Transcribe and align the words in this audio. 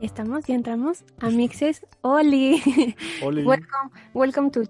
Estamos, 0.00 0.44
ya 0.44 0.54
entramos 0.54 1.04
a 1.20 1.30
Mixes. 1.30 1.86
Oli. 2.02 2.62
Oli. 3.22 3.44
welcome, 3.44 3.90
welcome 4.12 4.50
to 4.50 4.62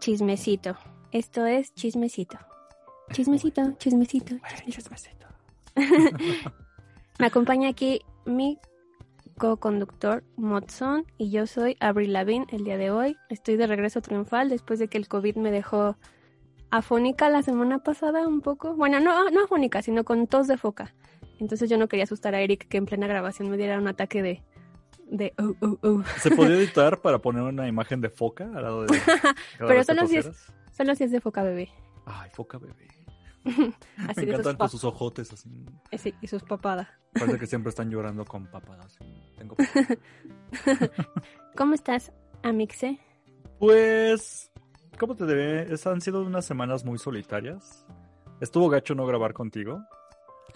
Chismecito. 0.00 0.76
Esto 1.12 1.46
es 1.46 1.72
Chismecito. 1.74 2.38
Chismecito, 3.12 3.74
chismecito, 3.78 4.36
chismecito. 4.66 5.26
Me 7.20 7.26
acompaña 7.26 7.68
aquí 7.68 8.00
mi 8.24 8.58
co-conductor 9.38 10.24
Motson 10.36 11.06
y 11.16 11.30
yo 11.30 11.46
soy 11.46 11.76
Avril 11.78 12.12
Lavín 12.12 12.46
el 12.50 12.64
día 12.64 12.76
de 12.76 12.90
hoy. 12.90 13.16
Estoy 13.28 13.56
de 13.56 13.68
regreso 13.68 14.00
triunfal 14.00 14.48
después 14.48 14.80
de 14.80 14.88
que 14.88 14.98
el 14.98 15.06
COVID 15.06 15.36
me 15.36 15.52
dejó 15.52 15.96
afónica 16.70 17.28
la 17.28 17.42
semana 17.42 17.78
pasada 17.78 18.26
un 18.26 18.40
poco. 18.40 18.74
Bueno, 18.74 18.98
no, 18.98 19.30
no 19.30 19.44
afónica, 19.44 19.80
sino 19.80 20.02
con 20.02 20.26
tos 20.26 20.48
de 20.48 20.56
foca. 20.56 20.92
Entonces 21.38 21.70
yo 21.70 21.78
no 21.78 21.86
quería 21.86 22.04
asustar 22.04 22.34
a 22.34 22.40
Eric 22.40 22.66
que 22.66 22.78
en 22.78 22.86
plena 22.86 23.06
grabación 23.06 23.48
me 23.48 23.56
diera 23.56 23.78
un 23.78 23.86
ataque 23.86 24.22
de 24.22 24.42
de 25.10 25.32
oh, 25.38 25.54
oh, 25.60 25.78
oh. 25.82 26.02
¿Se 26.20 26.30
podía 26.30 26.56
editar 26.58 27.00
para 27.00 27.18
poner 27.18 27.42
una 27.42 27.68
imagen 27.68 28.00
de 28.00 28.08
foca 28.10 28.44
al 28.44 28.62
lado 28.62 28.82
de 28.84 28.98
Pero 29.58 29.84
solo 29.84 30.06
si, 30.06 30.16
es, 30.16 30.30
solo 30.76 30.94
si 30.94 31.04
es 31.04 31.10
de 31.10 31.20
foca 31.20 31.42
bebé. 31.42 31.70
Ay, 32.06 32.30
foca 32.32 32.58
bebé. 32.58 32.88
Así 34.08 34.20
Me 34.20 34.26
de 34.26 34.32
encantan 34.32 34.52
sus, 34.52 34.56
con 34.56 34.68
sus 34.70 34.84
ojotes 34.84 35.32
así. 35.32 35.50
sí, 35.98 36.14
y 36.20 36.26
sus 36.28 36.44
papadas. 36.44 36.88
Parece 37.12 37.38
que 37.40 37.46
siempre 37.46 37.70
están 37.70 37.90
llorando 37.90 38.24
con 38.24 38.46
papadas. 38.46 38.96
Tengo... 39.36 39.56
¿Cómo 41.56 41.74
estás, 41.74 42.12
Amixe? 42.44 42.98
Pues, 43.58 44.50
¿cómo 44.98 45.16
te 45.16 45.26
diré? 45.26 45.72
Es- 45.72 45.86
han 45.86 46.00
sido 46.00 46.22
unas 46.22 46.44
semanas 46.44 46.84
muy 46.84 46.98
solitarias. 46.98 47.84
Estuvo 48.40 48.68
gacho 48.68 48.94
no 48.94 49.06
grabar 49.06 49.32
contigo. 49.34 49.82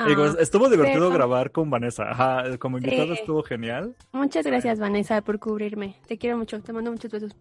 Digo, 0.06 0.24
Ah, 0.24 0.26
es- 0.28 0.36
estuvo 0.40 0.68
divertido 0.68 1.08
pero- 1.08 1.14
grabar 1.14 1.52
con 1.52 1.70
Vanessa. 1.70 2.10
Ajá, 2.10 2.58
como 2.58 2.78
invitada 2.78 3.06
Sí. 3.14 3.20
estuvo 3.20 3.42
genial. 3.42 3.94
muchas 4.12 4.44
gracias, 4.46 4.78
Vanessa, 4.78 5.22
por 5.22 5.38
cubrirme. 5.38 5.96
Te 6.06 6.18
quiero 6.18 6.36
mucho, 6.36 6.60
te 6.62 6.72
mando 6.72 6.90
muchos 6.90 7.10
besos. 7.10 7.36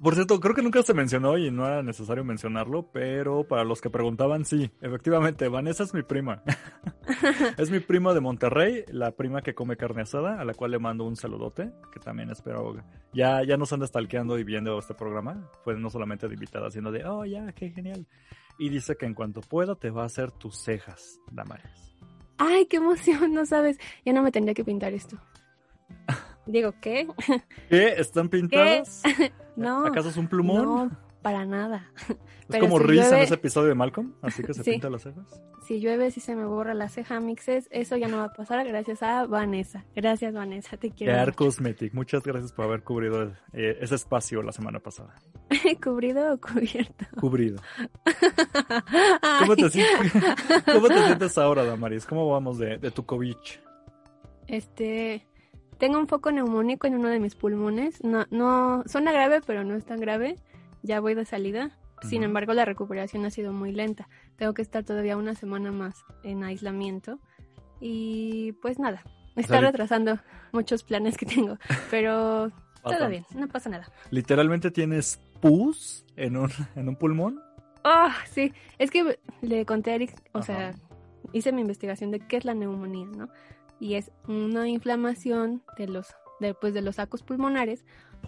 Por 0.00 0.14
cierto, 0.14 0.38
creo 0.38 0.54
que 0.54 0.62
nunca 0.62 0.80
se 0.84 0.94
mencionó 0.94 1.36
y 1.38 1.50
no 1.50 1.66
era 1.66 1.82
necesario 1.82 2.22
mencionarlo, 2.22 2.88
pero 2.92 3.42
para 3.48 3.64
los 3.64 3.80
que 3.80 3.90
preguntaban, 3.90 4.44
sí, 4.44 4.70
efectivamente, 4.80 5.48
Vanessa 5.48 5.82
es 5.82 5.92
mi 5.92 6.04
prima. 6.04 6.44
es 7.58 7.68
mi 7.70 7.80
prima 7.80 8.14
de 8.14 8.20
Monterrey, 8.20 8.84
la 8.92 9.10
prima 9.10 9.42
que 9.42 9.54
come 9.56 9.76
carne 9.76 10.02
asada, 10.02 10.40
a 10.40 10.44
la 10.44 10.54
cual 10.54 10.70
le 10.70 10.78
mando 10.78 11.04
un 11.04 11.16
saludote, 11.16 11.72
que 11.92 11.98
también 11.98 12.30
espero. 12.30 12.76
Ya, 13.12 13.42
ya 13.42 13.56
nos 13.56 13.72
anda 13.72 13.88
stalkeando 13.88 14.38
y 14.38 14.44
viendo 14.44 14.78
este 14.78 14.94
programa. 14.94 15.50
Fue 15.64 15.76
no 15.76 15.90
solamente 15.90 16.28
de 16.28 16.34
invitada, 16.34 16.70
sino 16.70 16.92
de, 16.92 17.04
oh, 17.04 17.24
ya, 17.24 17.50
qué 17.52 17.70
genial. 17.70 18.06
Y 18.58 18.68
dice 18.70 18.96
que 18.96 19.06
en 19.06 19.14
cuanto 19.14 19.40
pueda 19.40 19.76
te 19.76 19.90
va 19.90 20.02
a 20.02 20.06
hacer 20.06 20.32
tus 20.32 20.58
cejas, 20.58 21.20
Damaris. 21.30 21.94
Ay, 22.38 22.66
qué 22.66 22.78
emoción, 22.78 23.32
no 23.32 23.46
sabes. 23.46 23.78
Ya 24.04 24.12
no 24.12 24.22
me 24.22 24.32
tendría 24.32 24.54
que 24.54 24.64
pintar 24.64 24.92
esto. 24.92 25.18
Digo, 26.46 26.74
¿qué? 26.80 27.06
¿Qué? 27.68 27.94
¿Están 27.98 28.28
pintadas? 28.28 29.02
No. 29.56 29.84
¿Acaso 29.84 30.10
es 30.10 30.16
un 30.16 30.28
plumón? 30.28 30.64
No, 30.64 30.90
para 31.22 31.44
nada. 31.44 31.90
es 32.08 32.16
pero 32.48 32.64
como 32.64 32.78
si 32.78 32.84
Reese 32.84 33.16
en 33.16 33.22
ese 33.22 33.34
episodio 33.34 33.68
de 33.68 33.74
Malcolm, 33.74 34.14
así 34.22 34.42
que 34.42 34.54
se 34.54 34.64
Sí. 34.64 34.72
pinta 34.72 34.90
las 34.90 35.02
cejas. 35.02 35.40
Si 35.66 35.80
llueve, 35.80 36.10
si 36.10 36.20
se 36.20 36.34
me 36.34 36.46
borra 36.46 36.72
la 36.72 36.88
ceja, 36.88 37.20
Mixes, 37.20 37.68
eso 37.70 37.96
ya 37.98 38.08
no 38.08 38.16
va 38.18 38.24
a 38.24 38.32
pasar 38.32 38.66
gracias 38.66 39.02
a 39.02 39.26
Vanessa. 39.26 39.84
Gracias, 39.94 40.32
Vanessa, 40.32 40.78
te 40.78 40.90
quiero. 40.90 41.18
Mucho. 41.18 41.34
Cosmetic, 41.34 41.92
muchas 41.92 42.22
gracias 42.22 42.52
por 42.52 42.64
haber 42.64 42.82
cubrido 42.82 43.32
eh, 43.52 43.76
ese 43.80 43.96
espacio 43.96 44.42
la 44.42 44.52
semana 44.52 44.80
pasada. 44.80 45.14
¿Cubrido 45.84 46.32
o 46.32 46.38
cubierto? 46.40 47.04
Cubrido. 47.20 47.60
¿Cómo 49.40 49.56
te, 49.56 49.64
Ay, 49.64 49.70
sientes, 49.70 50.12
¿Cómo 50.64 50.88
te 50.88 51.04
sientes 51.04 51.38
ahora, 51.38 51.64
Damaris? 51.64 52.06
¿Cómo 52.06 52.28
vamos 52.30 52.58
de, 52.58 52.78
de 52.78 52.90
tu 52.90 53.04
COVID? 53.04 53.36
Este, 54.46 55.26
tengo 55.78 55.98
un 55.98 56.08
foco 56.08 56.30
neumónico 56.32 56.86
en 56.86 56.94
uno 56.94 57.08
de 57.08 57.20
mis 57.20 57.34
pulmones. 57.34 58.02
No, 58.02 58.24
no, 58.30 58.84
suena 58.86 59.12
grave, 59.12 59.40
pero 59.46 59.64
no 59.64 59.74
es 59.74 59.84
tan 59.84 60.00
grave. 60.00 60.36
Ya 60.82 61.00
voy 61.00 61.14
de 61.14 61.24
salida. 61.24 61.70
Sin 62.02 62.22
embargo, 62.22 62.54
la 62.54 62.64
recuperación 62.64 63.24
ha 63.24 63.30
sido 63.30 63.52
muy 63.52 63.72
lenta. 63.72 64.08
Tengo 64.36 64.54
que 64.54 64.62
estar 64.62 64.84
todavía 64.84 65.16
una 65.16 65.34
semana 65.34 65.72
más 65.72 66.04
en 66.22 66.44
aislamiento. 66.44 67.18
Y 67.80 68.52
pues 68.62 68.78
nada, 68.78 69.02
me 69.34 69.42
está 69.42 69.60
retrasando 69.60 70.18
muchos 70.52 70.84
planes 70.84 71.16
que 71.16 71.26
tengo. 71.26 71.58
Pero 71.90 72.52
todo 72.82 73.08
bien, 73.08 73.24
no 73.34 73.48
pasa 73.48 73.68
nada. 73.68 73.90
¿Literalmente 74.10 74.70
tienes 74.70 75.20
pus 75.40 76.04
en 76.16 76.36
un, 76.36 76.50
en 76.76 76.88
un 76.88 76.96
pulmón? 76.96 77.40
Ah, 77.84 78.14
sí. 78.30 78.52
Es 78.78 78.90
que 78.90 79.18
le 79.40 79.66
conté 79.66 79.92
a 79.92 79.94
Eric, 79.96 80.12
o 80.32 80.38
Ajá. 80.38 80.46
sea, 80.46 80.74
hice 81.32 81.52
mi 81.52 81.60
investigación 81.60 82.10
de 82.10 82.20
qué 82.20 82.36
es 82.36 82.44
la 82.44 82.54
neumonía, 82.54 83.06
¿no? 83.06 83.28
Y 83.80 83.94
es 83.94 84.10
una 84.26 84.68
inflamación 84.68 85.62
de 85.76 85.88
los, 85.88 86.14
de, 86.40 86.54
pues, 86.54 86.74
de 86.74 86.82
los 86.82 86.96
sacos 86.96 87.22
pulmonares, 87.22 87.84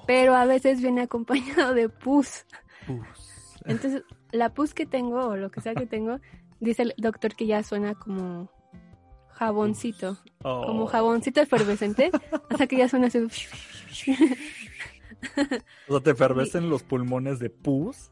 pero 0.07 0.35
a 0.35 0.45
veces 0.45 0.81
viene 0.81 1.03
acompañado 1.03 1.75
de 1.75 1.89
pus. 1.89 2.45
Pus. 2.87 3.57
Entonces, 3.65 4.03
la 4.33 4.53
pus 4.55 4.75
que 4.75 4.87
tengo, 4.87 5.27
o 5.27 5.37
lo 5.37 5.51
que 5.51 5.61
sea 5.61 5.75
que 5.75 5.87
tengo, 5.87 6.19
dice 6.61 6.83
el 6.83 6.95
doctor 6.99 7.35
que 7.35 7.47
ya 7.47 7.63
suena 7.63 7.95
como 7.95 8.51
jaboncito, 9.33 10.17
Oh. 10.43 10.65
como 10.67 10.87
jaboncito 10.87 11.41
efervescente, 11.43 12.11
o 12.51 12.57
sea 12.57 12.67
que 12.67 12.77
ya 12.79 12.89
suena 12.89 13.09
así. 13.09 13.19
O 15.89 15.93
sea, 15.93 16.01
¿te 16.03 16.15
fervecen 16.15 16.71
los 16.71 16.83
pulmones 16.83 17.39
de 17.39 17.51
pus? 17.51 18.11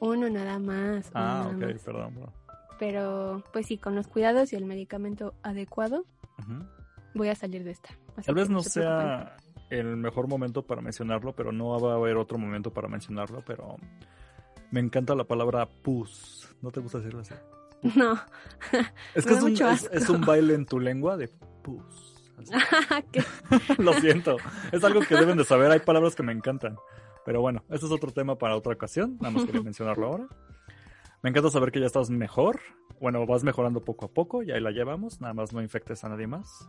Uno 0.00 0.28
nada 0.28 0.58
más. 0.58 1.06
uno 1.10 1.12
Ah, 1.14 1.44
nada 1.44 1.48
ok, 1.48 1.72
más. 1.74 1.82
perdón. 1.82 2.14
perdón. 2.14 2.32
Pero, 2.78 3.44
pues 3.52 3.66
sí, 3.66 3.76
con 3.78 3.94
los 3.96 4.06
cuidados 4.06 4.52
y 4.52 4.56
el 4.56 4.64
medicamento 4.64 5.34
adecuado, 5.42 6.04
voy 7.14 7.28
a 7.28 7.34
salir 7.34 7.64
de 7.64 7.72
esta. 7.72 7.90
Así 8.16 8.26
Tal 8.26 8.34
vez 8.36 8.48
no 8.50 8.62
sea 8.62 9.36
el 9.70 9.96
mejor 9.96 10.28
momento 10.28 10.66
para 10.66 10.80
mencionarlo, 10.80 11.34
pero 11.34 11.52
no 11.52 11.80
va 11.80 11.92
a 11.92 11.96
haber 11.96 12.16
otro 12.16 12.38
momento 12.38 12.72
para 12.72 12.88
mencionarlo, 12.88 13.42
pero 13.46 13.76
me 14.70 14.80
encanta 14.80 15.14
la 15.14 15.24
palabra 15.24 15.66
pus. 15.66 16.48
¿No 16.62 16.70
te 16.70 16.80
gusta 16.80 16.98
decirlo 16.98 17.20
así? 17.20 17.34
No. 17.96 18.18
Es 19.14 19.24
que 19.24 19.34
es 19.34 19.42
un, 19.42 19.52
es, 19.92 20.08
un 20.08 20.20
baile 20.22 20.54
en 20.54 20.66
tu 20.66 20.80
lengua 20.80 21.16
de 21.16 21.28
pus. 21.62 22.14
¿Qué? 23.12 23.22
Lo 23.78 23.92
siento. 23.94 24.36
Es 24.72 24.84
algo 24.84 25.00
que 25.00 25.14
deben 25.14 25.36
de 25.36 25.44
saber. 25.44 25.70
Hay 25.70 25.80
palabras 25.80 26.14
que 26.14 26.22
me 26.22 26.32
encantan. 26.32 26.76
Pero 27.24 27.40
bueno, 27.40 27.62
ese 27.68 27.86
es 27.86 27.92
otro 27.92 28.10
tema 28.10 28.36
para 28.36 28.56
otra 28.56 28.72
ocasión. 28.72 29.16
Nada 29.20 29.32
más 29.34 29.44
quería 29.44 29.62
mencionarlo 29.62 30.06
ahora. 30.06 30.28
Me 31.22 31.30
encanta 31.30 31.50
saber 31.50 31.72
que 31.72 31.80
ya 31.80 31.86
estás 31.86 32.10
mejor. 32.10 32.60
Bueno, 33.00 33.26
vas 33.26 33.44
mejorando 33.44 33.84
poco 33.84 34.06
a 34.06 34.08
poco 34.08 34.42
y 34.42 34.50
ahí 34.50 34.60
la 34.60 34.70
llevamos. 34.70 35.20
Nada 35.20 35.34
más 35.34 35.52
no 35.52 35.60
infectes 35.60 36.04
a 36.04 36.08
nadie 36.08 36.26
más. 36.26 36.68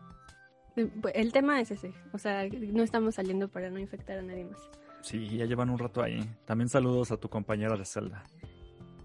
El 1.14 1.32
tema 1.32 1.60
es 1.62 1.72
ese. 1.72 1.94
O 2.14 2.18
sea, 2.18 2.48
no 2.48 2.84
estamos 2.84 3.16
saliendo 3.16 3.48
para 3.50 3.70
no 3.70 3.80
infectar 3.80 4.20
a 4.20 4.22
nadie 4.22 4.46
más. 4.46 4.60
Sí, 5.02 5.38
ya 5.38 5.46
llevan 5.46 5.70
un 5.70 5.80
rato 5.80 6.02
ahí. 6.02 6.20
También 6.46 6.70
saludos 6.70 7.12
a 7.12 7.18
tu 7.18 7.30
compañera 7.30 7.76
de 7.78 7.86
celda. 7.86 8.24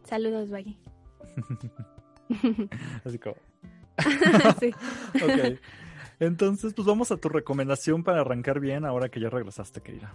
Saludos, 0.04 0.50
Baggy. 0.50 0.78
Así 3.04 3.18
como, 3.18 3.36
sí. 4.60 4.72
ok. 5.22 5.58
Entonces, 6.20 6.74
pues 6.74 6.86
vamos 6.86 7.10
a 7.10 7.16
tu 7.16 7.28
recomendación 7.28 8.04
para 8.04 8.20
arrancar 8.20 8.60
bien 8.60 8.84
ahora 8.84 9.08
que 9.08 9.20
ya 9.20 9.30
regresaste, 9.30 9.80
querida. 9.80 10.14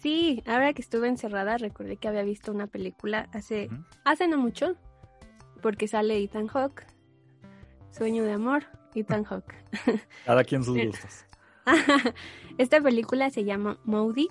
Sí, 0.00 0.42
ahora 0.46 0.72
que 0.72 0.82
estuve 0.82 1.08
encerrada, 1.08 1.58
recordé 1.58 1.96
que 1.96 2.08
había 2.08 2.22
visto 2.22 2.50
una 2.50 2.66
película 2.66 3.28
hace, 3.32 3.70
hace 4.04 4.26
no 4.26 4.38
mucho, 4.38 4.76
porque 5.60 5.86
sale 5.86 6.22
Ethan 6.22 6.48
Hawke. 6.48 6.86
Sueño 7.90 8.24
de 8.24 8.32
amor, 8.32 8.64
Ethan 8.94 9.24
Hawke. 9.24 9.54
Cada 10.26 10.44
quien 10.44 10.64
sus 10.64 10.76
gustos. 10.76 11.24
Esta 12.58 12.80
película 12.80 13.30
se 13.30 13.44
llama 13.44 13.78
Ujú. 13.84 14.24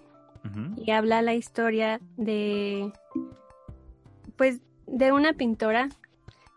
y 0.77 0.91
habla 0.91 1.21
la 1.21 1.33
historia 1.33 1.99
de 2.17 2.91
pues 4.35 4.61
de 4.87 5.11
una 5.11 5.33
pintora 5.33 5.89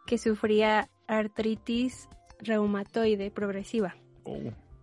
que 0.07 0.19
sufría 0.19 0.89
artritis 1.07 2.09
reumatoide 2.39 3.31
progresiva. 3.31 3.95
Oh. 4.25 4.39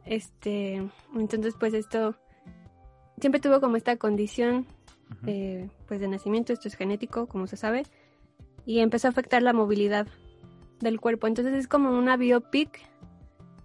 Este, 0.06 0.89
entonces 1.15 1.56
pues 1.59 1.74
esto 1.74 2.15
siempre 3.19 3.41
tuvo 3.41 3.59
como 3.59 3.75
esta 3.75 3.97
condición 3.97 4.65
pues 5.88 6.00
de 6.00 6.07
nacimiento, 6.07 6.53
esto 6.53 6.67
es 6.67 6.75
genético, 6.75 7.27
como 7.27 7.45
se 7.47 7.57
sabe, 7.57 7.83
y 8.65 8.79
empezó 8.79 9.07
a 9.07 9.12
afectar 9.12 9.41
la 9.44 9.53
movilidad 9.53 10.07
del 10.79 11.00
cuerpo. 11.00 11.27
Entonces 11.27 11.53
es 11.53 11.67
como 11.67 11.91
una 11.97 12.17
biopic 12.17 12.79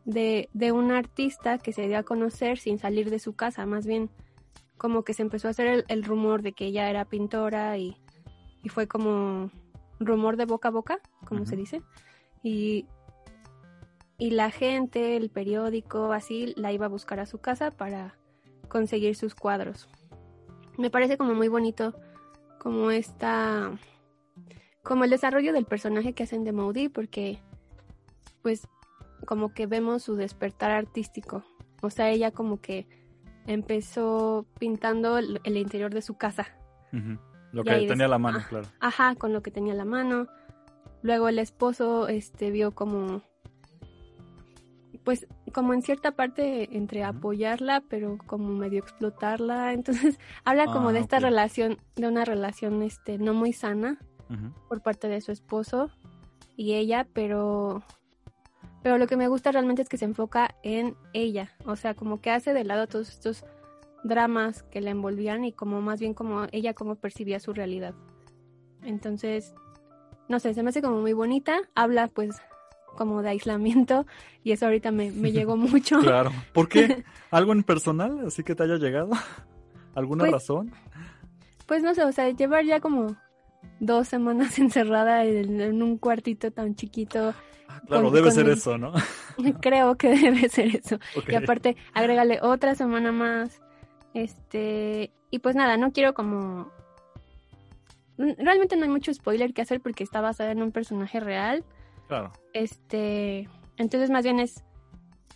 de, 0.07 0.49
de 0.55 0.73
un 0.73 0.93
artista 0.93 1.59
que 1.59 1.73
se 1.73 1.89
dio 1.89 1.99
a 1.99 2.05
conocer 2.05 2.59
sin 2.59 2.79
salir 2.79 3.11
de 3.11 3.19
su 3.19 3.35
casa, 3.35 3.67
más 3.67 3.87
bien 3.87 4.09
como 4.79 5.03
que 5.03 5.13
se 5.13 5.23
empezó 5.23 5.49
a 5.49 5.51
hacer 5.51 5.85
el, 5.89 6.05
rumor 6.05 6.43
de 6.43 6.53
que 6.53 6.67
ella 6.67 6.89
era 6.89 7.05
pintora 7.05 7.77
y, 7.77 7.97
y, 8.63 8.69
fue 8.69 8.87
como 8.87 9.51
rumor 9.99 10.37
de 10.37 10.45
boca 10.45 10.69
a 10.69 10.71
boca, 10.71 11.01
como 11.27 11.45
se 11.45 11.57
dice. 11.57 11.83
Y, 12.43 12.87
y 14.19 14.31
la 14.31 14.51
gente, 14.51 15.17
el 15.17 15.31
periódico, 15.31 16.13
así, 16.13 16.55
la 16.57 16.73
iba 16.73 16.87
a 16.87 16.91
buscar 16.91 17.21
a 17.21 17.27
su 17.27 17.39
casa 17.39 17.71
para 17.71 18.17
conseguir 18.69 19.17
sus 19.17 19.35
cuadros. 19.35 19.89
Me 20.79 20.91
parece 20.91 21.17
como 21.17 21.35
muy 21.35 21.49
bonito 21.49 21.95
como 22.59 22.91
esta 22.91 23.73
como 24.83 25.05
el 25.05 25.11
desarrollo 25.11 25.53
del 25.53 25.65
personaje 25.65 26.13
que 26.13 26.23
hacen 26.23 26.45
de 26.45 26.53
Maudie 26.53 26.91
porque 26.91 27.41
pues 28.43 28.69
como 29.27 29.53
que 29.53 29.67
vemos 29.67 30.03
su 30.03 30.17
despertar 30.17 30.71
artístico. 30.71 31.45
O 31.83 31.91
sea, 31.91 32.09
ella 32.11 32.31
como 32.31 32.61
que 32.61 32.87
empezó 33.47 34.47
pintando 34.59 35.19
el, 35.19 35.57
interior 35.57 35.93
de 35.93 36.03
su 36.03 36.17
casa. 36.17 36.47
Lo 37.53 37.63
que 37.63 37.87
tenía 37.87 38.09
la 38.09 38.19
mano, 38.19 38.41
claro. 38.49 38.67
Ajá, 38.81 39.15
con 39.17 39.33
lo 39.33 39.43
que 39.43 39.51
tenía 39.51 39.75
la 39.75 39.85
mano. 39.85 40.27
Luego 41.03 41.29
el 41.29 41.39
esposo 41.39 42.09
este 42.09 42.51
vio 42.51 42.75
como 42.75 43.23
pues 45.05 45.29
como 45.53 45.73
en 45.73 45.83
cierta 45.83 46.11
parte 46.11 46.77
entre 46.77 47.05
apoyarla, 47.05 47.81
pero 47.89 48.19
como 48.27 48.49
medio 48.49 48.81
explotarla. 48.81 49.73
Entonces, 49.73 50.19
habla 50.45 50.67
como 50.67 50.91
de 50.93 50.99
ah, 50.99 51.03
esta 51.03 51.21
relación, 51.21 51.79
de 51.95 52.09
una 52.09 52.25
relación 52.25 52.83
este 52.83 53.17
no 53.19 53.33
muy 53.33 53.53
sana 53.53 53.99
por 54.69 54.83
parte 54.83 55.07
de 55.07 55.21
su 55.21 55.31
esposo 55.31 55.91
y 56.57 56.75
ella, 56.75 57.07
pero 57.13 57.85
pero 58.87 58.99
lo 58.99 59.09
que 59.09 59.17
me 59.17 59.27
gusta 59.27 59.51
realmente 59.51 59.83
es 59.83 59.89
que 59.89 59.97
se 59.97 60.05
enfoca 60.05 60.55
en 60.63 60.95
ella, 61.13 61.51
o 61.65 61.75
sea, 61.75 61.95
como 61.95 62.21
que 62.21 62.31
hace 62.31 62.55
de 62.55 62.63
lado 62.63 62.87
todos 62.87 63.09
estos 63.09 63.45
dramas 64.05 64.63
que 64.63 64.81
la 64.81 64.91
envolvían 64.91 65.45
y 65.45 65.51
como 65.51 65.81
más 65.81 65.99
bien 65.99 66.15
como 66.15 66.47
ella 66.53 66.73
como 66.73 66.95
percibía 66.95 67.41
su 67.41 67.53
realidad. 67.53 67.97
Entonces, 68.85 69.57
no 70.29 70.39
sé, 70.39 70.55
se 70.55 70.63
me 70.63 70.69
hace 70.69 70.83
como 70.83 71.01
muy 71.01 71.15
bonita, 71.15 71.59
habla 71.75 72.07
pues 72.07 72.37
como 72.97 73.23
de 73.23 73.31
aislamiento 73.31 74.07
y 74.45 74.53
eso 74.53 74.67
ahorita 74.67 74.93
me, 74.93 75.11
me 75.11 75.33
llegó 75.33 75.57
mucho. 75.57 75.99
claro, 75.99 76.31
¿por 76.53 76.69
qué? 76.69 77.03
¿Algo 77.33 77.55
en 77.55 77.65
personal 77.65 78.25
así 78.25 78.45
que 78.45 78.55
te 78.55 78.63
haya 78.63 78.77
llegado? 78.77 79.11
¿Alguna 79.97 80.21
pues, 80.21 80.31
razón? 80.33 80.71
Pues 81.67 81.83
no 81.83 81.93
sé, 81.93 82.05
o 82.05 82.13
sea, 82.13 82.31
llevar 82.31 82.65
ya 82.65 82.79
como 82.79 83.17
dos 83.81 84.07
semanas 84.07 84.61
encerrada 84.61 85.25
en, 85.25 85.83
un 85.83 85.99
cuartito 85.99 86.53
tan 86.53 86.77
chiquito. 86.77 87.35
Ah, 87.69 87.81
claro, 87.87 88.11
debe 88.11 88.31
ser 88.31 88.49
eso, 88.49 88.79
¿no? 88.79 88.93
Creo 89.61 89.97
que 89.97 90.09
debe 90.09 90.49
ser 90.49 90.77
eso. 90.77 90.99
Y 91.29 91.35
aparte, 91.35 91.77
agrégale 91.93 92.41
otra 92.43 92.75
semana 92.75 93.13
más. 93.13 93.61
Este, 94.15 95.11
y 95.31 95.39
pues 95.41 95.57
nada, 95.57 95.77
no 95.77 95.93
quiero 95.93 96.15
como 96.15 96.71
realmente 98.19 98.77
no 98.77 98.85
hay 98.85 98.89
mucho 98.89 99.13
spoiler 99.13 99.53
que 99.53 99.61
hacer 99.61 99.83
porque 99.83 100.03
está 100.03 100.23
basada 100.23 100.53
en 100.53 100.63
un 100.63 100.73
personaje 100.73 101.21
real. 101.21 101.65
Claro. 102.09 102.33
Este, 102.55 103.49
entonces 103.77 104.11
más 104.11 104.25
bien 104.25 104.41
es 104.41 104.65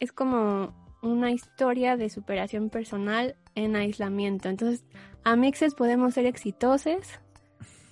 es 0.00 0.12
como 0.12 0.74
una 1.02 1.30
historia 1.30 1.96
de 1.96 2.10
superación 2.10 2.70
personal 2.70 3.36
en 3.54 3.76
aislamiento. 3.76 4.48
Entonces, 4.48 4.84
a 5.24 5.36
mixes 5.36 5.74
podemos 5.74 6.14
ser 6.14 6.26
exitosos 6.26 7.20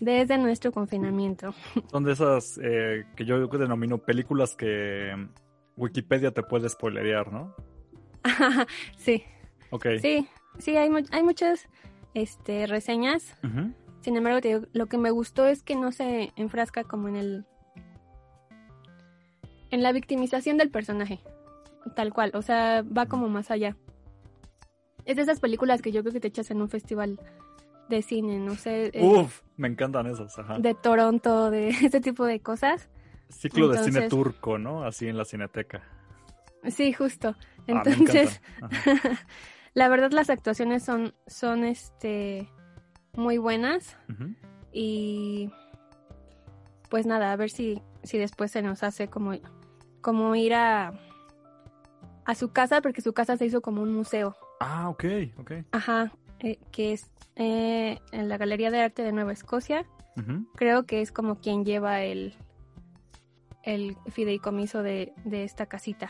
desde 0.01 0.39
nuestro 0.39 0.73
confinamiento. 0.73 1.55
Son 1.91 2.05
de 2.05 2.13
esas 2.13 2.59
eh, 2.63 3.05
que 3.17 3.25
yo 3.25 3.47
denomino 3.47 3.99
películas 3.99 4.55
que 4.55 5.13
Wikipedia 5.77 6.33
te 6.33 6.43
puede 6.43 6.69
spoilerear, 6.69 7.33
¿no? 7.33 7.55
sí. 8.97 9.23
Ok. 9.71 9.87
Sí, 10.01 10.29
sí, 10.59 10.77
hay, 10.77 10.91
hay 11.13 11.23
muchas 11.23 11.69
este, 12.15 12.67
reseñas. 12.67 13.37
Sin 14.01 14.17
embargo, 14.17 14.67
lo 14.73 14.87
que 14.87 14.99
me 14.99 15.11
gustó 15.11 15.47
es 15.47 15.63
que 15.63 15.77
no 15.77 15.93
se 15.93 16.33
enfrasca 16.37 16.85
como 16.85 17.09
en 17.09 17.17
el... 17.17 17.47
En 19.71 19.83
la 19.83 19.93
victimización 19.93 20.57
del 20.57 20.71
personaje, 20.71 21.21
tal 21.95 22.15
cual, 22.15 22.31
o 22.33 22.41
sea, 22.41 22.83
va 22.83 23.05
como 23.05 23.29
más 23.29 23.51
allá. 23.51 23.77
Es 25.05 25.17
de 25.17 25.23
esas 25.23 25.41
películas 25.41 25.83
que 25.83 25.93
yo 25.93 26.01
creo 26.01 26.15
que 26.15 26.21
te 26.21 26.29
echas 26.29 26.51
en 26.51 26.63
un 26.63 26.71
festival 26.71 27.21
de 27.91 28.01
cine, 28.01 28.39
no 28.39 28.55
sé. 28.55 28.91
Eh, 28.95 29.05
Uf, 29.05 29.43
me 29.59 29.69
encantan 29.69 30.07
esas, 30.07 30.39
ajá. 30.39 30.59
De 30.59 30.75
Toronto, 30.75 31.51
de 31.51 31.69
ese 31.83 32.01
tipo 32.01 32.25
de 32.25 32.41
cosas. 32.41 32.89
Ciclo 33.29 33.69
de 33.69 33.79
cine 33.79 34.09
turco, 34.09 34.57
¿no? 34.57 34.85
Así 34.85 35.07
en 35.07 35.19
la 35.19 35.25
cineteca. 35.27 35.83
Sí, 36.69 36.93
justo. 36.93 37.37
Ah, 37.39 37.65
Entonces, 37.67 38.41
la 39.75 39.89
verdad 39.89 40.11
las 40.13 40.31
actuaciones 40.31 40.83
son, 40.83 41.15
son 41.27 41.65
este, 41.65 42.49
muy 43.15 43.37
buenas. 43.37 43.97
Y 44.73 45.51
pues 46.89 47.05
nada, 47.05 47.33
a 47.33 47.37
ver 47.37 47.51
si, 47.51 47.83
si 48.03 48.17
después 48.17 48.51
se 48.51 48.63
nos 48.63 48.83
hace 48.83 49.09
como, 49.09 49.33
como 50.01 50.35
ir 50.35 50.55
a, 50.55 50.93
a 52.25 52.35
su 52.35 52.53
casa, 52.53 52.81
porque 52.81 53.03
su 53.03 53.13
casa 53.13 53.37
se 53.37 53.47
hizo 53.47 53.61
como 53.61 53.83
un 53.83 53.93
museo. 53.93 54.35
Ah, 54.61 54.89
ok, 54.89 55.05
ok. 55.39 55.53
Ajá, 55.73 56.13
eh, 56.41 56.59
que 56.71 56.93
es 56.93 57.11
eh, 57.37 57.99
en 58.13 58.29
la 58.29 58.37
Galería 58.37 58.71
de 58.71 58.81
Arte 58.81 59.03
de 59.03 59.13
Nueva 59.13 59.33
Escocia. 59.33 59.87
Creo 60.57 60.85
que 60.85 61.01
es 61.01 61.13
como 61.13 61.37
quien 61.37 61.65
lleva 61.65 62.03
el, 62.03 62.35
el 63.63 63.97
fideicomiso 64.11 64.83
de, 64.83 65.13
esta 65.31 65.67
casita. 65.67 66.09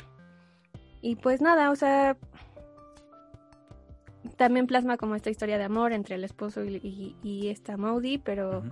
Y 1.03 1.17
pues 1.17 1.43
nada, 1.43 1.71
o 1.71 1.77
sea, 1.77 2.17
también 4.37 4.67
plasma 4.67 4.97
como 4.97 5.15
esta 5.15 5.29
historia 5.29 5.59
de 5.59 5.65
amor 5.65 5.93
entre 5.93 6.15
el 6.15 6.25
esposo 6.25 6.65
y, 6.65 7.49
esta 7.49 7.77
Maudie, 7.77 8.19
pero 8.19 8.63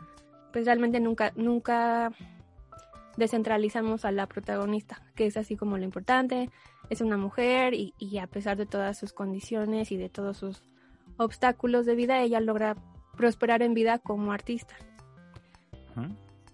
pues 0.54 0.64
realmente 0.64 1.00
nunca, 1.00 1.32
nunca 1.36 2.12
descentralizamos 3.18 4.06
a 4.06 4.12
la 4.12 4.26
protagonista, 4.26 5.02
que 5.14 5.26
es 5.26 5.36
así 5.36 5.56
como 5.56 5.76
lo 5.76 5.84
importante, 5.84 6.48
es 6.88 7.02
una 7.02 7.18
mujer 7.18 7.74
y, 7.74 7.92
y 7.98 8.18
a 8.18 8.26
pesar 8.26 8.56
de 8.56 8.64
todas 8.64 8.96
sus 8.96 9.12
condiciones 9.12 9.92
y 9.92 9.96
de 9.98 10.08
todos 10.08 10.38
sus 10.38 10.62
obstáculos 11.16 11.86
de 11.86 11.94
vida, 11.94 12.20
ella 12.20 12.40
logra 12.40 12.76
prosperar 13.16 13.62
en 13.62 13.74
vida 13.74 13.98
como 13.98 14.32
artista. 14.32 14.74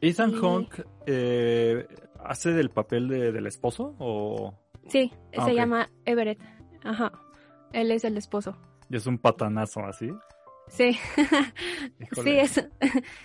¿Ethan 0.01 0.33
Hawke 0.33 0.85
eh, 1.07 1.87
hace 2.25 2.51
del 2.51 2.71
papel 2.71 3.09
de, 3.09 3.33
del 3.33 3.47
esposo 3.47 3.95
o...? 3.99 4.55
Sí, 4.89 5.13
ah, 5.37 5.45
se 5.45 5.55
llama 5.55 5.91
Everett. 6.05 6.41
Ajá, 6.83 7.13
él 7.73 7.91
es 7.93 8.05
el 8.05 8.17
esposo. 8.17 8.57
Y 8.91 8.97
es 8.97 9.07
un 9.07 9.19
patanazo 9.19 9.81
así. 9.85 10.11
Sí, 10.69 10.97
sí, 12.25 12.31
es, 12.31 12.67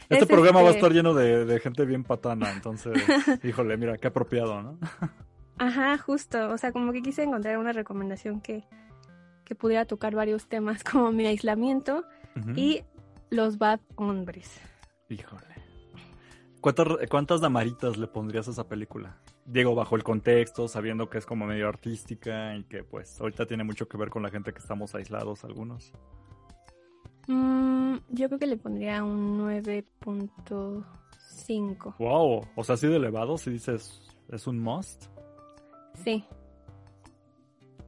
Este 0.10 0.26
programa 0.26 0.62
va 0.62 0.68
a 0.68 0.72
este 0.72 0.80
estar 0.80 0.92
lleno 0.92 1.14
de, 1.14 1.46
de, 1.46 1.60
gente 1.60 1.86
bien 1.86 2.04
patana, 2.04 2.52
entonces, 2.52 2.94
híjole, 3.44 3.78
mira, 3.78 3.98
qué 3.98 4.08
apropiado, 4.08 4.62
¿no? 4.62 4.80
Ajá, 5.58 5.98
justo, 5.98 6.50
o 6.50 6.58
sea, 6.58 6.72
como 6.72 6.92
que 6.92 7.02
quise 7.02 7.24
encontrar 7.24 7.58
una 7.58 7.72
recomendación 7.72 8.42
que, 8.42 8.66
que 9.48 9.56
pudiera 9.56 9.86
tocar 9.86 10.14
varios 10.14 10.48
temas 10.48 10.84
como 10.84 11.12
mi 11.12 11.26
aislamiento 11.26 12.04
y 12.56 12.84
los 13.32 13.58
bad 13.58 13.80
hombres. 13.96 14.62
Híjole. 15.10 15.56
¿Cuántas, 16.62 16.88
¿Cuántas 17.10 17.42
damaritas 17.42 17.98
le 17.98 18.06
pondrías 18.08 18.48
a 18.48 18.52
esa 18.52 18.68
película? 18.68 19.18
Diego, 19.46 19.74
bajo 19.74 19.96
el 19.96 20.04
contexto, 20.04 20.68
sabiendo 20.68 21.10
que 21.10 21.18
es 21.18 21.26
como 21.26 21.48
medio 21.48 21.68
artística 21.68 22.56
y 22.56 22.66
que 22.66 22.84
pues 22.84 23.20
ahorita 23.22 23.48
tiene 23.48 23.64
mucho 23.64 23.88
que 23.88 23.98
ver 23.98 24.10
con 24.10 24.22
la 24.22 24.30
gente 24.30 24.54
que 24.54 24.60
estamos 24.60 24.94
aislados 24.94 25.44
algunos. 25.46 25.94
Mm, 27.28 27.96
yo 28.10 28.28
creo 28.28 28.40
que 28.40 28.48
le 28.48 28.58
pondría 28.58 29.04
un 29.04 29.40
9.5. 29.40 31.96
Wow, 31.98 32.46
o 32.56 32.64
sea, 32.64 32.76
así 32.76 32.88
de 32.88 32.98
elevado, 32.98 33.38
si 33.38 33.52
dices 33.52 34.02
es 34.30 34.46
un 34.46 34.60
must. 34.60 35.06
Sí. 36.04 36.26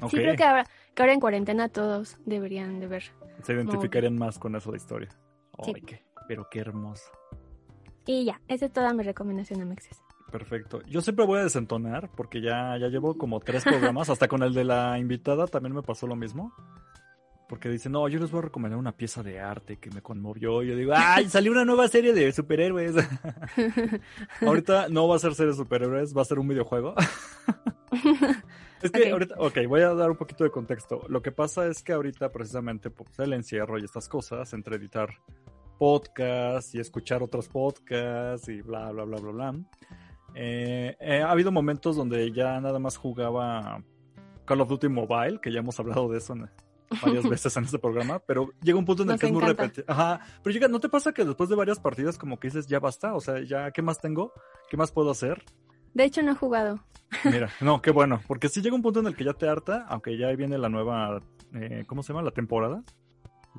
Sí, 0.08 0.16
creo 0.16 0.36
que 0.36 0.44
ahora, 0.44 0.66
que 1.00 1.04
ahora 1.04 1.14
en 1.14 1.22
cuarentena 1.22 1.70
todos 1.70 2.18
deberían 2.26 2.82
de 2.82 2.88
ver. 2.88 3.04
Se 3.44 3.54
identificarían 3.54 4.18
más 4.18 4.38
con 4.38 4.58
eso 4.58 4.72
de 4.72 4.76
historia. 4.76 5.08
Ay, 5.58 5.76
qué, 5.76 6.04
pero 6.28 6.50
qué 6.52 6.60
hermoso. 6.60 7.10
Y 8.06 8.26
ya, 8.26 8.42
esa 8.50 8.66
es 8.66 8.74
toda 8.74 8.92
mi 8.94 9.04
recomendación 9.04 9.62
a 9.62 9.66
Mexes. 9.66 9.98
Perfecto. 10.30 10.82
Yo 10.88 11.00
siempre 11.00 11.26
voy 11.26 11.40
a 11.40 11.44
desentonar 11.44 12.12
porque 12.18 12.42
ya, 12.42 12.76
ya 12.78 12.90
llevo 12.90 13.18
como 13.18 13.40
tres 13.40 13.64
programas, 13.64 14.10
hasta 14.10 14.28
con 14.28 14.44
el 14.44 14.54
de 14.54 14.66
la 14.66 15.00
invitada 15.00 15.48
también 15.48 15.74
me 15.74 15.84
pasó 15.84 16.06
lo 16.06 16.18
mismo. 16.18 16.54
Porque 17.48 17.70
dice, 17.70 17.90
no, 17.90 18.06
yo 18.10 18.20
les 18.20 18.30
voy 18.30 18.40
a 18.40 18.44
recomendar 18.44 18.78
una 18.78 18.92
pieza 18.92 19.24
de 19.24 19.40
arte 19.40 19.78
que 19.78 19.90
me 19.92 20.02
conmovió. 20.02 20.64
Yo 20.64 20.76
digo, 20.76 20.92
¡ay! 20.94 21.30
Salió 21.30 21.54
una 21.54 21.64
nueva 21.64 21.88
serie 21.88 22.12
de 22.12 22.30
superhéroes. 22.34 22.96
Ahorita 24.42 24.90
no 24.90 25.08
va 25.08 25.16
a 25.16 25.20
ser 25.20 25.34
serie 25.34 25.54
de 25.54 25.58
superhéroes, 25.58 26.14
va 26.14 26.24
a 26.24 26.26
ser 26.26 26.40
un 26.40 26.50
videojuego. 26.50 26.94
Es 28.82 28.92
que 28.92 29.12
ahorita, 29.12 29.36
ok, 29.38 29.58
voy 29.68 29.82
a 29.82 29.94
dar 29.94 30.12
un 30.12 30.18
poquito 30.18 30.44
de 30.44 30.52
contexto. 30.52 31.06
Lo 31.10 31.22
que 31.22 31.32
pasa 31.32 31.68
es 31.68 31.84
que 31.84 31.94
ahorita 31.94 32.32
precisamente 32.32 32.90
pues, 32.90 33.18
el 33.20 33.34
encierro 33.34 33.78
y 33.78 33.84
estas 33.84 34.08
cosas, 34.08 34.54
entre 34.54 34.78
editar 34.78 35.10
podcasts 35.78 36.76
y 36.76 36.80
escuchar 36.80 37.24
otros 37.24 37.48
podcasts 37.48 38.48
y 38.50 38.62
bla, 38.62 38.92
bla, 38.92 39.06
bla, 39.06 39.18
bla, 39.20 39.32
bla. 39.32 39.56
Eh, 40.36 40.96
eh, 41.00 41.22
ha 41.22 41.32
habido 41.32 41.52
momentos 41.52 41.96
donde 41.96 42.32
ya 42.32 42.60
nada 42.62 42.80
más 42.80 42.98
jugaba 42.98 43.84
Call 44.46 44.62
of 44.62 44.70
Duty 44.70 44.90
Mobile, 44.90 45.40
que 45.42 45.52
ya 45.52 45.60
hemos 45.60 45.80
hablado 45.80 46.10
de 46.10 46.18
eso 46.20 46.36
varias 47.04 47.28
veces 47.28 47.56
en 47.56 47.66
este 47.66 47.80
programa, 47.80 48.20
pero 48.20 48.52
llega 48.62 48.78
un 48.78 48.86
punto 48.86 49.04
en 49.04 49.12
el 49.12 49.20
que 49.20 49.28
es 49.28 49.32
muy 49.32 49.44
repetido. 49.44 49.86
Ajá, 49.88 50.20
pero 50.44 50.54
llega, 50.54 50.68
¿no 50.68 50.80
te 50.80 50.90
pasa 50.90 51.14
que 51.14 51.24
después 51.24 51.50
de 51.50 51.56
varias 51.56 51.80
partidas 51.80 52.18
como 52.18 52.40
que 52.40 52.48
dices, 52.48 52.68
ya 52.68 52.80
basta? 52.80 53.14
O 53.14 53.20
sea, 53.20 53.44
ya, 53.44 53.72
¿qué 53.72 53.82
más 53.82 54.00
tengo? 54.00 54.34
¿Qué 54.70 54.78
más 54.78 54.92
puedo 54.92 55.12
hacer? 55.12 55.44
De 55.94 56.04
hecho, 56.04 56.22
no 56.24 56.32
he 56.32 56.36
jugado. 56.36 56.80
Mira, 57.26 57.50
no, 57.62 57.82
qué 57.82 57.92
bueno, 57.92 58.22
porque 58.28 58.50
si 58.50 58.62
llega 58.62 58.76
un 58.76 58.82
punto 58.82 59.00
en 59.00 59.08
el 59.08 59.16
que 59.16 59.24
ya 59.24 59.34
te 59.34 59.48
harta, 59.48 59.86
aunque 59.90 60.18
ya 60.18 60.28
viene 60.36 60.58
la 60.58 60.70
nueva, 60.70 61.22
eh, 61.54 61.84
¿cómo 61.88 62.04
se 62.04 62.14
llama? 62.14 62.24
La 62.24 62.32
temporada. 62.32 62.84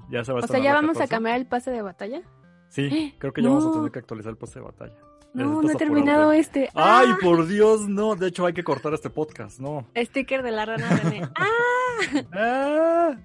Ya 0.09 0.25
se 0.25 0.33
va 0.33 0.41
a 0.41 0.45
O 0.45 0.47
sea, 0.47 0.61
¿ya 0.61 0.73
vamos 0.73 1.01
a 1.01 1.07
cambiar 1.07 1.37
el 1.37 1.47
pase 1.47 1.71
de 1.71 1.83
batalla? 1.83 2.23
Sí, 2.69 3.15
creo 3.19 3.33
que 3.33 3.43
ya 3.43 3.49
vamos 3.49 3.67
a 3.67 3.73
tener 3.73 3.91
que 3.91 3.99
actualizar 3.99 4.31
el 4.31 4.39
pase 4.39 4.61
de 4.61 4.65
batalla. 4.65 4.97
No, 5.33 5.63
no 5.63 5.71
he 5.71 5.77
terminado 5.77 6.33
este. 6.33 6.71
Ay, 6.75 7.09
¡Ah! 7.11 7.19
por 7.21 7.47
Dios, 7.47 7.89
no. 7.89 8.17
De 8.17 8.29
hecho, 8.29 8.47
hay 8.47 8.53
que 8.53 8.65
cortar 8.65 8.95
este 8.95 9.11
podcast, 9.11 9.61
no. 9.61 9.87
Sticker 9.97 10.43
de 10.43 10.51
la 10.51 10.67
rana 10.67 10.89
René. 10.89 11.23
¡Ah! 11.37 12.25
¡Ah! 12.33 13.17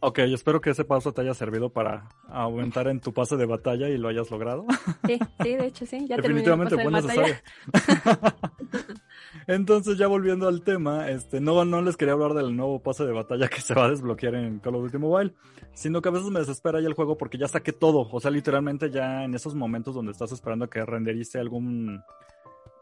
Ok, 0.00 0.20
espero 0.20 0.60
que 0.60 0.70
ese 0.70 0.84
paso 0.84 1.12
te 1.12 1.22
haya 1.22 1.34
servido 1.34 1.70
para 1.70 2.08
aumentar 2.28 2.86
en 2.86 3.00
tu 3.00 3.12
pase 3.12 3.36
de 3.36 3.46
batalla 3.46 3.88
y 3.88 3.98
lo 3.98 4.08
hayas 4.08 4.30
logrado. 4.30 4.64
Sí, 5.06 5.18
sí, 5.42 5.56
de 5.56 5.66
hecho 5.66 5.86
sí. 5.86 6.06
Ya 6.06 6.16
Definitivamente 6.16 6.76
fue 6.76 6.90
necesario. 6.90 7.34
Entonces, 9.48 9.98
ya 9.98 10.06
volviendo 10.06 10.46
al 10.46 10.62
tema, 10.62 11.10
este, 11.10 11.40
no, 11.40 11.64
no 11.64 11.82
les 11.82 11.96
quería 11.96 12.14
hablar 12.14 12.34
del 12.34 12.54
nuevo 12.54 12.82
pase 12.82 13.06
de 13.06 13.12
batalla 13.12 13.48
que 13.48 13.60
se 13.60 13.74
va 13.74 13.86
a 13.86 13.90
desbloquear 13.90 14.34
en 14.34 14.60
Call 14.60 14.76
of 14.76 14.82
Duty 14.84 14.98
Mobile, 14.98 15.34
sino 15.72 16.00
que 16.00 16.10
a 16.10 16.12
veces 16.12 16.30
me 16.30 16.40
desespera 16.40 16.80
ya 16.80 16.86
el 16.86 16.94
juego 16.94 17.16
porque 17.16 17.38
ya 17.38 17.48
saqué 17.48 17.72
todo. 17.72 18.08
O 18.12 18.20
sea, 18.20 18.30
literalmente 18.30 18.90
ya 18.90 19.24
en 19.24 19.34
esos 19.34 19.54
momentos 19.54 19.94
donde 19.94 20.12
estás 20.12 20.30
esperando 20.32 20.66
a 20.66 20.70
que 20.70 20.84
renderice 20.84 21.38
algún 21.40 22.02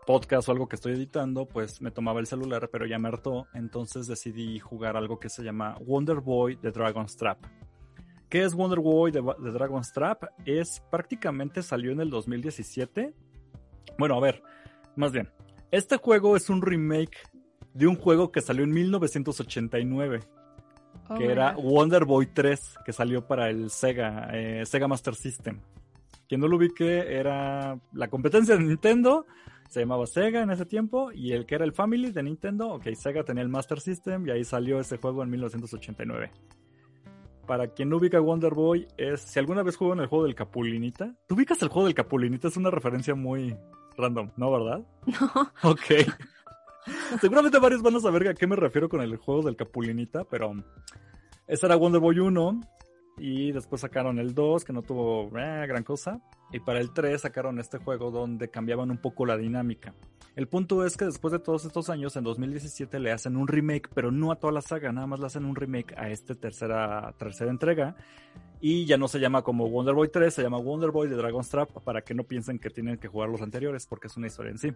podcast 0.07 0.49
o 0.49 0.53
algo 0.53 0.69
que 0.69 0.77
estoy 0.77 0.93
editando, 0.93 1.47
pues 1.47 1.83
me 1.83 1.91
tomaba 1.91 2.21
el 2.21 2.27
celular, 2.27 2.71
pero 2.71 2.87
ya 2.87 2.99
me 2.99 3.09
hartó, 3.09 3.49
entonces 3.53 4.07
decidí 4.07 4.59
jugar 4.59 4.97
algo 4.97 5.19
que 5.19 5.29
se 5.29 5.43
llama 5.43 5.77
Wonder 5.85 6.21
Boy 6.21 6.57
de 6.57 6.71
Dragon's 6.71 7.17
Trap. 7.17 7.45
¿Qué 8.29 8.43
es 8.43 8.55
Wonder 8.55 8.81
Boy 8.81 9.11
de, 9.11 9.21
Dragon's 9.21 9.93
Trap? 9.93 10.25
Es 10.45 10.83
prácticamente 10.91 11.63
salió 11.63 11.93
en 11.93 12.01
el 12.01 12.11
2017. 12.11 13.15
Bueno, 13.99 14.17
a 14.17 14.21
ver, 14.21 14.43
más 14.95 15.13
bien, 15.13 15.29
este 15.71 15.97
juego 15.97 16.37
es 16.37 16.49
un 16.49 16.63
remake 16.63 17.19
de 17.75 17.87
un 17.87 17.97
juego 17.97 18.33
que 18.33 18.41
salió 18.41 18.65
en 18.65 18.73
1989, 18.73 20.21
que 21.19 21.27
era 21.27 21.55
Wonder 21.57 22.05
Boy 22.05 22.27
3, 22.27 22.79
que 22.85 22.93
salió 22.93 23.27
para 23.27 23.51
el 23.51 23.71
Sega, 23.71 24.29
eh, 24.33 24.65
Sega 24.67 24.89
Master 24.89 25.15
System. 25.15 25.61
Quien 26.29 26.41
no 26.41 26.49
lo 26.49 26.57
ubique 26.57 27.17
era 27.17 27.79
la 27.93 28.09
competencia 28.09 28.57
de 28.57 28.65
Nintendo, 28.65 29.27
se 29.69 29.81
llamaba 29.81 30.07
Sega 30.07 30.43
en 30.43 30.51
ese 30.51 30.67
tiempo 30.67 31.13
y 31.13 31.33
el 31.33 31.47
que 31.47 31.55
era 31.57 31.65
el 31.65 31.73
Family 31.73 32.13
de 32.13 32.23
Nintendo, 32.23 32.69
ok, 32.75 32.87
Sega 32.95 33.25
tenía 33.25 33.43
el 33.43 33.49
Master 33.49 33.81
System 33.81 34.27
y 34.27 34.31
ahí 34.31 34.45
salió 34.45 34.81
ese 34.81 34.99
juego 34.99 35.23
en 35.23 35.31
1989. 35.31 36.31
Para 37.47 37.69
quien 37.69 37.89
no 37.89 37.99
ubica 37.99 38.19
Wonder 38.19 38.55
Boy, 38.55 38.89
es 38.97 39.21
si 39.21 39.39
alguna 39.39 39.63
vez 39.63 39.77
jugó 39.77 39.93
en 39.93 40.01
el 40.01 40.07
juego 40.07 40.25
del 40.25 40.35
Capulinita. 40.35 41.15
¿Tú 41.29 41.37
ubicas 41.37 41.63
el 41.63 41.69
juego 41.69 41.87
del 41.87 41.95
Capulinita? 41.95 42.49
Es 42.49 42.57
una 42.57 42.71
referencia 42.71 43.15
muy 43.15 43.57
random, 43.97 44.31
¿no, 44.37 44.51
verdad? 44.51 44.85
No. 45.07 45.71
Ok. 45.71 46.07
Seguramente 47.21 47.59
varios 47.59 47.83
van 47.83 47.97
a 47.97 48.01
saber 48.01 48.29
a 48.29 48.35
qué 48.35 48.47
me 48.47 48.57
refiero 48.57 48.89
con 48.89 49.01
el 49.01 49.17
juego 49.17 49.43
del 49.43 49.57
Capulinita, 49.57 50.25
pero 50.25 50.53
ese 51.47 51.67
era 51.67 51.77
Wonder 51.77 52.01
Boy 52.01 52.19
1 52.19 52.61
y 53.19 53.53
después 53.53 53.81
sacaron 53.81 54.19
el 54.19 54.35
2 54.35 54.65
que 54.65 54.73
no 54.73 54.83
tuvo 54.83 55.31
eh, 55.39 55.67
gran 55.67 55.85
cosa. 55.85 56.21
Y 56.53 56.61
para 56.61 56.81
el 56.81 56.93
3 56.93 57.21
sacaron 57.21 57.59
este 57.59 57.79
juego 57.79 58.11
donde 58.11 58.51
cambiaban 58.51 58.91
un 58.91 58.99
poco 58.99 59.27
la 59.27 59.37
dinámica. 59.37 59.95
El 60.37 60.49
punto 60.49 60.85
es 60.85 60.99
que 60.99 61.07
después 61.07 61.33
de 61.33 61.39
todos 61.39 61.65
estos 61.65 61.89
años, 61.89 62.15
en 62.17 62.25
2017 62.25 63.01
le 63.01 63.11
hacen 63.11 63.39
un 63.39 63.49
remake, 63.49 63.89
pero 63.95 64.11
no 64.11 64.31
a 64.31 64.37
toda 64.37 64.53
la 64.53 64.61
saga, 64.61 64.93
nada 64.93 65.07
más 65.07 65.19
le 65.19 65.27
hacen 65.27 65.47
un 65.47 65.57
remake 65.57 65.95
a 65.97 66.11
esta 66.11 66.35
tercera, 66.35 67.15
tercera 67.19 67.51
entrega. 67.51 67.97
Y 68.61 68.85
ya 68.85 68.99
no 68.99 69.09
se 69.09 69.19
llama 69.19 69.43
como 69.43 69.69
Wonder 69.71 69.95
Boy 69.95 70.09
3, 70.09 70.35
se 70.35 70.43
llama 70.43 70.59
Wonder 70.59 70.91
Boy 70.91 71.09
de 71.09 71.17
Dragon's 71.17 71.49
Trap, 71.49 71.83
para 71.85 72.03
que 72.03 72.15
no 72.15 72.25
piensen 72.25 72.59
que 72.59 72.69
tienen 72.69 72.99
que 72.99 73.09
jugar 73.09 73.31
los 73.31 73.41
anteriores, 73.41 73.87
porque 73.87 74.09
es 74.09 74.17
una 74.19 74.27
historia 74.27 74.51
en 74.51 74.59
sí. 74.59 74.73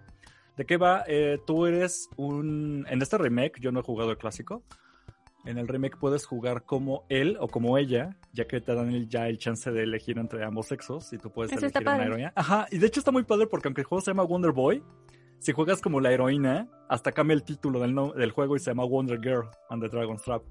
¿De 0.56 0.64
qué 0.64 0.78
va? 0.78 1.04
Eh, 1.06 1.38
tú 1.46 1.66
eres 1.66 2.08
un... 2.16 2.86
En 2.88 3.02
este 3.02 3.18
remake, 3.18 3.60
yo 3.60 3.70
no 3.70 3.80
he 3.80 3.82
jugado 3.82 4.10
el 4.10 4.16
clásico, 4.16 4.62
en 5.44 5.58
el 5.58 5.68
remake 5.68 5.96
puedes 5.98 6.26
jugar 6.26 6.64
como 6.64 7.04
él 7.08 7.36
o 7.40 7.48
como 7.48 7.78
ella, 7.78 8.16
ya 8.32 8.46
que 8.46 8.60
te 8.60 8.74
dan 8.74 9.08
ya 9.08 9.28
el 9.28 9.38
chance 9.38 9.70
de 9.70 9.82
elegir 9.82 10.18
entre 10.18 10.44
ambos 10.44 10.66
sexos 10.66 11.12
y 11.12 11.18
tú 11.18 11.30
puedes 11.30 11.52
elegir 11.52 11.82
una 11.82 12.04
heroína. 12.04 12.32
Ajá, 12.36 12.66
y 12.70 12.78
de 12.78 12.86
hecho 12.86 13.00
está 13.00 13.10
muy 13.10 13.24
padre 13.24 13.46
porque 13.46 13.68
aunque 13.68 13.80
el 13.82 13.86
juego 13.86 14.02
se 14.02 14.10
llama 14.10 14.24
Wonder 14.24 14.52
Boy, 14.52 14.82
si 15.38 15.52
juegas 15.52 15.80
como 15.80 16.00
la 16.00 16.12
heroína, 16.12 16.68
hasta 16.88 17.12
cambia 17.12 17.34
el 17.34 17.42
título 17.42 17.80
del, 17.80 17.96
del 18.16 18.30
juego 18.30 18.56
y 18.56 18.58
se 18.58 18.70
llama 18.70 18.84
Wonder 18.84 19.18
Girl 19.20 19.48
and 19.70 19.82
the 19.82 19.88
Dragon's 19.88 20.22
Trap. 20.22 20.42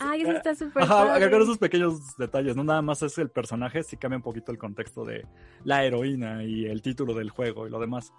Ay, 0.00 0.22
eso 0.22 0.30
eh, 0.30 0.36
está 0.36 0.54
súper 0.54 0.82
Ajá, 0.82 1.14
agarrar 1.14 1.42
esos 1.42 1.58
pequeños 1.58 2.16
detalles, 2.16 2.56
no 2.56 2.64
nada 2.64 2.80
más 2.80 3.02
es 3.02 3.18
el 3.18 3.30
personaje, 3.30 3.82
sí 3.82 3.96
cambia 3.96 4.16
un 4.16 4.22
poquito 4.22 4.50
el 4.50 4.58
contexto 4.58 5.04
de 5.04 5.26
la 5.62 5.84
heroína 5.84 6.42
y 6.42 6.66
el 6.66 6.80
título 6.80 7.14
del 7.14 7.30
juego 7.30 7.66
y 7.66 7.70
lo 7.70 7.78
demás. 7.78 8.12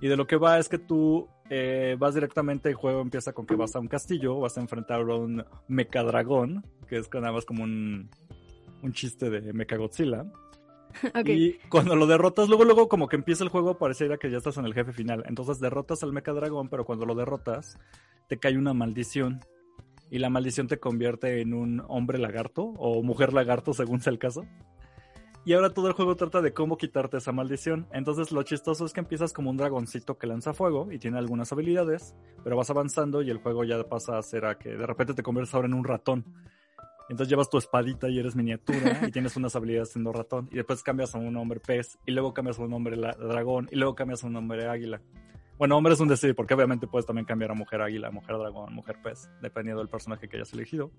Y 0.00 0.08
de 0.08 0.16
lo 0.16 0.26
que 0.26 0.36
va 0.36 0.58
es 0.58 0.68
que 0.68 0.78
tú 0.78 1.28
eh, 1.48 1.96
vas 1.98 2.14
directamente, 2.14 2.68
el 2.68 2.74
juego 2.74 3.00
empieza 3.00 3.32
con 3.32 3.46
que 3.46 3.56
vas 3.56 3.74
a 3.76 3.80
un 3.80 3.88
castillo, 3.88 4.38
vas 4.38 4.58
a 4.58 4.60
enfrentar 4.60 5.00
a 5.00 5.14
un 5.14 5.44
mecadragón, 5.68 6.64
que 6.88 6.98
es 6.98 7.08
nada 7.12 7.32
más 7.32 7.44
como 7.44 7.64
un, 7.64 8.10
un 8.82 8.92
chiste 8.92 9.30
de 9.30 9.52
Mechagodzilla. 9.52 10.26
Y 11.26 11.54
cuando 11.68 11.94
lo 11.94 12.06
derrotas, 12.06 12.48
luego, 12.48 12.64
luego 12.64 12.88
como 12.88 13.08
que 13.08 13.16
empieza 13.16 13.44
el 13.44 13.50
juego, 13.50 13.76
pareciera 13.76 14.16
que 14.16 14.30
ya 14.30 14.38
estás 14.38 14.56
en 14.56 14.64
el 14.64 14.74
jefe 14.74 14.92
final. 14.92 15.24
Entonces 15.26 15.60
derrotas 15.60 16.02
al 16.02 16.12
mecadragón, 16.12 16.68
pero 16.68 16.84
cuando 16.84 17.04
lo 17.04 17.14
derrotas, 17.14 17.78
te 18.28 18.38
cae 18.38 18.56
una 18.56 18.72
maldición. 18.72 19.40
Y 20.10 20.18
la 20.18 20.30
maldición 20.30 20.68
te 20.68 20.78
convierte 20.78 21.40
en 21.40 21.52
un 21.52 21.82
hombre 21.88 22.18
lagarto 22.18 22.62
o 22.78 23.02
mujer 23.02 23.32
lagarto, 23.32 23.74
según 23.74 24.00
sea 24.00 24.12
el 24.12 24.18
caso. 24.18 24.46
Y 25.46 25.52
ahora 25.52 25.70
todo 25.70 25.86
el 25.86 25.92
juego 25.92 26.16
trata 26.16 26.42
de 26.42 26.52
cómo 26.52 26.76
quitarte 26.76 27.18
esa 27.18 27.30
maldición. 27.30 27.86
Entonces 27.92 28.32
lo 28.32 28.42
chistoso 28.42 28.84
es 28.84 28.92
que 28.92 28.98
empiezas 28.98 29.32
como 29.32 29.48
un 29.48 29.56
dragoncito 29.56 30.18
que 30.18 30.26
lanza 30.26 30.52
fuego 30.52 30.90
y 30.90 30.98
tiene 30.98 31.18
algunas 31.18 31.52
habilidades, 31.52 32.16
pero 32.42 32.56
vas 32.56 32.68
avanzando 32.68 33.22
y 33.22 33.30
el 33.30 33.38
juego 33.38 33.62
ya 33.62 33.80
pasa 33.84 34.18
a 34.18 34.22
ser 34.24 34.44
a 34.44 34.58
que 34.58 34.70
de 34.70 34.84
repente 34.84 35.14
te 35.14 35.22
conviertes 35.22 35.54
ahora 35.54 35.68
en 35.68 35.74
un 35.74 35.84
ratón. 35.84 36.24
Entonces 37.08 37.30
llevas 37.30 37.48
tu 37.48 37.58
espadita 37.58 38.08
y 38.08 38.18
eres 38.18 38.34
miniatura 38.34 39.02
y 39.06 39.12
tienes 39.12 39.36
unas 39.36 39.54
habilidades 39.54 39.90
siendo 39.92 40.12
ratón. 40.12 40.48
Y 40.50 40.56
después 40.56 40.82
cambias 40.82 41.14
a 41.14 41.18
un 41.18 41.36
hombre 41.36 41.60
pez 41.60 41.96
y 42.04 42.10
luego 42.10 42.34
cambias 42.34 42.58
a 42.58 42.64
un 42.64 42.72
hombre 42.72 42.96
dragón 42.96 43.68
y 43.70 43.76
luego 43.76 43.94
cambias 43.94 44.24
a 44.24 44.26
un 44.26 44.34
hombre 44.34 44.66
águila. 44.66 45.00
Bueno, 45.58 45.76
hombre 45.78 45.94
es 45.94 46.00
un 46.00 46.08
decir, 46.08 46.34
porque 46.34 46.52
obviamente 46.52 46.86
puedes 46.86 47.06
también 47.06 47.24
cambiar 47.24 47.50
a 47.50 47.54
mujer 47.54 47.80
águila, 47.80 48.10
mujer 48.10 48.36
dragón, 48.36 48.74
mujer 48.74 48.96
pez, 49.02 49.30
dependiendo 49.40 49.80
del 49.80 49.88
personaje 49.88 50.28
que 50.28 50.36
hayas 50.36 50.52
elegido. 50.52 50.90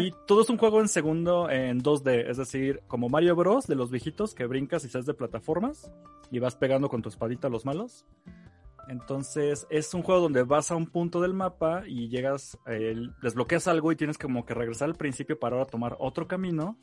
Y 0.00 0.12
todo 0.26 0.42
es 0.42 0.50
un 0.50 0.56
juego 0.56 0.80
en 0.80 0.88
segundo 0.88 1.48
en 1.48 1.80
2D, 1.80 2.28
es 2.28 2.36
decir, 2.36 2.82
como 2.88 3.08
Mario 3.08 3.36
Bros. 3.36 3.66
de 3.66 3.76
los 3.76 3.90
viejitos 3.90 4.34
que 4.34 4.46
brincas 4.46 4.84
y 4.84 4.88
seas 4.88 5.06
de 5.06 5.14
plataformas 5.14 5.92
y 6.32 6.40
vas 6.40 6.56
pegando 6.56 6.88
con 6.88 7.00
tu 7.00 7.10
espadita 7.10 7.46
a 7.46 7.50
los 7.50 7.64
malos. 7.64 8.04
Entonces 8.88 9.66
es 9.70 9.94
un 9.94 10.02
juego 10.02 10.20
donde 10.20 10.42
vas 10.42 10.70
a 10.70 10.76
un 10.76 10.86
punto 10.86 11.20
del 11.20 11.34
mapa 11.34 11.82
y 11.86 12.08
llegas, 12.08 12.58
desbloqueas 13.22 13.68
algo 13.68 13.92
y 13.92 13.96
tienes 13.96 14.18
como 14.18 14.44
que 14.44 14.54
regresar 14.54 14.88
al 14.88 14.94
principio 14.96 15.38
para 15.38 15.56
ahora 15.56 15.70
tomar 15.70 15.96
otro 16.00 16.26
camino 16.26 16.76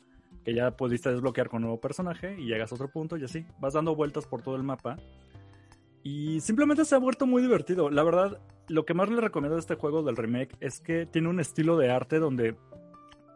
que 0.44 0.54
ya 0.54 0.70
pudiste 0.70 1.10
desbloquear 1.10 1.48
con 1.48 1.58
un 1.58 1.62
nuevo 1.68 1.80
personaje 1.80 2.36
y 2.38 2.46
llegas 2.46 2.72
a 2.72 2.74
otro 2.74 2.88
punto 2.88 3.16
y 3.16 3.24
así 3.24 3.46
vas 3.58 3.72
dando 3.72 3.94
vueltas 3.94 4.26
por 4.26 4.42
todo 4.42 4.56
el 4.56 4.62
mapa 4.62 4.98
y 6.04 6.40
simplemente 6.40 6.84
se 6.84 6.94
ha 6.94 6.98
vuelto 6.98 7.26
muy 7.26 7.40
divertido. 7.40 7.90
La 7.90 8.04
verdad, 8.04 8.38
lo 8.68 8.84
que 8.84 8.92
más 8.92 9.08
le 9.08 9.20
recomiendo 9.20 9.56
de 9.56 9.60
este 9.60 9.74
juego 9.74 10.02
del 10.02 10.16
remake 10.16 10.54
es 10.60 10.78
que 10.78 11.06
tiene 11.06 11.28
un 11.28 11.40
estilo 11.40 11.78
de 11.78 11.90
arte 11.90 12.18
donde 12.18 12.56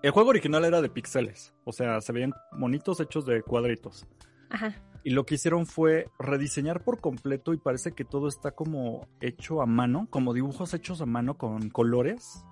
el 0.03 0.11
juego 0.11 0.29
original 0.29 0.67
era 0.67 0.83
de 0.83 0.91
píxeles, 0.91 1.55
o 1.65 1.73
sea, 1.73 2.01
se 2.03 2.13
veían 2.13 2.35
monitos 2.53 3.01
hechos 3.01 3.25
de 3.25 3.43
cuadritos. 3.43 4.07
Ajá. 4.51 4.77
Y 5.03 5.11
lo 5.11 5.25
que 5.25 5.37
hicieron 5.37 5.65
fue 5.65 6.11
rediseñar 6.19 6.85
por 6.85 7.01
completo 7.01 7.55
y 7.55 7.57
parece 7.57 7.93
que 7.93 8.05
todo 8.05 8.29
está 8.29 8.51
como 8.51 9.09
hecho 9.21 9.63
a 9.63 9.67
mano, 9.67 10.07
como 10.11 10.35
dibujos 10.35 10.75
hechos 10.75 11.01
a 11.01 11.07
mano 11.07 11.39
con 11.39 11.71
colores, 11.71 12.45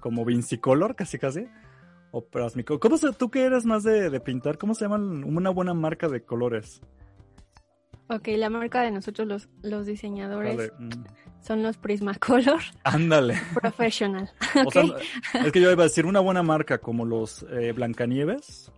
como 0.00 0.24
Vincicolor 0.24 0.94
casi 0.94 1.18
casi. 1.18 1.46
O 2.12 2.24
Prasmico. 2.24 2.78
¿Cómo 2.78 2.96
se, 2.96 3.12
tú 3.12 3.28
que 3.28 3.42
eres 3.42 3.66
más 3.66 3.82
de, 3.82 4.08
de 4.08 4.20
pintar? 4.20 4.56
¿Cómo 4.56 4.74
se 4.74 4.84
llama 4.84 4.98
una 4.98 5.50
buena 5.50 5.74
marca 5.74 6.06
de 6.06 6.22
colores? 6.22 6.80
Ok, 8.08 8.28
la 8.36 8.50
marca 8.50 8.82
de 8.82 8.90
nosotros 8.90 9.26
los, 9.26 9.48
los 9.62 9.86
diseñadores 9.86 10.72
mm. 10.78 10.90
son 11.40 11.62
los 11.62 11.78
Prismacolor. 11.78 12.60
Ándale. 12.84 13.40
Professional. 13.54 14.30
es 15.34 15.52
que 15.52 15.60
yo 15.60 15.70
iba 15.70 15.82
a 15.82 15.86
decir 15.86 16.04
una 16.04 16.20
buena 16.20 16.42
marca 16.42 16.78
como 16.78 17.04
los 17.06 17.46
eh, 17.50 17.72
Blancanieves. 17.72 18.70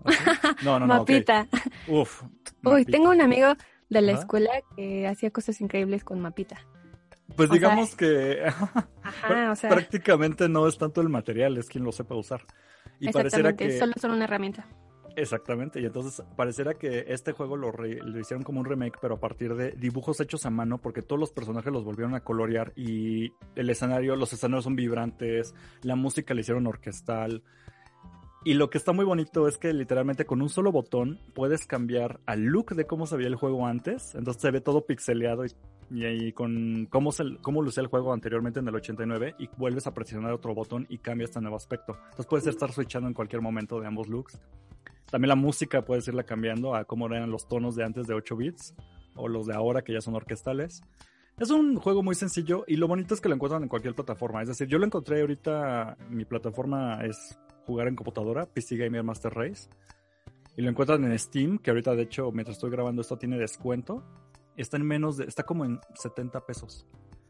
No, 0.62 0.78
no, 0.78 0.86
no. 0.86 0.98
Mapita. 0.98 1.48
Uf. 1.88 2.22
Uy, 2.62 2.84
tengo 2.84 3.10
un 3.10 3.20
amigo 3.20 3.54
de 3.88 4.02
la 4.02 4.12
escuela 4.12 4.50
que 4.76 5.06
hacía 5.06 5.30
cosas 5.30 5.60
increíbles 5.60 6.04
con 6.04 6.20
Mapita. 6.20 6.56
Pues 7.34 7.50
digamos 7.50 7.96
que 7.96 8.44
prácticamente 9.68 10.48
no 10.48 10.68
es 10.68 10.78
tanto 10.78 11.00
el 11.00 11.08
material, 11.08 11.58
es 11.58 11.68
quien 11.68 11.84
lo 11.84 11.90
sepa 11.90 12.14
usar. 12.14 12.42
Y 13.00 13.10
pareciera 13.10 13.56
que 13.56 13.76
solo 13.78 13.92
son 14.00 14.12
una 14.12 14.24
herramienta. 14.24 14.66
Exactamente, 15.16 15.80
y 15.80 15.86
entonces 15.86 16.22
pareciera 16.36 16.74
que 16.74 17.06
este 17.08 17.32
juego 17.32 17.56
lo, 17.56 17.72
lo, 17.72 18.20
hicieron 18.20 18.44
como 18.44 18.60
un 18.60 18.66
remake, 18.66 18.98
pero 19.00 19.14
a 19.14 19.18
partir 19.18 19.54
de 19.54 19.72
dibujos 19.72 20.20
hechos 20.20 20.44
a 20.44 20.50
mano, 20.50 20.76
porque 20.76 21.00
todos 21.00 21.18
los 21.18 21.32
personajes 21.32 21.72
los 21.72 21.84
volvieron 21.84 22.14
a 22.14 22.20
colorear 22.20 22.74
y 22.76 23.32
el 23.54 23.70
escenario, 23.70 24.14
los 24.14 24.34
escenarios 24.34 24.64
son 24.64 24.76
vibrantes, 24.76 25.54
la 25.80 25.96
música 25.96 26.34
le 26.34 26.42
hicieron 26.42 26.66
orquestal. 26.66 27.42
Y 28.46 28.54
lo 28.54 28.70
que 28.70 28.78
está 28.78 28.92
muy 28.92 29.04
bonito 29.04 29.48
es 29.48 29.58
que 29.58 29.72
literalmente 29.72 30.24
con 30.24 30.40
un 30.40 30.48
solo 30.48 30.70
botón 30.70 31.18
puedes 31.34 31.66
cambiar 31.66 32.20
al 32.26 32.44
look 32.44 32.76
de 32.76 32.86
cómo 32.86 33.08
se 33.08 33.16
veía 33.16 33.26
el 33.26 33.34
juego 33.34 33.66
antes, 33.66 34.14
entonces 34.14 34.40
se 34.40 34.52
ve 34.52 34.60
todo 34.60 34.86
pixeleado 34.86 35.42
y 35.90 36.04
ahí 36.04 36.32
con 36.32 36.86
cómo, 36.88 37.10
se, 37.10 37.24
cómo 37.42 37.60
lucía 37.60 37.82
el 37.82 37.88
juego 37.88 38.12
anteriormente 38.12 38.60
en 38.60 38.68
el 38.68 38.76
89 38.76 39.34
y 39.40 39.48
vuelves 39.56 39.88
a 39.88 39.94
presionar 39.94 40.30
otro 40.30 40.54
botón 40.54 40.86
y 40.88 40.98
cambia 40.98 41.24
este 41.24 41.40
nuevo 41.40 41.56
aspecto. 41.56 41.96
Entonces 41.96 42.26
puedes 42.26 42.46
estar 42.46 42.70
switchando 42.70 43.08
en 43.08 43.14
cualquier 43.14 43.42
momento 43.42 43.80
de 43.80 43.88
ambos 43.88 44.06
looks. 44.06 44.40
También 45.10 45.30
la 45.30 45.34
música 45.34 45.84
puedes 45.84 46.06
irla 46.06 46.22
cambiando 46.22 46.76
a 46.76 46.84
cómo 46.84 47.08
eran 47.08 47.32
los 47.32 47.48
tonos 47.48 47.74
de 47.74 47.82
antes 47.82 48.06
de 48.06 48.14
8 48.14 48.36
bits 48.36 48.76
o 49.16 49.26
los 49.26 49.46
de 49.46 49.54
ahora 49.56 49.82
que 49.82 49.92
ya 49.92 50.00
son 50.00 50.14
orquestales. 50.14 50.84
Es 51.36 51.50
un 51.50 51.74
juego 51.74 52.04
muy 52.04 52.14
sencillo 52.14 52.62
y 52.68 52.76
lo 52.76 52.86
bonito 52.86 53.12
es 53.12 53.20
que 53.20 53.28
lo 53.28 53.34
encuentran 53.34 53.64
en 53.64 53.68
cualquier 53.68 53.96
plataforma. 53.96 54.40
Es 54.40 54.48
decir, 54.48 54.68
yo 54.68 54.78
lo 54.78 54.86
encontré 54.86 55.22
ahorita, 55.22 55.96
mi 56.10 56.24
plataforma 56.24 57.00
es 57.04 57.36
jugar 57.66 57.88
en 57.88 57.96
computadora, 57.96 58.46
PC 58.46 58.76
Gamer 58.76 59.02
Master 59.02 59.32
Race. 59.34 59.68
Y 60.56 60.62
lo 60.62 60.70
encuentran 60.70 61.04
en 61.04 61.18
Steam, 61.18 61.58
que 61.58 61.70
ahorita 61.70 61.94
de 61.94 62.02
hecho 62.02 62.32
mientras 62.32 62.56
estoy 62.56 62.70
grabando 62.70 63.02
esto 63.02 63.18
tiene 63.18 63.36
descuento 63.36 64.02
está 64.56 64.76
en 64.76 64.86
menos 64.86 65.16
de, 65.16 65.24
está 65.24 65.42
como 65.42 65.64
en 65.64 65.80
70 65.94 66.44
pesos. 66.46 66.86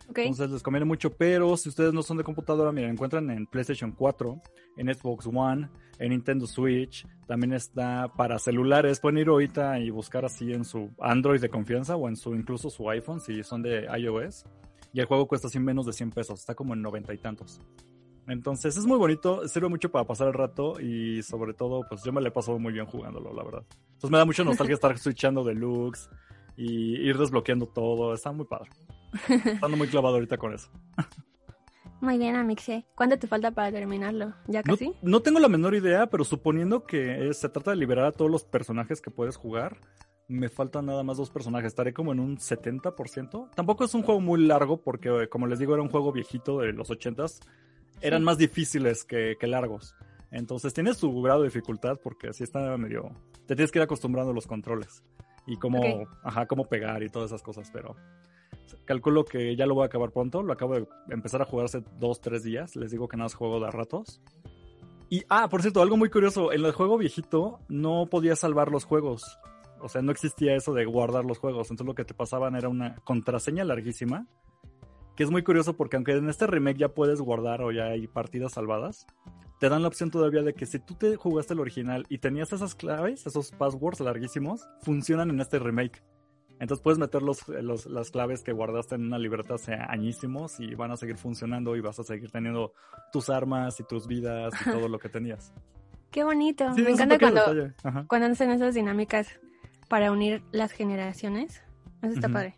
Entonces 0.08 0.50
les 0.50 0.62
conviene 0.62 0.84
mucho, 0.84 1.10
pero 1.10 1.56
si 1.56 1.68
ustedes 1.68 1.92
no 1.92 2.00
son 2.00 2.16
de 2.16 2.22
computadora, 2.22 2.70
miren, 2.70 2.90
encuentran 2.90 3.28
en 3.28 3.44
PlayStation 3.46 3.90
4, 3.90 4.40
en 4.76 4.94
Xbox 4.94 5.26
One, 5.26 5.68
en 5.98 6.10
Nintendo 6.10 6.46
Switch, 6.46 7.04
también 7.26 7.52
está 7.52 8.12
para 8.16 8.38
celulares, 8.38 9.00
pueden 9.00 9.18
ir 9.18 9.28
ahorita 9.28 9.80
y 9.80 9.90
buscar 9.90 10.24
así 10.24 10.52
en 10.52 10.64
su 10.64 10.90
Android 11.00 11.40
de 11.40 11.48
confianza 11.48 11.96
o 11.96 12.08
en 12.08 12.14
su 12.14 12.36
incluso 12.36 12.70
su 12.70 12.88
iPhone 12.88 13.20
si 13.20 13.42
son 13.42 13.62
de 13.62 13.88
iOS. 13.98 14.44
Y 14.92 15.00
el 15.00 15.06
juego 15.06 15.26
cuesta 15.26 15.48
así 15.48 15.58
menos 15.58 15.86
de 15.86 15.92
100 15.92 16.10
pesos, 16.10 16.38
está 16.38 16.54
como 16.54 16.74
en 16.74 16.82
noventa 16.82 17.12
y 17.12 17.18
tantos. 17.18 17.60
Entonces 18.28 18.76
es 18.76 18.86
muy 18.86 18.98
bonito, 18.98 19.46
sirve 19.46 19.68
mucho 19.68 19.90
para 19.90 20.04
pasar 20.04 20.28
el 20.28 20.34
rato 20.34 20.80
y 20.80 21.22
sobre 21.22 21.54
todo, 21.54 21.86
pues 21.88 22.02
yo 22.02 22.12
me 22.12 22.20
le 22.20 22.28
he 22.28 22.32
pasado 22.32 22.58
muy 22.58 22.72
bien 22.72 22.86
jugándolo, 22.86 23.32
la 23.32 23.44
verdad. 23.44 23.62
Entonces 23.92 24.10
me 24.10 24.18
da 24.18 24.24
mucha 24.24 24.44
nostalgia 24.44 24.74
estar 24.74 24.98
switchando 24.98 25.44
deluxe 25.44 26.08
y 26.56 26.96
ir 26.96 27.16
desbloqueando 27.18 27.66
todo. 27.66 28.14
Está 28.14 28.32
muy 28.32 28.46
padre. 28.46 28.70
Estando 29.28 29.76
muy 29.76 29.88
clavado 29.88 30.16
ahorita 30.16 30.36
con 30.38 30.54
eso. 30.54 30.70
Muy 32.00 32.18
bien, 32.18 32.36
Amixe. 32.36 32.84
¿Cuánto 32.94 33.18
te 33.18 33.26
falta 33.26 33.52
para 33.52 33.72
terminarlo? 33.72 34.34
¿Ya 34.48 34.62
casi? 34.62 34.92
No, 35.02 35.20
tengo 35.20 35.38
la 35.38 35.48
menor 35.48 35.74
idea, 35.74 36.08
pero 36.08 36.24
suponiendo 36.24 36.84
que 36.84 37.32
se 37.32 37.48
trata 37.48 37.70
de 37.70 37.76
liberar 37.76 38.04
a 38.06 38.12
todos 38.12 38.30
los 38.30 38.44
personajes 38.44 39.00
que 39.00 39.10
puedes 39.10 39.36
jugar, 39.36 39.78
me 40.28 40.48
faltan 40.48 40.86
nada 40.86 41.02
más 41.02 41.16
dos 41.16 41.30
personajes. 41.30 41.68
Estaré 41.68 41.94
como 41.94 42.12
en 42.12 42.20
un 42.20 42.36
70%. 42.36 43.50
Tampoco 43.54 43.84
es 43.84 43.94
un 43.94 44.02
juego 44.02 44.20
muy 44.20 44.44
largo, 44.44 44.82
porque 44.82 45.28
como 45.30 45.46
les 45.46 45.58
digo, 45.58 45.74
era 45.74 45.82
un 45.82 45.88
juego 45.88 46.12
viejito 46.12 46.58
de 46.60 46.72
los 46.72 46.90
80s. 46.90 47.40
Eran 48.00 48.24
más 48.24 48.38
difíciles 48.38 49.04
que, 49.04 49.36
que 49.38 49.46
largos. 49.46 49.94
Entonces 50.30 50.74
tiene 50.74 50.94
su 50.94 51.22
grado 51.22 51.42
de 51.42 51.48
dificultad 51.48 51.98
porque 52.02 52.28
así 52.28 52.44
está 52.44 52.76
medio... 52.76 53.10
Te 53.46 53.54
tienes 53.54 53.70
que 53.70 53.78
ir 53.78 53.84
acostumbrando 53.84 54.32
a 54.32 54.34
los 54.34 54.46
controles 54.46 55.04
y 55.46 55.56
cómo, 55.56 55.80
ajá, 56.24 56.46
cómo 56.46 56.64
pegar 56.64 57.02
y 57.02 57.08
todas 57.08 57.30
esas 57.30 57.42
cosas, 57.42 57.70
pero 57.72 57.94
calculo 58.84 59.24
que 59.24 59.54
ya 59.56 59.66
lo 59.66 59.74
voy 59.74 59.84
a 59.84 59.86
acabar 59.86 60.10
pronto. 60.10 60.42
Lo 60.42 60.52
acabo 60.52 60.74
de 60.74 60.86
empezar 61.10 61.42
a 61.42 61.44
jugar 61.44 61.66
hace 61.66 61.82
dos, 61.98 62.20
tres 62.20 62.42
días. 62.42 62.76
Les 62.76 62.90
digo 62.90 63.08
que 63.08 63.16
nada 63.16 63.26
más 63.26 63.34
juego 63.34 63.60
de 63.60 63.70
ratos. 63.70 64.20
Y, 65.08 65.22
ah, 65.28 65.48
por 65.48 65.62
cierto, 65.62 65.82
algo 65.82 65.96
muy 65.96 66.10
curioso. 66.10 66.52
En 66.52 66.64
el 66.64 66.72
juego 66.72 66.98
viejito 66.98 67.60
no 67.68 68.06
podías 68.06 68.40
salvar 68.40 68.70
los 68.70 68.84
juegos. 68.84 69.38
O 69.80 69.88
sea, 69.88 70.02
no 70.02 70.10
existía 70.10 70.56
eso 70.56 70.72
de 70.72 70.84
guardar 70.84 71.24
los 71.24 71.38
juegos. 71.38 71.70
Entonces 71.70 71.86
lo 71.86 71.94
que 71.94 72.04
te 72.04 72.14
pasaban 72.14 72.56
era 72.56 72.68
una 72.68 72.96
contraseña 73.04 73.64
larguísima. 73.64 74.26
Que 75.16 75.24
es 75.24 75.30
muy 75.30 75.42
curioso 75.42 75.76
porque 75.76 75.96
aunque 75.96 76.12
en 76.12 76.28
este 76.28 76.46
remake 76.46 76.78
ya 76.78 76.88
puedes 76.88 77.20
guardar 77.20 77.62
o 77.62 77.72
ya 77.72 77.86
hay 77.86 78.06
partidas 78.06 78.52
salvadas, 78.52 79.06
te 79.58 79.68
dan 79.68 79.82
la 79.82 79.88
opción 79.88 80.10
todavía 80.10 80.42
de 80.42 80.54
que 80.54 80.66
si 80.66 80.78
tú 80.78 80.94
te 80.94 81.16
jugaste 81.16 81.54
el 81.54 81.60
original 81.60 82.04
y 82.08 82.18
tenías 82.18 82.52
esas 82.52 82.74
claves, 82.74 83.26
esos 83.26 83.50
passwords 83.52 84.00
larguísimos, 84.00 84.68
funcionan 84.82 85.30
en 85.30 85.40
este 85.40 85.58
remake. 85.58 86.02
Entonces 86.58 86.82
puedes 86.82 86.98
meter 86.98 87.22
los, 87.22 87.46
las 87.48 88.10
claves 88.10 88.42
que 88.42 88.52
guardaste 88.52 88.94
en 88.94 89.06
una 89.06 89.18
libreta 89.18 89.54
hace 89.54 89.74
añísimos 89.74 90.58
y 90.58 90.74
van 90.74 90.90
a 90.90 90.96
seguir 90.96 91.16
funcionando 91.16 91.76
y 91.76 91.80
vas 91.80 91.98
a 91.98 92.04
seguir 92.04 92.30
teniendo 92.30 92.72
tus 93.12 93.28
armas 93.28 93.78
y 93.80 93.84
tus 93.84 94.06
vidas 94.06 94.54
y 94.60 94.70
todo 94.70 94.88
lo 94.88 94.98
que 94.98 95.08
tenías. 95.08 95.52
Qué 96.10 96.24
bonito. 96.24 96.70
Me 96.74 96.90
encanta 96.90 97.18
cuando, 97.18 97.72
cuando 98.08 98.28
hacen 98.28 98.50
esas 98.50 98.74
dinámicas 98.74 99.28
para 99.88 100.10
unir 100.12 100.42
las 100.50 100.72
generaciones. 100.72 101.62
Eso 102.02 102.14
está 102.14 102.28
padre. 102.28 102.54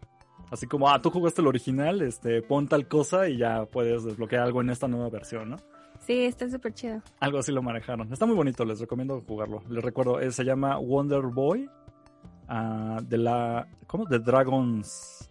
Así 0.51 0.67
como, 0.67 0.89
ah, 0.89 1.01
tú 1.01 1.11
jugaste 1.11 1.41
el 1.43 1.47
original, 1.47 2.01
este, 2.03 2.43
pon 2.43 2.69
tal 2.69 2.89
cosa 2.89 3.29
y 3.29 3.39
ya 3.39 3.67
puedes 3.67 4.05
desbloquear 4.05 4.43
algo 4.43 4.61
en 4.61 4.71
esta 4.71 4.89
nueva 4.89 5.11
versión, 5.11 5.51
¿no? 5.51 5.57
Sí, 6.01 6.25
está 6.25 6.49
súper 6.49 6.73
chido. 6.73 7.03
Algo 7.21 7.39
así 7.39 7.53
lo 7.53 7.63
manejaron. 7.63 8.11
Está 8.13 8.25
muy 8.25 8.35
bonito, 8.35 8.65
les 8.65 8.81
recomiendo 8.81 9.23
jugarlo. 9.27 9.63
Les 9.69 9.85
recuerdo, 9.85 10.21
eh, 10.21 10.33
se 10.33 10.45
llama 10.45 10.79
Wonder 10.79 11.23
Boy. 11.23 11.69
Ah, 12.49 12.99
de 13.03 13.19
la. 13.19 13.69
¿Cómo? 13.87 14.07
De 14.07 14.19
Dragons. 14.19 15.31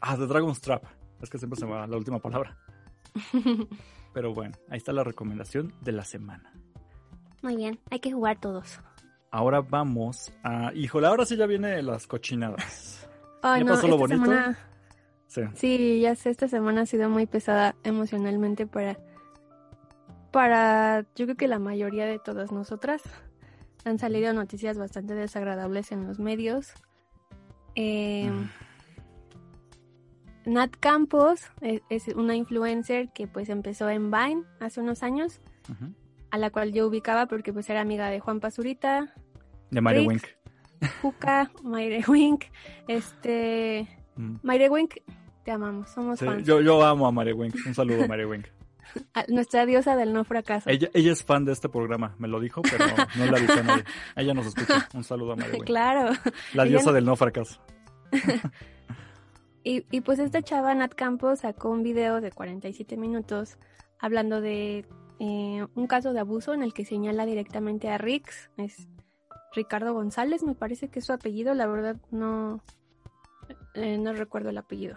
Ah, 0.00 0.16
de 0.16 0.26
Dragon's 0.26 0.60
Trap. 0.60 0.84
Es 1.20 1.28
que 1.28 1.38
siempre 1.38 1.58
se 1.58 1.66
me 1.66 1.72
va 1.72 1.86
la 1.86 1.96
última 1.96 2.20
palabra. 2.20 2.56
Pero 4.14 4.34
bueno, 4.34 4.54
ahí 4.68 4.78
está 4.78 4.92
la 4.92 5.02
recomendación 5.02 5.72
de 5.80 5.92
la 5.92 6.04
semana. 6.04 6.52
Muy 7.42 7.56
bien, 7.56 7.80
hay 7.90 7.98
que 7.98 8.12
jugar 8.12 8.38
todos. 8.40 8.78
Ahora 9.30 9.60
vamos 9.60 10.32
a. 10.44 10.72
Híjole, 10.74 11.06
ahora 11.06 11.24
sí 11.24 11.36
ya 11.36 11.46
viene 11.46 11.82
las 11.82 12.06
cochinadas. 12.06 13.01
Ay, 13.42 13.64
no, 13.64 13.74
pasó 13.74 13.88
lo 13.88 13.98
bonito? 13.98 14.30
Sí. 15.26 15.42
sí, 15.54 16.00
ya 16.00 16.14
sé, 16.14 16.30
esta 16.30 16.46
semana 16.46 16.82
ha 16.82 16.86
sido 16.86 17.08
muy 17.08 17.26
pesada 17.26 17.74
emocionalmente 17.84 18.66
para 18.66 18.98
para 20.30 21.04
yo 21.14 21.26
creo 21.26 21.36
que 21.36 21.46
la 21.46 21.58
mayoría 21.58 22.06
de 22.06 22.18
todas 22.18 22.50
nosotras 22.50 23.02
han 23.84 23.98
salido 23.98 24.32
noticias 24.32 24.78
bastante 24.78 25.14
desagradables 25.14 25.92
en 25.92 26.06
los 26.06 26.18
medios. 26.18 26.72
Em, 27.74 28.48
Nat 30.44 30.74
Campos 30.80 31.50
es, 31.60 32.08
una 32.08 32.34
influencer 32.34 33.10
que 33.12 33.26
pues 33.26 33.48
empezó 33.48 33.88
en 33.90 34.10
Vine 34.10 34.44
hace 34.60 34.80
unos 34.80 35.02
años, 35.02 35.40
a 36.30 36.38
la 36.38 36.50
cual 36.50 36.72
yo 36.72 36.86
ubicaba 36.86 37.26
porque 37.26 37.52
pues 37.52 37.68
era 37.70 37.80
amiga 37.80 38.08
de 38.08 38.20
Juan 38.20 38.40
Pazurita. 38.40 39.14
De 39.70 39.80
Mayre 39.80 40.06
Wink. 40.06 40.24
Juca, 41.00 41.50
Mayre 41.62 42.04
Wink, 42.06 42.44
este... 42.88 43.88
Mm. 44.16 44.36
Mayre 44.42 44.68
Wink, 44.68 44.96
te 45.44 45.50
amamos, 45.50 45.90
somos 45.90 46.20
fans. 46.20 46.46
Yo, 46.46 46.60
yo 46.60 46.82
amo 46.84 47.06
a 47.06 47.12
Mayre 47.12 47.32
Wink, 47.32 47.54
un 47.66 47.74
saludo 47.74 48.04
a 48.04 48.06
Mayre 48.06 48.26
Wink. 48.26 48.46
Nuestra 49.28 49.66
diosa 49.66 49.96
del 49.96 50.12
no 50.12 50.24
fracaso. 50.24 50.68
Ella, 50.68 50.88
ella 50.92 51.12
es 51.12 51.22
fan 51.22 51.44
de 51.44 51.52
este 51.52 51.68
programa, 51.68 52.14
me 52.18 52.28
lo 52.28 52.40
dijo, 52.40 52.62
pero 52.62 52.84
no 53.16 53.26
la 53.26 53.38
avisó 53.38 53.54
a 53.54 53.62
nadie. 53.62 53.84
Ella 54.16 54.34
nos 54.34 54.46
escucha. 54.46 54.88
Un 54.94 55.04
saludo 55.04 55.32
a 55.32 55.36
María. 55.36 55.58
Claro. 55.64 56.12
La 56.54 56.64
diosa 56.64 56.92
del 56.92 57.04
no 57.04 57.16
fracaso. 57.16 57.60
y, 59.64 59.86
y 59.90 60.00
pues 60.02 60.18
esta 60.18 60.42
chava, 60.42 60.74
Nat 60.74 60.94
Campos, 60.94 61.40
sacó 61.40 61.70
un 61.70 61.82
video 61.82 62.20
de 62.20 62.30
47 62.30 62.96
minutos 62.96 63.56
hablando 63.98 64.40
de 64.40 64.84
eh, 65.18 65.66
un 65.74 65.86
caso 65.86 66.12
de 66.12 66.20
abuso 66.20 66.52
en 66.52 66.62
el 66.62 66.74
que 66.74 66.84
señala 66.84 67.24
directamente 67.24 67.88
a 67.88 67.96
Rix. 67.96 68.50
Es 68.56 68.88
Ricardo 69.54 69.92
González, 69.92 70.42
me 70.42 70.54
parece 70.54 70.88
que 70.88 71.00
es 71.00 71.06
su 71.06 71.12
apellido. 71.12 71.54
La 71.54 71.66
verdad 71.66 71.96
no, 72.10 72.62
eh, 73.74 73.98
no 73.98 74.12
recuerdo 74.12 74.50
el 74.50 74.58
apellido. 74.58 74.96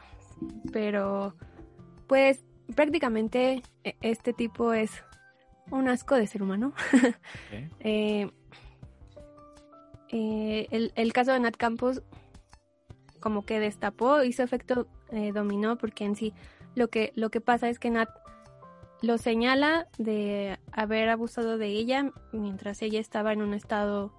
Pero 0.71 1.35
pues 2.07 2.43
prácticamente 2.75 3.63
e, 3.83 3.95
este 4.01 4.33
tipo 4.33 4.73
es 4.73 5.03
un 5.71 5.87
asco 5.87 6.15
de 6.15 6.27
ser 6.27 6.43
humano. 6.43 6.73
Eh, 7.79 8.31
eh, 10.09 10.91
el, 10.95 11.13
caso 11.13 11.31
de 11.31 11.39
Nat 11.39 11.55
Campos 11.55 12.01
como 13.19 13.45
que 13.45 13.59
destapó, 13.59 14.23
hizo 14.23 14.43
efecto 14.43 14.87
eh, 15.11 15.31
dominó, 15.33 15.77
porque 15.77 16.05
en 16.05 16.15
sí 16.15 16.33
lo 16.73 16.89
que, 16.89 17.11
lo 17.15 17.29
que 17.29 17.41
pasa 17.41 17.69
es 17.69 17.79
que 17.79 17.89
Nat 17.89 18.09
lo 19.01 19.17
señala 19.17 19.87
de 19.97 20.57
haber 20.71 21.09
abusado 21.09 21.57
de 21.57 21.67
ella 21.67 22.11
mientras 22.31 22.81
ella 22.81 22.99
estaba 22.99 23.33
en 23.33 23.41
un 23.41 23.53
estado 23.53 24.13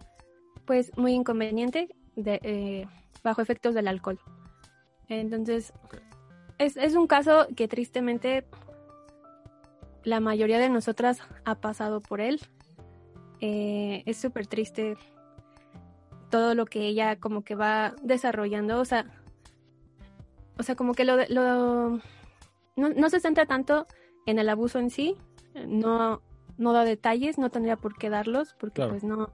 pues 0.67 0.93
muy 0.97 1.13
inconveniente 1.13 1.89
de, 2.17 2.89
bajo 3.23 3.41
efectos 3.41 3.75
del 3.75 3.89
alcohol. 3.89 4.21
Entonces, 5.09 5.73
es, 6.59 6.77
es 6.77 6.95
un 6.95 7.07
caso 7.07 7.47
que 7.55 7.69
tristemente 7.69 8.45
la 10.03 10.21
mayoría 10.21 10.59
de 10.59 10.69
nosotras 10.69 11.21
ha 11.45 11.57
pasado 11.57 12.01
por 12.01 12.21
él. 12.21 12.41
Eh, 13.41 14.03
es 14.07 14.17
súper 14.17 14.47
triste 14.47 14.97
todo 16.31 16.55
lo 16.55 16.65
que 16.65 16.87
ella 16.87 17.17
como 17.17 17.43
que 17.43 17.55
va 17.55 17.95
desarrollando, 18.03 18.81
o 18.81 18.85
sea, 18.85 19.07
o 20.59 20.63
sea, 20.63 20.75
como 20.75 20.95
que 20.95 21.05
lo, 21.05 21.17
lo 21.29 22.01
no, 22.77 22.89
no, 22.89 23.11
se 23.11 23.21
centra 23.21 23.47
tanto 23.47 23.87
en 24.27 24.39
el 24.39 24.49
abuso 24.49 24.79
en 24.79 24.91
sí, 24.91 25.17
no, 25.67 26.23
no 26.57 26.73
da 26.73 26.85
detalles, 26.85 27.39
no 27.39 27.51
tendría 27.51 27.77
por 27.77 27.97
qué 27.97 28.11
darlos, 28.11 28.55
porque 28.59 28.87
pues 28.87 29.05
no, 29.05 29.31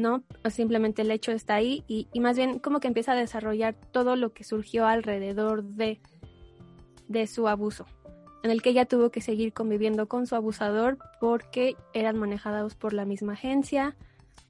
¿no? 0.00 0.24
Simplemente 0.50 1.02
el 1.02 1.10
hecho 1.10 1.32
está 1.32 1.54
ahí 1.54 1.84
y, 1.86 2.08
y, 2.12 2.20
más 2.20 2.36
bien 2.36 2.58
como 2.58 2.80
que 2.80 2.88
empieza 2.88 3.12
a 3.12 3.16
desarrollar 3.16 3.74
todo 3.92 4.16
lo 4.16 4.32
que 4.32 4.44
surgió 4.44 4.86
alrededor 4.86 5.62
de, 5.62 6.00
de 7.08 7.26
su 7.26 7.48
abuso, 7.48 7.86
en 8.42 8.50
el 8.50 8.62
que 8.62 8.70
ella 8.70 8.86
tuvo 8.86 9.10
que 9.10 9.20
seguir 9.20 9.52
conviviendo 9.52 10.08
con 10.08 10.26
su 10.26 10.34
abusador 10.34 10.98
porque 11.20 11.76
eran 11.92 12.18
manejados 12.18 12.74
por 12.74 12.92
la 12.92 13.04
misma 13.04 13.34
agencia, 13.34 13.96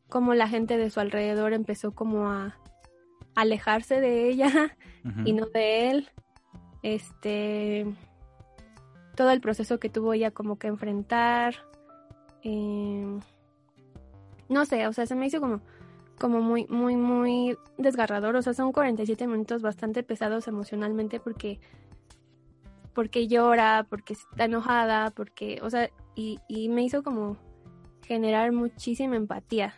como 0.08 0.34
la 0.34 0.48
gente 0.48 0.76
de 0.76 0.90
su 0.90 1.00
alrededor 1.00 1.52
empezó 1.52 1.92
como 1.92 2.28
a 2.28 2.56
alejarse 3.34 4.00
de 4.00 4.28
ella 4.28 4.76
y 5.24 5.32
no 5.32 5.46
de 5.46 5.90
él. 5.90 6.08
Este 6.82 7.86
todo 9.14 9.30
el 9.30 9.40
proceso 9.40 9.78
que 9.78 9.90
tuvo 9.90 10.14
ella 10.14 10.30
como 10.30 10.58
que 10.58 10.68
enfrentar. 10.68 11.54
Eh, 12.42 13.18
no 14.50 14.66
sé, 14.66 14.86
o 14.86 14.92
sea, 14.92 15.06
se 15.06 15.14
me 15.14 15.26
hizo 15.26 15.40
como, 15.40 15.62
como 16.18 16.42
muy, 16.42 16.66
muy, 16.66 16.96
muy 16.96 17.56
desgarrador. 17.78 18.36
O 18.36 18.42
sea, 18.42 18.52
son 18.52 18.72
47 18.72 19.26
minutos 19.26 19.62
bastante 19.62 20.02
pesados 20.02 20.46
emocionalmente 20.48 21.20
porque, 21.20 21.60
porque 22.92 23.28
llora, 23.28 23.86
porque 23.88 24.12
está 24.12 24.44
enojada, 24.44 25.10
porque, 25.10 25.60
o 25.62 25.70
sea, 25.70 25.88
y, 26.14 26.38
y 26.48 26.68
me 26.68 26.82
hizo 26.82 27.02
como 27.02 27.38
generar 28.02 28.52
muchísima 28.52 29.16
empatía. 29.16 29.72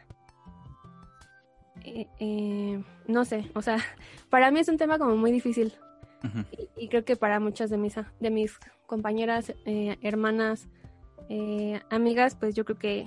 Eh, 1.84 2.06
eh, 2.20 2.82
no 3.06 3.24
sé, 3.24 3.50
o 3.54 3.62
sea, 3.62 3.76
para 4.30 4.50
mí 4.50 4.60
es 4.60 4.68
un 4.68 4.78
tema 4.78 4.98
como 4.98 5.16
muy 5.16 5.30
difícil. 5.32 5.74
y, 6.76 6.88
creo 6.88 7.04
que 7.04 7.16
para 7.16 7.40
muchas 7.40 7.68
de 7.68 7.76
mis, 7.76 7.94
de 8.20 8.30
mis 8.30 8.58
compañeras, 8.86 9.52
eh, 9.66 9.98
hermanas, 10.00 10.68
amigas, 11.90 12.36
pues 12.36 12.54
yo 12.54 12.64
creo 12.64 12.78
que, 12.78 13.06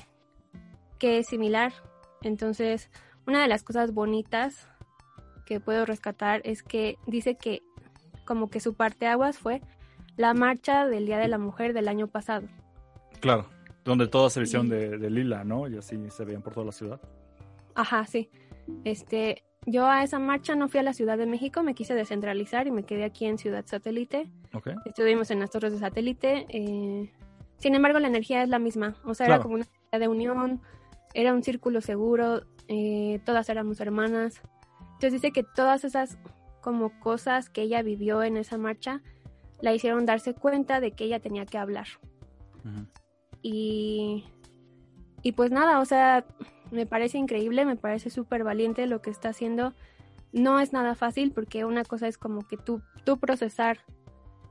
que 0.99 1.19
es 1.19 1.27
similar. 1.27 1.73
Entonces, 2.21 2.89
una 3.27 3.41
de 3.41 3.47
las 3.47 3.63
cosas 3.63 3.93
bonitas 3.93 4.67
que 5.45 5.59
puedo 5.59 5.85
rescatar 5.85 6.41
es 6.43 6.63
que 6.63 6.97
dice 7.05 7.35
que 7.35 7.61
como 8.25 8.49
que 8.49 8.59
su 8.59 8.73
parte 8.73 9.07
aguas 9.07 9.37
fue 9.37 9.61
la 10.17 10.33
marcha 10.33 10.87
del 10.87 11.05
Día 11.05 11.17
de 11.17 11.27
la 11.27 11.37
Mujer 11.37 11.73
del 11.73 11.87
año 11.87 12.07
pasado. 12.07 12.47
Claro, 13.19 13.47
donde 13.83 14.07
todas 14.07 14.33
se 14.33 14.39
vistieron 14.39 14.69
de, 14.69 14.97
de, 14.97 15.09
lila, 15.09 15.43
¿no? 15.43 15.67
Y 15.67 15.77
así 15.77 15.97
se 16.09 16.25
veían 16.25 16.41
por 16.41 16.53
toda 16.53 16.65
la 16.67 16.71
ciudad. 16.71 16.99
Ajá, 17.75 18.05
sí. 18.05 18.29
Este, 18.83 19.43
yo 19.65 19.87
a 19.87 20.03
esa 20.03 20.19
marcha 20.19 20.55
no 20.55 20.67
fui 20.67 20.79
a 20.79 20.83
la 20.83 20.93
Ciudad 20.93 21.17
de 21.17 21.25
México, 21.25 21.63
me 21.63 21.73
quise 21.73 21.93
descentralizar 21.95 22.67
y 22.67 22.71
me 22.71 22.83
quedé 22.83 23.03
aquí 23.03 23.25
en 23.25 23.37
Ciudad 23.37 23.65
Satélite. 23.65 24.29
Estuvimos 24.85 25.31
en 25.31 25.39
las 25.39 25.51
torres 25.51 25.73
de 25.73 25.79
satélite. 25.79 26.45
Eh, 26.49 27.11
sin 27.57 27.75
embargo, 27.75 27.99
la 27.99 28.07
energía 28.07 28.43
es 28.43 28.49
la 28.49 28.59
misma. 28.59 28.95
O 29.03 29.13
sea, 29.13 29.27
era 29.27 29.39
como 29.39 29.55
una 29.55 29.65
de 29.91 30.07
unión, 30.07 30.61
era 31.15 31.33
un 31.33 31.41
círculo 31.41 31.81
seguro, 31.81 32.43
eh, 32.67 33.19
todas 33.25 33.49
éramos 33.49 33.79
hermanas. 33.79 34.41
Entonces 34.81 35.13
dice 35.13 35.31
que 35.31 35.43
todas 35.43 35.83
esas 35.83 36.17
como 36.61 36.99
cosas 36.99 37.49
que 37.49 37.61
ella 37.61 37.81
vivió 37.81 38.23
en 38.23 38.37
esa 38.37 38.57
marcha 38.57 39.01
la 39.61 39.73
hicieron 39.73 40.05
darse 40.05 40.33
cuenta 40.33 40.79
de 40.79 40.91
que 40.91 41.05
ella 41.05 41.19
tenía 41.19 41.45
que 41.45 41.57
hablar. 41.57 41.87
Y 43.41 44.25
y 45.25 45.31
pues 45.31 45.49
nada, 45.49 45.79
o 45.79 45.85
sea, 45.85 46.23
me 46.69 46.85
parece 46.85 47.17
increíble, 47.17 47.65
me 47.65 47.75
parece 47.75 48.11
súper 48.11 48.43
valiente 48.43 48.85
lo 48.85 49.01
que 49.01 49.09
está 49.09 49.29
haciendo. 49.29 49.73
No 50.31 50.59
es 50.59 50.71
nada 50.71 50.93
fácil 50.93 51.31
porque 51.31 51.65
una 51.65 51.83
cosa 51.83 52.07
es 52.07 52.19
como 52.19 52.47
que 52.47 52.57
tú, 52.57 52.83
tú 53.05 53.17
procesar 53.17 53.79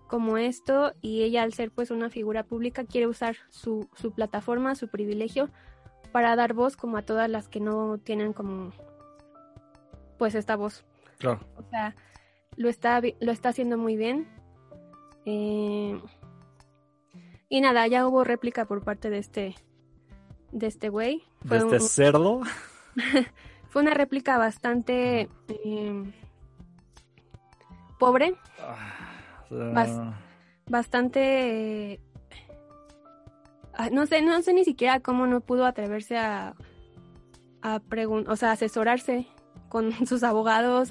como 0.08 0.36
esto 0.36 0.92
y 1.00 1.22
ella 1.22 1.44
al 1.44 1.52
ser 1.52 1.70
pues 1.70 1.92
una 1.92 2.10
figura 2.10 2.42
pública 2.42 2.82
quiere 2.82 3.06
usar 3.06 3.36
su, 3.50 3.88
su 3.94 4.10
plataforma, 4.10 4.74
su 4.74 4.88
privilegio 4.88 5.48
para 6.14 6.36
dar 6.36 6.52
voz 6.54 6.76
como 6.76 6.96
a 6.96 7.02
todas 7.02 7.28
las 7.28 7.48
que 7.48 7.58
no 7.58 7.98
tienen 7.98 8.32
como 8.32 8.70
pues 10.16 10.36
esta 10.36 10.54
voz. 10.54 10.84
Claro. 11.18 11.40
O 11.56 11.68
sea, 11.70 11.96
lo 12.56 12.68
está, 12.68 13.02
lo 13.18 13.32
está 13.32 13.48
haciendo 13.48 13.76
muy 13.78 13.96
bien. 13.96 14.28
Eh, 15.26 16.00
y 17.48 17.60
nada, 17.60 17.88
ya 17.88 18.06
hubo 18.06 18.22
réplica 18.22 18.64
por 18.64 18.84
parte 18.84 19.10
de 19.10 19.18
este 19.18 19.56
de 20.52 20.68
este 20.68 20.88
güey. 20.88 21.24
¿De 21.42 21.56
este 21.56 21.80
cerdo? 21.80 22.42
fue 23.68 23.82
una 23.82 23.92
réplica 23.92 24.38
bastante 24.38 25.28
eh, 25.48 26.12
pobre. 27.98 28.36
Ah, 28.60 30.14
bastante... 30.68 31.98
Ah, 32.00 32.13
no 33.92 34.06
sé, 34.06 34.22
no 34.22 34.40
sé 34.42 34.52
ni 34.52 34.64
siquiera 34.64 35.00
cómo 35.00 35.26
no 35.26 35.40
pudo 35.40 35.66
atreverse 35.66 36.16
a, 36.16 36.54
a 37.62 37.80
preguntar, 37.80 38.32
o 38.32 38.36
sea, 38.36 38.52
asesorarse 38.52 39.26
con 39.68 39.92
sus 40.06 40.22
abogados, 40.22 40.90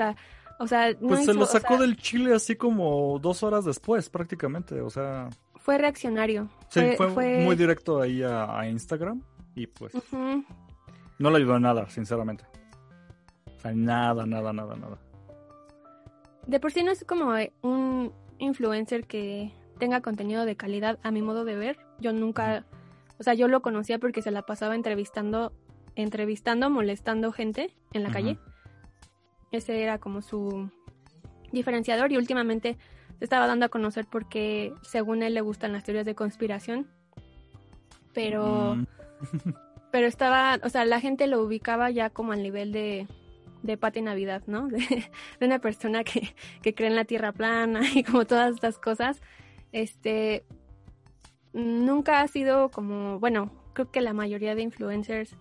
o 0.60 0.68
sea, 0.68 0.96
pues 1.00 1.26
se 1.26 1.34
lo 1.34 1.46
sacó 1.46 1.78
del 1.78 1.98
Chile 1.98 2.34
así 2.34 2.56
como 2.56 3.20
dos 3.20 3.44
horas 3.44 3.66
después, 3.66 4.10
prácticamente, 4.10 4.82
o 4.82 4.90
sea. 4.90 5.30
Fue 5.56 5.78
reaccionario. 5.78 6.50
Sí, 6.70 6.82
fue, 6.98 7.08
muy 7.44 7.56
directo 7.56 8.02
ahí 8.02 8.22
a 8.22 8.68
Instagram. 8.68 9.22
Y 9.56 9.68
pues 9.68 9.94
no 11.20 11.30
le 11.30 11.38
ayudó 11.38 11.60
nada, 11.60 11.90
sinceramente. 11.90 12.46
O 13.58 13.60
sea, 13.60 13.74
nada, 13.74 14.26
nada, 14.26 14.52
nada, 14.52 14.76
nada. 14.76 14.98
De 16.48 16.60
por 16.60 16.72
sí 16.72 16.84
no 16.84 16.92
es 16.92 17.06
como 17.06 17.34
un 17.62 18.12
influencer 18.40 19.06
que 19.06 19.54
tenga 19.80 20.02
contenido 20.02 20.46
de 20.46 20.56
calidad 20.56 21.00
a 21.04 21.12
mi 21.12 21.22
modo 21.22 21.46
de 21.46 21.56
ver. 21.56 21.78
Yo 22.00 22.14
nunca, 22.14 22.66
o 23.20 23.24
sea, 23.24 23.34
yo 23.34 23.48
lo 23.48 23.62
conocía 23.62 24.00
porque 24.00 24.22
se 24.22 24.32
la 24.32 24.44
pasaba 24.44 24.76
entrevistando, 24.76 25.54
entrevistando, 25.96 26.70
molestando 26.70 27.32
gente 27.32 27.74
en 27.94 28.04
la 28.04 28.12
calle. 28.12 28.38
Ese 29.52 29.84
era 29.84 30.00
como 30.00 30.22
su 30.22 30.70
diferenciador 31.52 32.12
y 32.12 32.18
últimamente 32.18 32.78
se 33.20 33.26
estaba 33.26 33.48
dando 33.48 33.66
a 33.66 33.70
conocer 33.70 34.08
porque 34.10 34.74
según 34.82 35.22
él 35.24 35.34
le 35.34 35.42
gustan 35.42 35.74
las 35.74 35.84
teorías 35.84 36.06
de 36.06 36.16
conspiración. 36.16 36.88
Pero 38.14 38.76
mm. 38.76 38.86
Pero 39.94 40.08
estaba, 40.08 40.60
o 40.64 40.70
sea, 40.70 40.86
la 40.86 41.00
gente 41.00 41.28
lo 41.28 41.44
ubicaba 41.44 41.92
ya 41.92 42.10
como 42.10 42.32
al 42.32 42.42
nivel 42.42 42.72
de, 42.72 43.06
de 43.62 43.78
Pati 43.78 44.02
Navidad, 44.02 44.42
¿no? 44.48 44.68
De, 44.68 45.06
una 45.40 45.60
persona 45.60 46.04
que, 46.04 46.34
que, 46.64 46.74
cree 46.74 46.90
en 46.90 46.96
la 46.96 47.06
tierra 47.06 47.32
plana 47.32 47.82
y 47.94 48.04
como 48.04 48.26
todas 48.26 48.56
estas 48.56 48.80
cosas. 48.80 49.22
Este, 49.74 50.46
nunca 51.52 52.22
ha 52.22 52.28
sido 52.30 52.72
como, 52.72 53.20
bueno, 53.20 53.52
creo 53.74 53.92
que 53.92 54.00
la 54.00 54.14
mayoría 54.14 54.56
de 54.56 54.62
influencers 54.62 55.36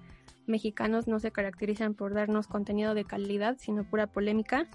mexicanos 0.47 1.07
no 1.07 1.21
se 1.21 1.31
caracterizan 1.31 1.95
por 1.95 2.15
darnos 2.15 2.49
contenido 2.49 2.95
de 2.95 3.05
calidad, 3.05 3.57
sino 3.59 3.85
pura 3.85 4.09
polémica. 4.09 4.67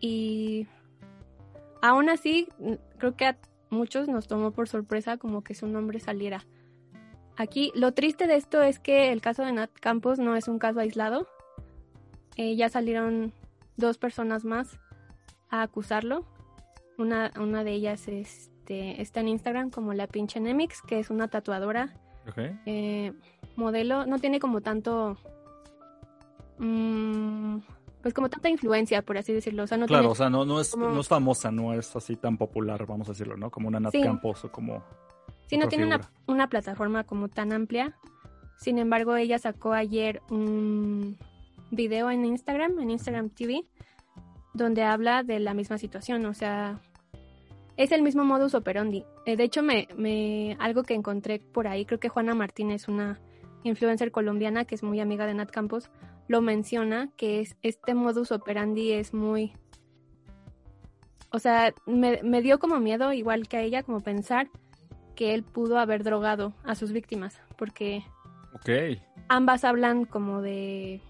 Y 0.00 0.66
aún 1.80 2.10
así, 2.10 2.48
creo 2.98 3.16
que 3.16 3.26
a 3.26 3.38
muchos 3.70 4.08
nos 4.08 4.28
tomó 4.28 4.50
por 4.52 4.68
sorpresa 4.68 5.16
como 5.16 5.42
que 5.42 5.54
su 5.54 5.66
nombre 5.66 6.00
saliera. 6.00 6.44
Aquí 7.36 7.70
lo 7.74 7.94
triste 7.94 8.26
de 8.26 8.34
esto 8.34 8.62
es 8.62 8.80
que 8.80 9.12
el 9.12 9.20
caso 9.20 9.44
de 9.44 9.52
Nat 9.52 9.70
Campos 9.80 10.18
no 10.18 10.34
es 10.34 10.48
un 10.48 10.58
caso 10.58 10.80
aislado. 10.80 11.28
Eh, 12.36 12.56
ya 12.56 12.68
salieron 12.68 13.32
dos 13.76 13.98
personas 13.98 14.44
más 14.44 14.80
a 15.48 15.62
acusarlo. 15.62 16.26
Una, 16.98 17.32
una 17.40 17.64
de 17.64 17.72
ellas 17.72 18.08
este, 18.08 19.00
está 19.00 19.20
en 19.20 19.28
Instagram 19.28 19.70
como 19.70 19.94
la 19.94 20.06
pinche 20.06 20.40
Nemix, 20.40 20.82
que 20.82 20.98
es 20.98 21.10
una 21.10 21.28
tatuadora. 21.28 21.94
Eh, 22.66 23.12
modelo. 23.56 24.04
No 24.04 24.18
tiene 24.18 24.38
como 24.38 24.60
tanto... 24.60 25.16
Mm, 26.58 27.58
pues 28.02 28.12
como 28.12 28.28
tanta 28.28 28.48
influencia, 28.48 29.02
por 29.02 29.16
así 29.16 29.32
decirlo. 29.32 29.62
O 29.62 29.66
sea, 29.66 29.78
no 29.78 29.86
claro, 29.86 30.10
o 30.10 30.14
sea, 30.14 30.28
no, 30.28 30.44
no, 30.44 30.60
es, 30.60 30.76
no 30.76 31.00
es 31.00 31.08
famosa, 31.08 31.50
no 31.50 31.72
es 31.72 31.94
así 31.96 32.16
tan 32.16 32.36
popular, 32.36 32.84
vamos 32.86 33.08
a 33.08 33.12
decirlo, 33.12 33.36
¿no? 33.36 33.50
Como 33.50 33.68
una 33.68 33.80
Nat 33.80 33.94
Campos 34.02 34.44
o 34.44 34.52
como 34.52 34.82
Sí, 35.48 35.56
no 35.56 35.68
tiene 35.68 35.86
una, 35.86 36.00
una, 36.26 36.48
plataforma 36.48 37.04
como 37.04 37.28
tan 37.28 37.52
amplia. 37.52 37.96
Sin 38.58 38.78
embargo, 38.78 39.16
ella 39.16 39.38
sacó 39.38 39.72
ayer 39.72 40.20
un 40.30 41.16
video 41.70 42.10
en 42.10 42.24
Instagram, 42.26 42.78
en 42.80 42.90
Instagram 42.90 43.30
TV, 43.30 43.64
donde 44.52 44.82
habla 44.82 45.22
de 45.22 45.38
la 45.38 45.54
misma 45.54 45.78
situación. 45.78 46.26
O 46.26 46.34
sea, 46.34 46.80
es 47.78 47.92
el 47.92 48.02
mismo 48.02 48.24
modus 48.24 48.54
operandi. 48.54 49.04
Eh, 49.24 49.36
de 49.36 49.44
hecho, 49.44 49.62
me, 49.62 49.88
me, 49.96 50.56
algo 50.58 50.82
que 50.82 50.94
encontré 50.94 51.38
por 51.38 51.68
ahí, 51.68 51.86
creo 51.86 52.00
que 52.00 52.08
Juana 52.08 52.34
Martínez, 52.34 52.88
una 52.88 53.20
influencer 53.62 54.10
colombiana 54.10 54.64
que 54.64 54.74
es 54.74 54.82
muy 54.82 55.00
amiga 55.00 55.26
de 55.26 55.34
Nat 55.34 55.50
Campos, 55.50 55.88
lo 56.26 56.42
menciona, 56.42 57.08
que 57.16 57.40
es 57.40 57.56
este 57.62 57.94
modus 57.94 58.32
operandi 58.32 58.92
es 58.92 59.14
muy... 59.14 59.52
O 61.30 61.38
sea, 61.38 61.72
me, 61.86 62.20
me 62.22 62.42
dio 62.42 62.58
como 62.58 62.80
miedo, 62.80 63.12
igual 63.12 63.48
que 63.48 63.58
a 63.58 63.62
ella, 63.62 63.82
como 63.82 64.00
pensar 64.00 64.50
que 65.14 65.34
él 65.34 65.44
pudo 65.44 65.78
haber 65.78 66.02
drogado 66.02 66.54
a 66.64 66.74
sus 66.74 66.92
víctimas, 66.92 67.40
porque 67.56 68.02
ambas 69.28 69.64
hablan 69.64 70.04
como 70.04 70.42
de... 70.42 71.00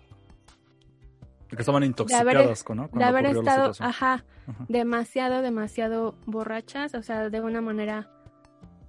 Estaban 1.56 1.84
intoxicadas, 1.84 2.64
¿no? 2.74 2.88
de 2.92 3.04
haber 3.04 3.26
estado, 3.26 3.72
ajá, 3.80 4.24
demasiado, 4.68 5.40
demasiado 5.40 6.14
borrachas, 6.26 6.94
o 6.94 7.02
sea, 7.02 7.30
de 7.30 7.40
una 7.40 7.60
manera 7.60 8.10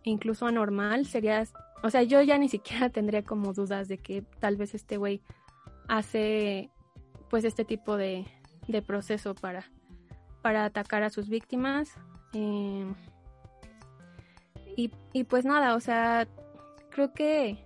incluso 0.03 0.45
anormal, 0.45 1.05
sería, 1.05 1.43
o 1.83 1.89
sea, 1.89 2.03
yo 2.03 2.21
ya 2.21 2.37
ni 2.37 2.49
siquiera 2.49 2.89
tendría 2.89 3.23
como 3.23 3.53
dudas 3.53 3.87
de 3.87 3.97
que 3.97 4.23
tal 4.39 4.57
vez 4.57 4.75
este 4.75 4.97
güey 4.97 5.21
hace 5.87 6.69
pues 7.29 7.43
este 7.43 7.63
tipo 7.63 7.95
de, 7.95 8.25
de 8.67 8.81
proceso 8.81 9.35
para, 9.35 9.69
para 10.41 10.65
atacar 10.65 11.03
a 11.03 11.09
sus 11.09 11.29
víctimas. 11.29 11.91
Eh, 12.33 12.85
y, 14.75 14.91
y, 15.13 15.23
pues 15.25 15.45
nada, 15.45 15.75
o 15.75 15.79
sea, 15.79 16.27
creo 16.89 17.13
que 17.13 17.63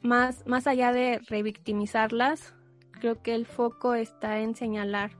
más, 0.00 0.46
más 0.46 0.66
allá 0.66 0.92
de 0.92 1.20
revictimizarlas, 1.28 2.54
creo 2.98 3.22
que 3.22 3.34
el 3.34 3.46
foco 3.46 3.94
está 3.94 4.38
en 4.38 4.54
señalar 4.54 5.12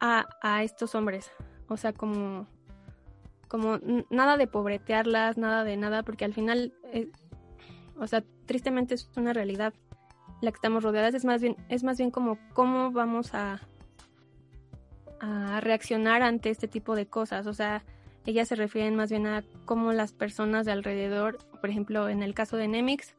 a, 0.00 0.26
a 0.42 0.62
estos 0.62 0.94
hombres. 0.94 1.30
O 1.68 1.76
sea, 1.76 1.92
como, 1.92 2.46
como 3.48 3.78
nada 4.10 4.36
de 4.36 4.46
pobretearlas, 4.46 5.36
nada 5.38 5.64
de 5.64 5.76
nada, 5.76 6.02
porque 6.02 6.24
al 6.24 6.34
final, 6.34 6.72
eh, 6.92 7.10
o 7.96 8.06
sea, 8.06 8.24
tristemente 8.46 8.94
es 8.94 9.10
una 9.16 9.32
realidad 9.32 9.74
la 10.40 10.50
que 10.52 10.56
estamos 10.56 10.84
rodeadas, 10.84 11.14
es 11.14 11.24
más 11.24 11.42
bien, 11.42 11.56
es 11.68 11.82
más 11.82 11.98
bien 11.98 12.10
como 12.10 12.38
cómo 12.54 12.92
vamos 12.92 13.34
a, 13.34 13.60
a 15.20 15.60
reaccionar 15.60 16.22
ante 16.22 16.50
este 16.50 16.68
tipo 16.68 16.94
de 16.94 17.06
cosas. 17.06 17.46
O 17.46 17.54
sea, 17.54 17.84
ellas 18.24 18.48
se 18.48 18.54
refieren 18.54 18.94
más 18.94 19.10
bien 19.10 19.26
a 19.26 19.42
cómo 19.64 19.92
las 19.92 20.12
personas 20.12 20.66
de 20.66 20.72
alrededor, 20.72 21.38
por 21.60 21.70
ejemplo, 21.70 22.08
en 22.08 22.22
el 22.22 22.34
caso 22.34 22.56
de 22.56 22.68
Nemix, 22.68 23.14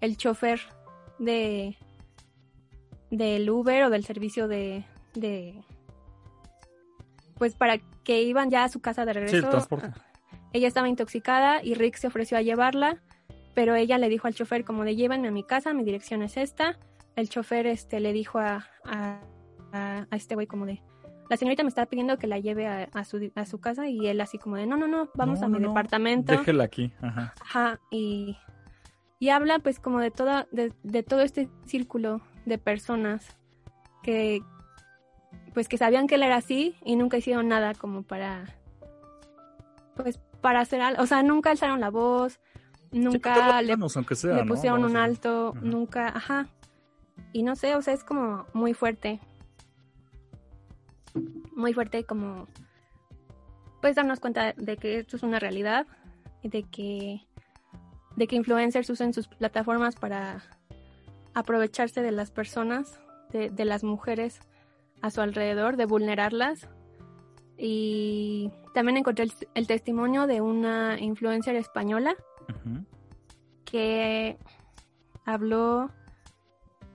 el 0.00 0.18
chofer 0.18 0.60
de 1.18 1.78
del 3.12 3.48
Uber 3.50 3.84
o 3.84 3.90
del 3.90 4.04
servicio 4.04 4.48
de, 4.48 4.84
de 5.14 5.62
pues 7.36 7.54
para 7.54 7.78
que 8.04 8.22
iban 8.22 8.50
ya 8.50 8.64
a 8.64 8.68
su 8.68 8.80
casa 8.80 9.04
de 9.04 9.12
regreso. 9.12 9.48
transporte. 9.48 9.92
Ella 10.52 10.66
estaba 10.66 10.88
intoxicada 10.88 11.62
y 11.62 11.74
Rick 11.74 11.96
se 11.96 12.06
ofreció 12.06 12.38
a 12.38 12.42
llevarla, 12.42 13.02
pero 13.54 13.74
ella 13.74 13.98
le 13.98 14.08
dijo 14.08 14.26
al 14.26 14.34
chofer 14.34 14.64
como 14.64 14.84
de 14.84 14.96
llévenme 14.96 15.28
a 15.28 15.30
mi 15.30 15.44
casa, 15.44 15.74
mi 15.74 15.84
dirección 15.84 16.22
es 16.22 16.36
esta. 16.36 16.78
El 17.14 17.28
chofer 17.28 17.66
este 17.66 18.00
le 18.00 18.14
dijo 18.14 18.38
a, 18.38 18.66
a, 18.84 19.20
a, 19.72 20.06
este 20.16 20.34
güey 20.34 20.46
como 20.46 20.64
de 20.64 20.82
la 21.28 21.36
señorita 21.36 21.62
me 21.62 21.68
está 21.68 21.84
pidiendo 21.86 22.16
que 22.18 22.26
la 22.26 22.38
lleve 22.38 22.66
a, 22.66 22.88
a, 22.94 23.04
su, 23.04 23.30
a 23.34 23.44
su 23.44 23.60
casa 23.60 23.88
y 23.88 24.06
él 24.06 24.20
así 24.22 24.38
como 24.38 24.56
de 24.56 24.66
no, 24.66 24.78
no, 24.78 24.86
no, 24.86 25.10
vamos 25.14 25.42
a 25.42 25.48
mi 25.48 25.58
departamento. 25.58 26.32
Déjela 26.32 26.64
aquí. 26.64 26.92
Ajá. 27.02 27.34
Ajá. 27.42 27.80
Y, 27.90 28.38
y 29.18 29.28
habla 29.28 29.58
pues 29.58 29.80
como 29.80 30.00
de 30.00 30.10
toda, 30.10 30.46
de, 30.50 30.72
de 30.82 31.02
todo 31.02 31.20
este 31.20 31.50
círculo 31.66 32.22
de 32.44 32.58
personas 32.58 33.26
que 34.02 34.42
pues 35.54 35.68
que 35.68 35.78
sabían 35.78 36.06
que 36.06 36.16
él 36.16 36.22
era 36.22 36.36
así 36.36 36.76
y 36.84 36.96
nunca 36.96 37.18
hicieron 37.18 37.48
nada 37.48 37.74
como 37.74 38.02
para 38.02 38.44
pues 39.96 40.18
para 40.40 40.60
hacer 40.60 40.80
algo, 40.80 41.02
o 41.02 41.06
sea, 41.06 41.22
nunca 41.22 41.50
alzaron 41.50 41.80
la 41.80 41.90
voz, 41.90 42.40
nunca 42.90 43.62
le, 43.62 43.76
sea, 44.14 44.34
le, 44.34 44.44
pusieron 44.44 44.84
un 44.84 44.96
alto, 44.96 45.54
nunca, 45.62 46.08
ajá. 46.08 46.48
Y 47.32 47.42
no 47.42 47.56
sé, 47.56 47.76
o 47.76 47.82
sea, 47.82 47.94
es 47.94 48.04
como 48.04 48.44
muy 48.52 48.74
fuerte. 48.74 49.20
Muy 51.54 51.72
fuerte 51.72 52.04
como 52.04 52.48
pues 53.80 53.96
darnos 53.96 54.20
cuenta 54.20 54.52
de 54.52 54.76
que 54.76 55.00
esto 55.00 55.16
es 55.16 55.22
una 55.22 55.38
realidad 55.38 55.86
y 56.42 56.48
de 56.48 56.62
que 56.62 57.20
de 58.16 58.26
que 58.26 58.36
influencers 58.36 58.88
usen 58.90 59.12
sus 59.12 59.26
plataformas 59.26 59.96
para 59.96 60.42
aprovecharse 61.34 62.02
de 62.02 62.12
las 62.12 62.30
personas, 62.30 63.00
de, 63.30 63.50
de 63.50 63.64
las 63.64 63.84
mujeres 63.84 64.40
a 65.00 65.10
su 65.10 65.20
alrededor, 65.20 65.76
de 65.76 65.86
vulnerarlas. 65.86 66.68
Y 67.58 68.50
también 68.72 68.96
encontré 68.96 69.28
el, 69.54 69.66
testimonio 69.66 70.26
de 70.26 70.40
una 70.40 70.98
influencer 70.98 71.56
española 71.56 72.14
que 73.64 74.38
habló 75.24 75.90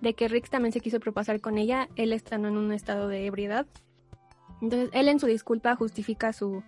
de 0.02 0.14
que 0.14 0.28
Rick 0.28 0.50
también 0.50 0.72
se 0.72 0.80
quiso 0.80 1.00
propasar 1.00 1.42
con 1.42 1.58
ella, 1.58 1.90
él 1.96 2.14
estando 2.14 2.48
en 2.48 2.58
un 2.58 2.72
estado 2.72 3.08
de 3.08 3.26
ebriedad. 3.26 3.66
Entonces, 4.62 4.90
él 4.94 5.08
en 5.08 5.20
su 5.20 5.28
disculpa 5.28 5.76
justifica 5.76 6.34
su 6.34 6.64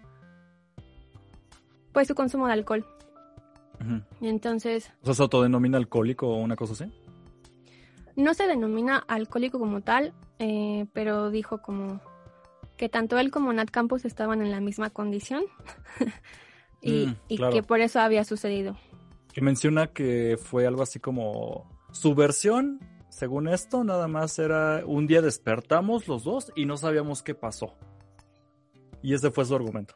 pues 1.92 2.08
su 2.08 2.16
consumo 2.16 2.48
de 2.48 2.54
alcohol. 2.54 2.86
Entonces. 4.22 4.92
O 5.02 5.06
sea, 5.06 5.14
se 5.16 5.24
autodenomina 5.24 5.78
alcohólico 5.78 6.28
o 6.28 6.38
una 6.38 6.56
cosa 6.56 6.74
así. 6.74 6.92
No 8.20 8.34
se 8.34 8.48
denomina 8.48 8.98
alcohólico 9.08 9.60
como 9.60 9.80
tal, 9.80 10.14
eh, 10.40 10.88
pero 10.92 11.30
dijo 11.32 11.62
como 11.62 12.02
que 12.76 12.90
tanto 12.90 13.18
él 13.18 13.32
como 13.32 13.54
Nat 13.54 13.70
Campos 13.70 14.04
estaban 14.04 14.42
en 14.42 14.52
la 14.52 14.60
misma 14.60 14.90
condición 14.90 15.44
y, 16.82 17.08
mm, 17.08 17.52
que 17.54 17.64
por 17.64 17.80
eso 17.80 18.02
había 18.02 18.26
sucedido. 18.26 18.78
Que 19.34 19.40
menciona 19.40 19.88
que 19.88 20.38
fue 20.38 20.68
algo 20.68 20.84
así 20.84 21.00
como 21.00 21.80
su 21.94 22.14
versión, 22.14 22.82
según 23.08 23.48
esto, 23.48 23.86
nada 23.86 24.10
más 24.10 24.38
era 24.38 24.84
un 24.86 25.08
día 25.08 25.22
despertamos 25.22 26.10
los 26.10 26.26
dos 26.26 26.52
y 26.58 26.66
no 26.66 26.76
sabíamos 26.76 27.24
qué 27.24 27.36
pasó. 27.36 27.78
Y 29.02 29.14
ese 29.14 29.32
fue 29.32 29.46
su 29.46 29.56
argumento. 29.56 29.96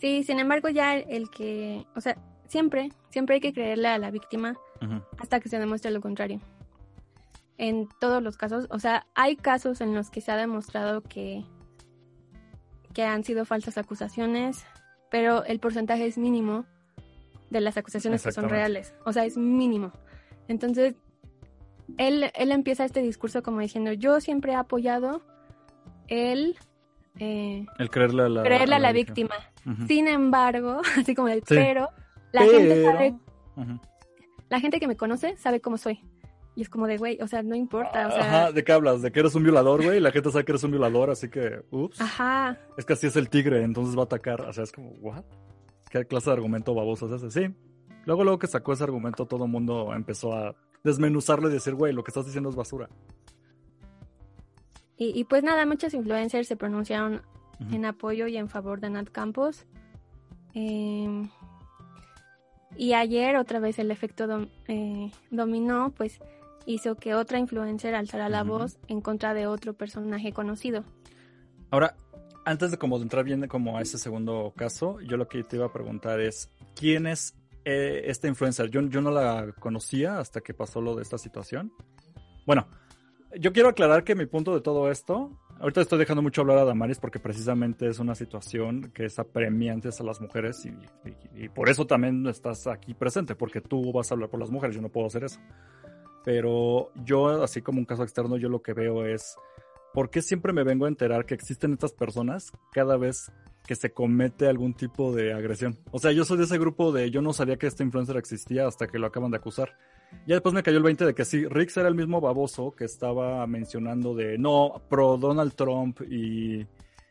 Sí, 0.00 0.24
sin 0.24 0.40
embargo 0.40 0.68
ya 0.68 0.96
el 0.96 1.30
que, 1.30 1.86
o 1.94 2.00
sea, 2.00 2.16
siempre, 2.48 2.90
siempre 3.10 3.36
hay 3.36 3.40
que 3.40 3.52
creerle 3.52 3.86
a 3.86 3.98
la 3.98 4.10
víctima 4.10 4.56
hasta 5.18 5.38
que 5.38 5.48
se 5.48 5.60
demuestre 5.60 5.92
lo 5.92 6.00
contrario 6.00 6.40
en 7.58 7.88
todos 8.00 8.22
los 8.22 8.36
casos. 8.36 8.66
O 8.70 8.78
sea, 8.78 9.06
hay 9.14 9.36
casos 9.36 9.80
en 9.80 9.94
los 9.94 10.10
que 10.10 10.20
se 10.20 10.32
ha 10.32 10.36
demostrado 10.36 11.02
que, 11.02 11.44
que 12.94 13.04
han 13.04 13.24
sido 13.24 13.44
falsas 13.44 13.76
acusaciones, 13.76 14.64
pero 15.10 15.44
el 15.44 15.58
porcentaje 15.58 16.06
es 16.06 16.16
mínimo 16.16 16.64
de 17.50 17.60
las 17.60 17.76
acusaciones 17.76 18.22
que 18.22 18.32
son 18.32 18.48
reales. 18.48 18.94
O 19.04 19.12
sea, 19.12 19.24
es 19.24 19.36
mínimo. 19.36 19.92
Entonces, 20.46 20.94
él, 21.98 22.30
él 22.34 22.52
empieza 22.52 22.84
este 22.84 23.02
discurso 23.02 23.42
como 23.42 23.60
diciendo, 23.60 23.92
yo 23.92 24.20
siempre 24.20 24.52
he 24.52 24.56
apoyado 24.56 25.22
el... 26.06 26.56
Eh, 27.18 27.66
el 27.78 27.90
creerle 27.90 28.22
a 28.22 28.28
la, 28.28 28.42
creerle 28.44 28.76
a 28.76 28.78
la, 28.78 28.92
víctima. 28.92 29.34
Sin 29.88 30.06
embargo, 30.06 30.80
así 30.98 31.14
como 31.14 31.28
de, 31.28 31.42
pero 31.46 31.88
la 32.32 32.42
gente 32.42 32.84
sabe... 32.84 33.14
La 34.48 34.60
gente 34.60 34.80
que 34.80 34.86
me 34.86 34.96
conoce 34.96 35.36
sabe 35.36 35.60
cómo 35.60 35.76
soy. 35.76 36.00
Y 36.58 36.62
es 36.62 36.68
como 36.68 36.88
de, 36.88 36.96
güey, 36.96 37.16
o 37.22 37.28
sea, 37.28 37.40
no 37.44 37.54
importa. 37.54 38.08
O 38.08 38.10
sea... 38.10 38.20
Ajá, 38.20 38.52
¿de 38.52 38.64
qué 38.64 38.72
hablas? 38.72 39.00
De 39.00 39.12
que 39.12 39.20
eres 39.20 39.32
un 39.36 39.44
violador, 39.44 39.80
güey. 39.80 40.00
La 40.00 40.10
gente 40.10 40.32
sabe 40.32 40.44
que 40.44 40.50
eres 40.50 40.64
un 40.64 40.72
violador, 40.72 41.08
así 41.08 41.28
que, 41.28 41.60
ups. 41.70 42.00
Ajá. 42.00 42.58
Es 42.76 42.84
que 42.84 42.94
así 42.94 43.06
es 43.06 43.14
el 43.14 43.28
tigre, 43.28 43.62
entonces 43.62 43.96
va 43.96 44.00
a 44.00 44.06
atacar. 44.06 44.40
O 44.40 44.52
sea, 44.52 44.64
es 44.64 44.72
como, 44.72 44.90
¿what? 44.94 45.22
¿Qué 45.88 46.04
clase 46.06 46.30
de 46.30 46.34
argumento 46.34 46.74
baboso 46.74 47.06
es 47.06 47.22
ese? 47.22 47.30
Sí. 47.30 47.54
Luego, 48.06 48.24
luego 48.24 48.40
que 48.40 48.48
sacó 48.48 48.72
ese 48.72 48.82
argumento, 48.82 49.24
todo 49.24 49.44
el 49.44 49.52
mundo 49.52 49.94
empezó 49.94 50.34
a 50.34 50.56
desmenuzarle 50.82 51.48
y 51.48 51.52
decir, 51.52 51.76
güey, 51.76 51.92
lo 51.92 52.02
que 52.02 52.10
estás 52.10 52.26
diciendo 52.26 52.50
es 52.50 52.56
basura. 52.56 52.88
Y, 54.96 55.16
y 55.16 55.22
pues 55.22 55.44
nada, 55.44 55.64
muchos 55.64 55.94
influencers 55.94 56.48
se 56.48 56.56
pronunciaron 56.56 57.22
en 57.70 57.84
apoyo 57.84 58.26
y 58.26 58.36
en 58.36 58.48
favor 58.48 58.80
de 58.80 58.90
Nat 58.90 59.10
Campos. 59.10 59.64
Eh, 60.54 61.22
y 62.76 62.94
ayer 62.94 63.36
otra 63.36 63.60
vez 63.60 63.78
el 63.78 63.92
efecto 63.92 64.48
eh, 64.66 65.12
dominó, 65.30 65.92
pues 65.96 66.20
hizo 66.68 66.96
que 66.96 67.14
otra 67.14 67.38
influencer 67.38 67.94
alzara 67.94 68.28
la 68.28 68.44
voz 68.44 68.78
en 68.88 69.00
contra 69.00 69.32
de 69.32 69.46
otro 69.46 69.72
personaje 69.72 70.32
conocido. 70.32 70.84
Ahora, 71.70 71.96
antes 72.44 72.70
de 72.70 72.78
como 72.78 72.98
entrar 72.98 73.24
bien 73.24 73.46
como 73.48 73.78
a 73.78 73.82
ese 73.82 73.98
segundo 73.98 74.52
caso, 74.54 75.00
yo 75.00 75.16
lo 75.16 75.28
que 75.28 75.42
te 75.42 75.56
iba 75.56 75.66
a 75.66 75.72
preguntar 75.72 76.20
es, 76.20 76.50
¿quién 76.74 77.06
es 77.06 77.34
eh, 77.64 78.02
esta 78.04 78.28
influencer? 78.28 78.70
Yo, 78.70 78.82
yo 78.82 79.00
no 79.00 79.10
la 79.10 79.52
conocía 79.58 80.18
hasta 80.18 80.42
que 80.42 80.52
pasó 80.52 80.80
lo 80.82 80.94
de 80.94 81.02
esta 81.02 81.16
situación. 81.16 81.72
Bueno, 82.46 82.68
yo 83.38 83.52
quiero 83.52 83.70
aclarar 83.70 84.04
que 84.04 84.14
mi 84.14 84.26
punto 84.26 84.54
de 84.54 84.60
todo 84.60 84.90
esto, 84.90 85.38
ahorita 85.60 85.80
estoy 85.80 85.98
dejando 85.98 86.22
mucho 86.22 86.42
hablar 86.42 86.58
a 86.58 86.64
Damaris 86.64 86.98
porque 86.98 87.18
precisamente 87.18 87.88
es 87.88 87.98
una 87.98 88.14
situación 88.14 88.90
que 88.94 89.06
es 89.06 89.18
apremiante 89.18 89.88
a 89.88 90.02
las 90.02 90.20
mujeres 90.20 90.66
y, 90.66 90.74
y, 91.34 91.48
por 91.48 91.68
eso 91.68 91.86
también 91.86 92.26
estás 92.26 92.66
aquí 92.66 92.94
presente, 92.94 93.34
porque 93.34 93.60
tú 93.60 93.92
vas 93.92 94.10
a 94.10 94.14
hablar 94.14 94.30
por 94.30 94.40
las 94.40 94.50
mujeres, 94.50 94.76
yo 94.76 94.82
no 94.82 94.88
puedo 94.88 95.06
hacer 95.06 95.24
eso. 95.24 95.40
Pero 96.28 96.90
yo, 97.06 97.42
así 97.42 97.62
como 97.62 97.78
un 97.78 97.86
caso 97.86 98.02
externo, 98.02 98.36
yo 98.36 98.50
lo 98.50 98.60
que 98.60 98.74
veo 98.74 99.06
es, 99.06 99.38
¿por 99.94 100.10
qué 100.10 100.20
siempre 100.20 100.52
me 100.52 100.62
vengo 100.62 100.84
a 100.84 100.88
enterar 100.88 101.24
que 101.24 101.32
existen 101.32 101.72
estas 101.72 101.94
personas 101.94 102.52
cada 102.70 102.98
vez 102.98 103.32
que 103.66 103.74
se 103.74 103.94
comete 103.94 104.46
algún 104.46 104.74
tipo 104.74 105.14
de 105.14 105.32
agresión? 105.32 105.78
O 105.90 105.98
sea, 105.98 106.12
yo 106.12 106.26
soy 106.26 106.36
de 106.36 106.44
ese 106.44 106.58
grupo 106.58 106.92
de, 106.92 107.10
yo 107.10 107.22
no 107.22 107.32
sabía 107.32 107.56
que 107.56 107.66
este 107.66 107.82
influencer 107.82 108.18
existía 108.18 108.66
hasta 108.66 108.88
que 108.88 108.98
lo 108.98 109.06
acaban 109.06 109.30
de 109.30 109.38
acusar. 109.38 109.70
Ya 110.26 110.34
después 110.34 110.54
me 110.54 110.62
cayó 110.62 110.76
el 110.76 110.82
20 110.82 111.06
de 111.06 111.14
que 111.14 111.24
sí, 111.24 111.46
Rix 111.46 111.78
era 111.78 111.88
el 111.88 111.94
mismo 111.94 112.20
baboso 112.20 112.72
que 112.72 112.84
estaba 112.84 113.46
mencionando 113.46 114.14
de, 114.14 114.36
no, 114.36 114.82
pro 114.90 115.16
Donald 115.16 115.54
Trump 115.54 116.02
y 116.02 116.66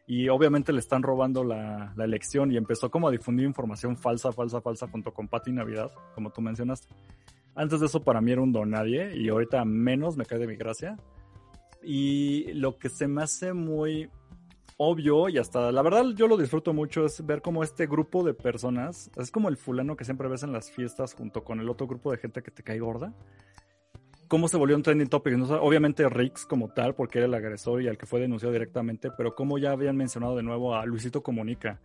y 0.10 0.30
obviamente 0.30 0.71
le 0.71 0.80
están 0.80 1.03
robando 1.03 1.43
la, 1.43 1.91
la, 1.97 2.06
elección 2.06 2.49
y 2.49 2.56
empezó 2.56 2.89
como 2.89 3.10
a 3.10 3.12
difundir 3.12 3.45
información 3.45 3.97
falsa, 3.97 4.32
falsa, 4.32 4.62
falsa 4.62 4.88
junto 4.88 5.13
con 5.13 5.27
Pati 5.27 5.51
Navidad, 5.51 5.91
como 6.15 6.30
tú 6.30 6.39
mencionaste. 6.39 6.88
Antes 7.58 7.80
de 7.80 7.88
eso 7.88 8.04
para 8.04 8.22
mí 8.22 8.32
era 8.32 8.41
un 8.41 8.52
don 8.52 8.70
nadie 8.70 9.17
y 9.17 9.30
ahorita 9.30 9.65
menos 9.65 10.15
me 10.15 10.26
cae 10.26 10.38
de 10.38 10.46
mi 10.46 10.56
gracia. 10.56 10.96
Y 11.82 12.54
lo 12.54 12.78
que 12.78 12.88
se 12.88 13.08
me 13.08 13.24
hace 13.24 13.52
muy 13.54 14.12
obvio 14.78 15.28
y 15.28 15.39
hasta 15.39 15.72
la 15.72 15.82
verdad 15.82 16.06
yo 16.15 16.28
lo 16.28 16.38
disfruto 16.38 16.72
mucho 16.72 17.04
es 17.04 17.26
ver 17.26 17.41
como 17.41 17.63
este 17.63 17.88
grupo 17.88 18.24
de 18.24 18.36
personas, 18.36 19.10
es 19.17 19.32
como 19.32 19.50
el 19.50 19.58
fulano 19.58 19.96
que 19.98 20.06
siempre 20.06 20.28
ves 20.28 20.43
en 20.43 20.52
las 20.52 20.70
fiestas 20.70 21.15
junto 21.15 21.43
con 21.43 21.60
el 21.60 21.67
otro 21.67 21.88
grupo 21.88 22.12
de 22.12 22.20
gente 22.20 22.43
que 22.43 22.52
te 22.52 22.62
cae 22.62 22.78
gorda. 22.78 23.12
cómo 24.28 24.48
se 24.48 24.58
volvió 24.58 24.76
un 24.76 24.84
trending 24.84 25.10
topic. 25.10 25.34
¿no? 25.34 25.46
Obviamente 25.60 26.08
Rix 26.10 26.46
como 26.46 26.70
tal, 26.70 26.93
porque 26.93 27.17
era 27.17 27.26
el 27.26 27.34
agresor 27.34 27.82
y 27.82 27.88
el 27.88 27.98
que 27.98 28.06
fue 28.06 28.20
denunciado 28.20 28.54
directamente, 28.54 29.10
pero 29.17 29.34
cómo 29.34 29.58
ya 29.58 29.72
habían 29.72 29.98
mencionado 29.98 30.36
de 30.36 30.43
nuevo 30.43 30.76
a 30.76 30.86
Luisito 30.86 31.24
Comunica. 31.24 31.82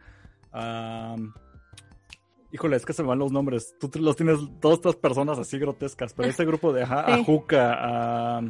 Híjole, 2.52 2.76
es 2.76 2.86
que 2.86 2.92
se 2.92 3.02
me 3.02 3.08
van 3.08 3.18
los 3.18 3.32
nombres. 3.32 3.74
Tú 3.80 3.90
los 4.00 4.16
tienes, 4.16 4.38
todas 4.60 4.78
estas 4.78 4.96
personas 4.96 5.38
así 5.38 5.58
grotescas, 5.58 6.12
pero 6.12 6.28
este 6.28 6.44
grupo 6.44 6.72
de 6.72 6.82
a 6.82 7.22
Juca, 7.24 7.74
a, 7.74 8.42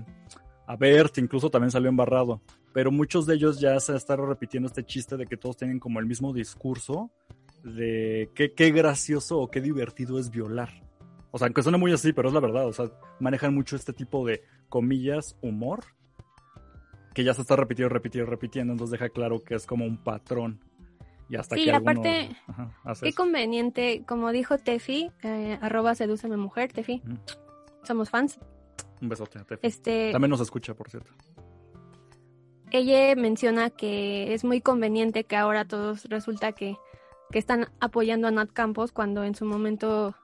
a 0.67 0.77
Bert, 0.77 1.19
incluso 1.19 1.51
también 1.51 1.71
salió 1.71 1.89
embarrado. 1.89 2.43
Pero 2.73 2.91
muchos 2.91 3.27
de 3.27 3.35
ellos 3.35 3.61
ya 3.61 3.79
se 3.81 3.95
están 3.95 4.27
repitiendo 4.27 4.67
este 4.67 4.85
chiste 4.85 5.17
de 5.17 5.27
que 5.27 5.37
todos 5.37 5.57
tienen 5.57 5.79
como 5.79 6.01
el 6.01 6.07
mismo 6.07 6.33
discurso 6.33 7.11
de 7.63 8.31
qué, 8.35 8.53
qué 8.55 8.71
gracioso 8.71 9.39
o 9.39 9.51
qué 9.51 9.61
divertido 9.61 10.19
es 10.19 10.31
violar. 10.31 10.71
O 11.31 11.39
sea, 11.39 11.47
aunque 11.47 11.63
suene 11.63 11.79
muy 11.79 11.93
así, 11.93 12.13
pero 12.13 12.29
es 12.29 12.35
la 12.35 12.41
verdad. 12.41 12.67
O 12.67 12.73
sea, 12.73 12.91
manejan 13.21 13.55
mucho 13.55 13.77
este 13.77 13.93
tipo 13.93 14.27
de 14.27 14.43
comillas, 14.69 15.37
humor, 15.43 15.85
que 17.15 17.25
ya 17.25 17.35
se 17.35 17.43
está 17.43 17.57
repitiendo, 17.57 17.93
repitiendo, 17.93 18.31
repitiendo. 18.31 18.73
Entonces 18.73 18.93
deja 18.93 19.11
claro 19.11 19.43
que 19.43 19.55
es 19.55 19.67
como 19.67 19.85
un 19.85 20.03
patrón. 20.03 20.61
Y 21.33 21.37
hasta 21.37 21.57
sí, 21.57 21.65
que 21.65 21.73
aparte, 21.73 22.37
qué 23.01 23.15
conveniente, 23.15 24.05
como 24.07 24.33
dijo 24.33 24.59
Tefi, 24.59 25.11
eh, 25.23 25.59
arroba 25.63 25.95
sedúceme 25.95 26.37
mujer, 26.37 26.71
Tefi. 26.75 27.03
Somos 27.85 28.11
fans. 28.11 28.39
Un 29.01 29.09
besote 29.09 29.39
a 29.39 29.45
Tefi. 29.45 29.67
Este, 29.67 30.13
También 30.13 30.29
nos 30.29 30.43
escucha, 30.43 30.75
por 30.75 30.91
cierto. 30.91 31.11
Ella 32.71 33.17
menciona 33.17 33.71
que 33.71 34.35
es 34.35 34.45
muy 34.45 34.61
conveniente 34.61 35.25
que 35.25 35.37
ahora 35.37 35.65
todos 35.65 36.05
resulta 36.05 36.53
que, 36.53 36.77
que 37.31 37.39
están 37.39 37.69
apoyando 37.81 38.29
a 38.29 38.31
Nat 38.31 38.53
Campos 38.53 38.93
cuando 38.93 39.25
en 39.25 39.35
su 39.35 39.47
momento 39.47 40.15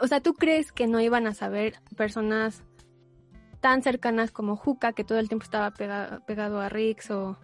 o 0.00 0.06
sea, 0.06 0.20
¿tú 0.20 0.34
crees 0.34 0.70
que 0.70 0.86
no 0.86 1.00
iban 1.00 1.26
a 1.26 1.34
saber 1.34 1.80
personas 1.96 2.62
tan 3.60 3.82
cercanas 3.82 4.30
como 4.30 4.54
Juca, 4.54 4.92
que 4.92 5.02
todo 5.02 5.18
el 5.18 5.26
tiempo 5.26 5.42
estaba 5.42 5.72
pegado 5.72 6.60
a 6.60 6.68
Rix, 6.68 7.10
o 7.10 7.36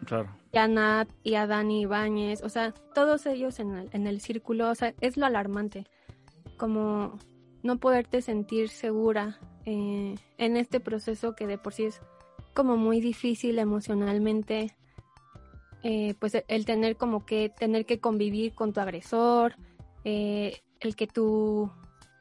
a 0.59 0.69
Nat 0.69 1.09
y 1.23 1.35
a 1.35 1.47
Dani 1.47 1.83
Ibáñez? 1.83 2.43
O 2.43 2.49
sea, 2.49 2.73
todos 2.95 3.27
ellos 3.27 3.61
en 3.61 3.75
el, 3.75 3.91
en 3.93 4.07
el 4.07 4.21
círculo, 4.21 4.71
o 4.71 4.75
sea, 4.75 4.95
es 5.01 5.17
lo 5.17 5.27
alarmante. 5.27 5.87
Como 6.57 7.19
no 7.63 7.79
poderte 7.79 8.23
sentir 8.23 8.69
segura 8.69 9.39
eh, 9.65 10.15
en 10.39 10.57
este 10.57 10.81
proceso 10.81 11.35
que 11.35 11.47
de 11.47 11.59
por 11.59 11.73
sí 11.73 11.85
es 11.85 12.01
como 12.55 12.77
muy 12.77 13.01
difícil 13.01 13.59
emocionalmente. 13.59 14.75
Eh, 15.83 16.15
pues 16.19 16.37
el 16.47 16.65
tener 16.67 16.97
como 16.97 17.25
que 17.25 17.49
tener 17.49 17.87
que 17.87 18.01
convivir 18.01 18.55
con 18.55 18.73
tu 18.73 18.81
agresor, 18.81 19.57
eh, 20.05 20.61
el 20.81 20.95
que 20.95 21.07
tu 21.07 21.71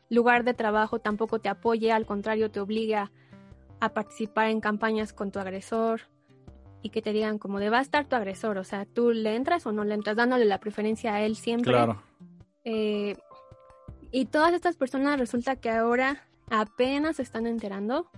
lugar 0.10 0.44
de 0.46 0.54
trabajo 0.54 1.00
tampoco 1.00 1.40
te 1.40 1.50
apoye, 1.50 1.92
al 1.92 2.06
contrario, 2.06 2.52
te 2.52 2.62
obliga 2.62 3.12
a 3.82 3.90
participar 3.90 4.50
en 4.50 4.62
campañas 4.62 5.14
con 5.14 5.32
tu 5.32 5.40
agresor 5.40 6.02
y 6.82 6.90
que 6.90 7.02
te 7.02 7.14
digan 7.14 7.38
como 7.38 7.60
de 7.60 7.70
va 7.70 7.80
a 7.80 7.82
estar 7.82 8.06
tu 8.08 8.16
agresor, 8.16 8.58
o 8.58 8.64
sea, 8.64 8.86
tú 8.86 9.12
le 9.12 9.36
entras 9.36 9.66
o 9.66 9.72
no 9.72 9.84
le 9.84 9.96
entras, 9.96 10.16
dándole 10.16 10.46
la 10.46 10.60
preferencia 10.60 11.14
a 11.16 11.22
él 11.22 11.36
siempre. 11.36 11.72
Claro. 11.72 12.02
Eh, 12.64 13.18
y 14.12 14.26
todas 14.26 14.54
estas 14.54 14.76
personas 14.76 15.20
resulta 15.20 15.58
que 15.58 15.70
ahora 15.70 16.28
apenas 16.50 17.18
se 17.18 17.24
están 17.24 17.48
enterando. 17.48 18.10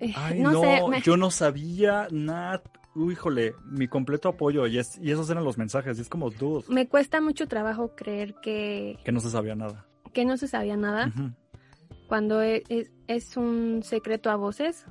Eh, 0.00 0.12
Ay, 0.16 0.40
no, 0.40 0.60
sé, 0.60 0.82
yo 1.02 1.16
no 1.16 1.30
sabía 1.30 2.08
nada. 2.10 2.62
Híjole, 2.96 3.54
mi 3.64 3.88
completo 3.88 4.28
apoyo. 4.28 4.66
Y, 4.66 4.78
es, 4.78 4.98
y 4.98 5.10
esos 5.10 5.28
eran 5.30 5.44
los 5.44 5.58
mensajes. 5.58 5.98
Y 5.98 6.00
es 6.00 6.08
como, 6.08 6.30
dude. 6.30 6.64
Me 6.68 6.88
cuesta 6.88 7.20
mucho 7.20 7.46
trabajo 7.46 7.94
creer 7.96 8.34
que. 8.42 8.98
Que 9.04 9.12
no 9.12 9.20
se 9.20 9.30
sabía 9.30 9.54
nada 9.54 9.86
que 10.14 10.24
no 10.24 10.38
se 10.38 10.48
sabía 10.48 10.78
nada, 10.78 11.12
cuando 12.06 12.40
e, 12.42 12.62
es, 13.06 13.36
un 13.36 13.82
secreto 13.82 14.30
a 14.30 14.36
voces, 14.36 14.86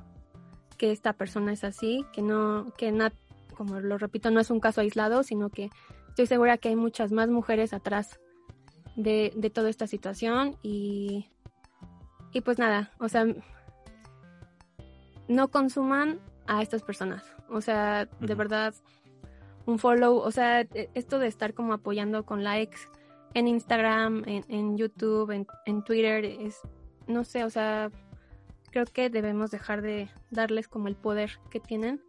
que 0.74 0.92
esta 0.92 1.12
persona 1.12 1.52
es 1.52 1.64
así, 1.64 2.04
que 2.12 2.22
no, 2.22 2.72
que 2.76 2.92
Nat, 2.92 3.14
como 3.56 3.80
lo 3.80 3.98
repito, 3.98 4.30
no 4.30 4.40
es 4.40 4.50
un 4.50 4.60
caso 4.60 4.80
aislado, 4.80 5.22
sino 5.22 5.50
que 5.50 5.70
estoy 6.08 6.26
segura 6.26 6.58
que 6.58 6.68
hay 6.68 6.76
muchas 6.76 7.12
más 7.12 7.28
mujeres 7.28 7.72
atrás 7.72 8.20
de, 8.96 9.32
toda 9.52 9.70
esta 9.70 9.86
situación 9.86 10.56
y, 10.62 11.26
y 12.32 12.40
pues 12.40 12.58
nada, 12.58 12.92
o 12.98 13.08
sea, 13.08 13.26
no 15.28 15.48
consuman 15.48 16.20
a 16.46 16.62
estas 16.62 16.82
personas, 16.82 17.24
o 17.48 17.60
sea, 17.60 18.06
de 18.20 18.34
verdad, 18.34 18.74
un 19.66 19.78
follow, 19.78 20.16
o 20.16 20.30
sea, 20.30 20.60
e, 20.60 20.90
esto 20.94 21.18
de 21.18 21.26
estar 21.26 21.54
como 21.54 21.72
apoyando 21.72 22.24
con 22.24 22.44
likes 22.44 22.78
en 23.34 23.48
Instagram, 23.48 24.22
en, 24.26 24.76
YouTube, 24.76 25.30
en, 25.66 25.82
Twitter, 25.82 26.24
es, 26.24 26.60
no 27.08 27.24
sé, 27.24 27.44
o 27.44 27.50
sea, 27.50 27.90
creo 28.74 28.86
que 28.86 29.08
debemos 29.08 29.52
dejar 29.52 29.82
de 29.82 30.08
darles 30.32 30.66
como 30.66 30.88
el 30.88 30.96
poder 30.96 31.38
que 31.48 31.60
tienen, 31.60 32.02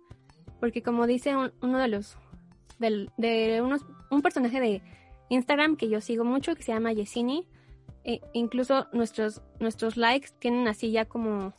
porque 0.60 0.82
como 0.82 1.06
dice 1.06 1.36
uno 1.62 1.78
de 1.78 1.88
los, 1.88 2.18
de 2.80 3.62
unos, 3.64 3.86
un 4.10 4.24
personaje 4.24 4.60
de 4.60 4.82
Instagram 5.30 5.76
que 5.76 5.90
yo 5.90 6.02
sigo 6.02 6.26
mucho, 6.26 6.56
que 6.56 6.64
se 6.64 6.74
llama 6.74 6.92
Yesini, 6.92 7.48
e 8.04 8.20
incluso 8.34 8.88
nuestros, 8.94 9.44
nuestros 9.60 9.96
likes 9.96 10.30
tienen 10.40 10.68
así 10.68 10.90
ya 10.90 11.06
como 11.06 11.54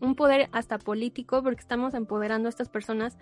un 0.00 0.14
poder 0.14 0.48
hasta 0.52 0.78
político, 0.78 1.42
porque 1.42 1.60
estamos 1.60 1.94
empoderando 1.94 2.46
a 2.46 2.50
estas 2.50 2.68
personas 2.68 3.18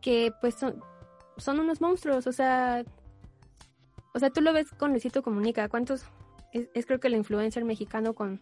que 0.00 0.32
pues 0.40 0.56
son, 0.56 0.82
son 1.36 1.60
unos 1.60 1.80
monstruos, 1.80 2.26
o 2.26 2.32
sea, 2.32 2.84
o 4.12 4.18
sea, 4.18 4.30
tú 4.30 4.40
lo 4.40 4.52
ves 4.52 4.72
con 4.72 4.90
Luisito 4.90 5.22
Comunica. 5.22 5.68
¿Cuántos? 5.68 6.02
Es, 6.52 6.84
creo 6.86 6.98
que 6.98 7.06
el 7.06 7.14
influencer 7.14 7.64
mexicano 7.64 8.14
con, 8.14 8.40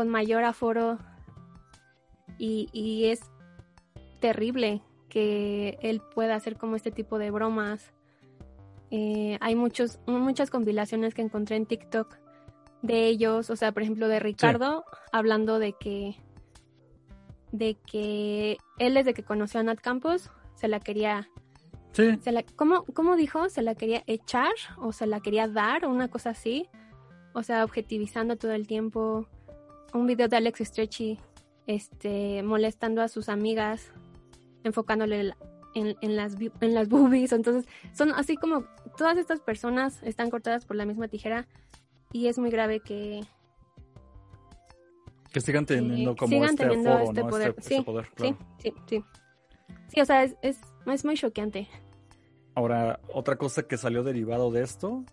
con 0.00 0.08
mayor 0.08 0.44
aforo. 0.44 0.96
Y, 2.38 3.04
es 3.04 3.20
terrible 4.18 4.80
que 5.10 5.78
él 5.82 6.00
pueda 6.14 6.36
hacer 6.36 6.56
como 6.56 6.74
este 6.74 6.90
tipo 6.90 7.18
de 7.18 7.30
bromas. 7.30 7.92
Eh, 8.90 9.36
hay 9.42 9.56
muchos, 9.56 10.00
muchas 10.06 10.48
compilaciones 10.48 11.12
que 11.12 11.20
encontré 11.20 11.56
en 11.56 11.66
TikTok 11.66 12.16
de 12.80 13.08
ellos, 13.08 13.50
o 13.50 13.56
sea, 13.56 13.72
por 13.72 13.82
ejemplo, 13.82 14.08
de 14.08 14.20
Ricardo, 14.20 14.86
hablando 15.12 15.58
de 15.58 15.74
que 15.74 16.16
de 17.52 17.74
que 17.74 18.56
él 18.78 18.94
desde 18.94 19.12
que 19.12 19.22
conoció 19.22 19.60
a 19.60 19.64
Nat 19.64 19.80
Campos 19.80 20.30
se 20.54 20.68
la 20.68 20.80
quería 20.80 21.28
Sí. 21.92 22.18
¿cómo, 22.56 23.16
dijo? 23.16 23.50
¿Se 23.50 23.60
la 23.60 23.74
quería 23.74 24.02
echar 24.06 24.52
o 24.78 24.92
se 24.92 25.06
la 25.06 25.20
quería 25.20 25.46
dar 25.46 25.84
o 25.84 25.90
una 25.90 26.08
cosa 26.08 26.30
así? 26.30 26.70
O 27.34 27.42
sea, 27.42 27.64
objetivizando 27.64 28.36
todo 28.36 28.52
el 28.52 28.66
tiempo. 28.66 29.28
Un 29.92 30.06
video 30.06 30.28
de 30.28 30.36
Alex 30.36 30.60
Stretchy 30.60 31.18
este, 31.66 32.42
molestando 32.42 33.02
a 33.02 33.08
sus 33.08 33.28
amigas, 33.28 33.92
enfocándole 34.64 35.34
en, 35.74 35.96
en, 36.00 36.16
las, 36.16 36.36
en 36.60 36.74
las 36.74 36.88
boobies. 36.90 37.32
Entonces, 37.32 37.70
son 37.92 38.12
así 38.12 38.36
como 38.36 38.64
todas 38.96 39.18
estas 39.18 39.40
personas 39.40 40.02
están 40.02 40.30
cortadas 40.30 40.64
por 40.64 40.76
la 40.76 40.84
misma 40.84 41.08
tijera 41.08 41.46
y 42.12 42.26
es 42.26 42.38
muy 42.38 42.50
grave 42.50 42.80
que... 42.80 43.20
Que 45.32 45.40
sigan 45.40 45.64
teniendo 45.64 46.16
como 46.16 46.44
este, 46.44 46.66
este 46.66 47.22
poder. 47.24 47.54
Este, 47.56 47.62
sí, 47.62 47.84
sí, 48.16 48.34
sí, 48.58 48.74
sí. 48.88 49.04
Sí, 49.86 50.00
o 50.00 50.04
sea, 50.04 50.24
es, 50.24 50.36
es, 50.42 50.58
es 50.86 51.04
muy 51.04 51.14
choqueante. 51.14 51.68
Ahora, 52.56 52.98
otra 53.12 53.36
cosa 53.36 53.62
que 53.62 53.76
salió 53.76 54.02
derivado 54.02 54.50
de 54.50 54.62
esto, 54.62 55.04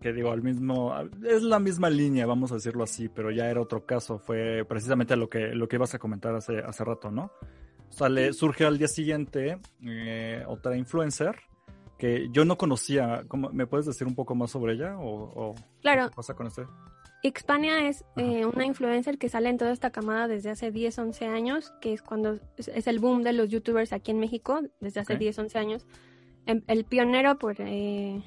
que 0.00 0.12
digo, 0.12 0.30
al 0.30 0.42
mismo, 0.42 0.94
es 1.24 1.42
la 1.42 1.58
misma 1.58 1.90
línea, 1.90 2.26
vamos 2.26 2.50
a 2.52 2.54
decirlo 2.54 2.84
así, 2.84 3.08
pero 3.08 3.30
ya 3.30 3.50
era 3.50 3.60
otro 3.60 3.84
caso, 3.84 4.18
fue 4.18 4.64
precisamente 4.66 5.16
lo 5.16 5.28
que, 5.28 5.54
lo 5.54 5.68
que 5.68 5.76
ibas 5.76 5.94
a 5.94 5.98
comentar 5.98 6.34
hace, 6.34 6.58
hace 6.58 6.84
rato, 6.84 7.10
¿no? 7.10 7.30
Sale, 7.90 8.32
surge 8.32 8.64
al 8.64 8.78
día 8.78 8.88
siguiente 8.88 9.58
eh, 9.84 10.44
otra 10.46 10.76
influencer 10.76 11.36
que 11.98 12.28
yo 12.30 12.44
no 12.44 12.56
conocía. 12.56 13.24
¿Me 13.52 13.66
puedes 13.66 13.86
decir 13.86 14.06
un 14.06 14.14
poco 14.14 14.34
más 14.34 14.50
sobre 14.50 14.74
ella? 14.74 14.96
O, 14.98 15.54
claro. 15.82 16.08
¿Qué 16.08 16.16
pasa 16.16 16.34
con 16.34 16.46
este? 16.46 16.62
Xpania 17.22 17.86
es 17.88 18.04
eh, 18.16 18.46
una 18.46 18.64
influencer 18.64 19.18
que 19.18 19.28
sale 19.28 19.50
en 19.50 19.58
toda 19.58 19.72
esta 19.72 19.90
camada 19.90 20.26
desde 20.26 20.50
hace 20.50 20.70
10, 20.70 20.98
11 20.98 21.26
años, 21.26 21.74
que 21.82 21.92
es 21.92 22.00
cuando 22.00 22.38
es, 22.56 22.86
el 22.86 22.98
boom 22.98 23.22
de 23.22 23.34
los 23.34 23.50
youtubers 23.50 23.92
aquí 23.92 24.12
en 24.12 24.20
México, 24.20 24.60
desde 24.80 25.00
hace 25.00 25.16
10, 25.16 25.38
11 25.38 25.58
años. 25.58 25.86
Em, 26.46 26.62
el 26.66 26.84
pionero 26.84 27.38
por, 27.38 27.56
eh, 27.58 28.22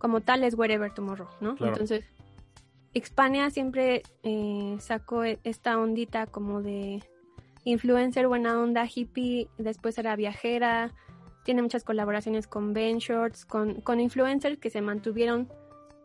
como 0.00 0.22
tal 0.22 0.42
es 0.42 0.54
Wherever 0.54 0.92
Tomorrow, 0.92 1.28
¿no? 1.40 1.54
Entonces, 1.60 2.04
Xpania 2.94 3.50
siempre 3.50 4.02
eh, 4.22 4.76
sacó 4.80 5.24
e, 5.24 5.38
esta 5.44 5.78
ondita 5.78 6.26
como 6.26 6.62
de 6.62 7.04
influencer, 7.64 8.26
buena 8.26 8.58
onda, 8.58 8.88
hippie, 8.92 9.48
después 9.58 9.98
era 9.98 10.16
viajera, 10.16 10.94
tiene 11.44 11.60
muchas 11.60 11.84
colaboraciones 11.84 12.46
con 12.46 12.72
Ben 12.72 12.96
Shorts, 12.96 13.44
con, 13.44 13.82
con 13.82 14.00
influencers 14.00 14.58
que 14.58 14.70
se 14.70 14.80
mantuvieron 14.80 15.52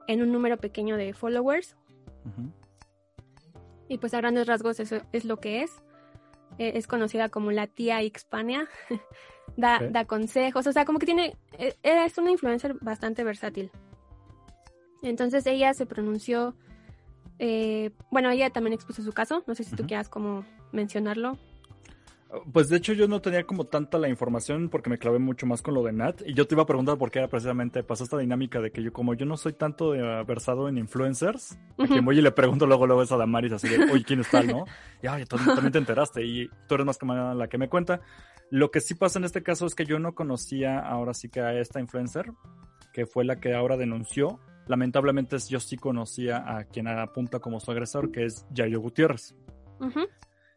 en 0.08 0.22
un 0.22 0.34
número 0.34 0.58
pequeño 0.58 0.98
de 0.98 1.14
followers. 1.14 1.78
Y 3.88 3.98
pues 3.98 4.14
a 4.14 4.18
grandes 4.18 4.46
rasgos 4.46 4.82
eso 4.82 4.98
es 5.14 5.24
lo 5.24 5.40
que 5.40 5.62
es. 5.64 5.72
E, 6.58 6.78
es 6.78 6.86
conocida 6.86 7.30
como 7.30 7.52
la 7.52 7.68
tía 7.68 8.02
Xpania. 8.02 8.68
da, 9.58 9.80
da 9.80 10.06
consejos, 10.06 10.68
o 10.68 10.72
sea, 10.72 10.86
como 10.86 11.00
que 11.00 11.06
tiene, 11.06 11.38
e, 11.58 11.76
es 11.84 12.18
una 12.18 12.32
influencer 12.32 12.76
bastante 12.82 13.24
versátil. 13.24 13.72
Entonces 15.02 15.46
ella 15.46 15.74
se 15.74 15.86
pronunció 15.86 16.56
Eh, 17.38 17.92
bueno, 18.12 18.30
ella 18.32 18.50
también 18.50 18.74
expuso 18.74 19.04
su 19.04 19.12
caso. 19.12 19.44
No 19.46 19.56
sé 19.56 19.64
si 19.64 19.76
tú 19.76 19.86
quieras 19.86 20.08
como 20.08 20.46
mencionarlo. 20.72 21.38
Pues 22.52 22.70
de 22.70 22.78
hecho 22.78 22.92
yo 22.94 23.08
no 23.08 23.22
tenía 23.22 23.44
como 23.44 23.66
tanta 23.66 23.98
la 23.98 24.10
información 24.10 24.70
porque 24.70 24.90
me 24.90 24.98
clavé 24.98 25.20
mucho 25.20 25.46
más 25.46 25.62
con 25.62 25.74
lo 25.74 25.84
de 25.84 25.94
Nat 25.94 26.22
y 26.26 26.34
yo 26.34 26.48
te 26.48 26.56
iba 26.56 26.64
a 26.64 26.66
preguntar 26.66 26.98
por 26.98 27.12
qué 27.12 27.20
era 27.20 27.30
precisamente 27.30 27.84
pasó 27.84 28.04
esta 28.04 28.18
dinámica 28.18 28.60
de 28.60 28.72
que 28.72 28.84
yo 28.84 28.92
como 28.92 29.14
yo 29.14 29.26
no 29.26 29.38
soy 29.38 29.54
tanto 29.54 29.92
versado 30.26 30.68
en 30.68 30.78
influencers, 30.78 31.58
a 31.78 31.88
quien 31.88 32.04
voy 32.04 32.18
y 32.18 32.22
le 32.22 32.32
pregunto 32.32 32.66
luego 32.66 32.88
luego 32.88 33.02
a 33.02 33.18
Damaris 33.18 33.54
así 33.54 33.70
de, 33.70 33.90
oye, 33.92 34.04
¿quién 34.04 34.20
está, 34.22 34.42
no? 34.44 34.66
Y 35.04 35.08
ay, 35.08 35.24
tú 35.26 35.38
también 35.38 35.72
te 35.72 35.78
enteraste 35.78 36.26
y 36.26 36.50
tú 36.68 36.76
eres 36.76 36.86
más 36.86 36.98
que 36.98 37.06
la 37.06 37.48
que 37.48 37.58
me 37.58 37.70
cuenta. 37.70 38.02
Lo 38.50 38.70
que 38.72 38.82
sí 38.82 38.96
pasa 38.96 39.20
en 39.20 39.26
este 39.26 39.44
caso 39.44 39.66
es 39.66 39.76
que 39.76 39.86
yo 39.86 40.00
no 40.00 40.16
conocía 40.16 40.80
ahora 40.80 41.14
sí 41.14 41.30
que 41.30 41.42
a 41.42 41.54
esta 41.54 41.80
influencer, 41.80 42.32
que 42.92 43.06
fue 43.06 43.24
la 43.24 43.40
que 43.40 43.54
ahora 43.54 43.78
denunció. 43.78 44.40
Lamentablemente 44.68 45.38
yo 45.50 45.60
sí 45.60 45.78
conocía 45.78 46.44
a 46.46 46.64
quien 46.64 46.88
apunta 46.88 47.40
como 47.40 47.60
su 47.60 47.72
agresor, 47.72 48.12
que 48.12 48.26
es 48.26 48.46
Yayo 48.52 48.80
Gutiérrez. 48.82 49.36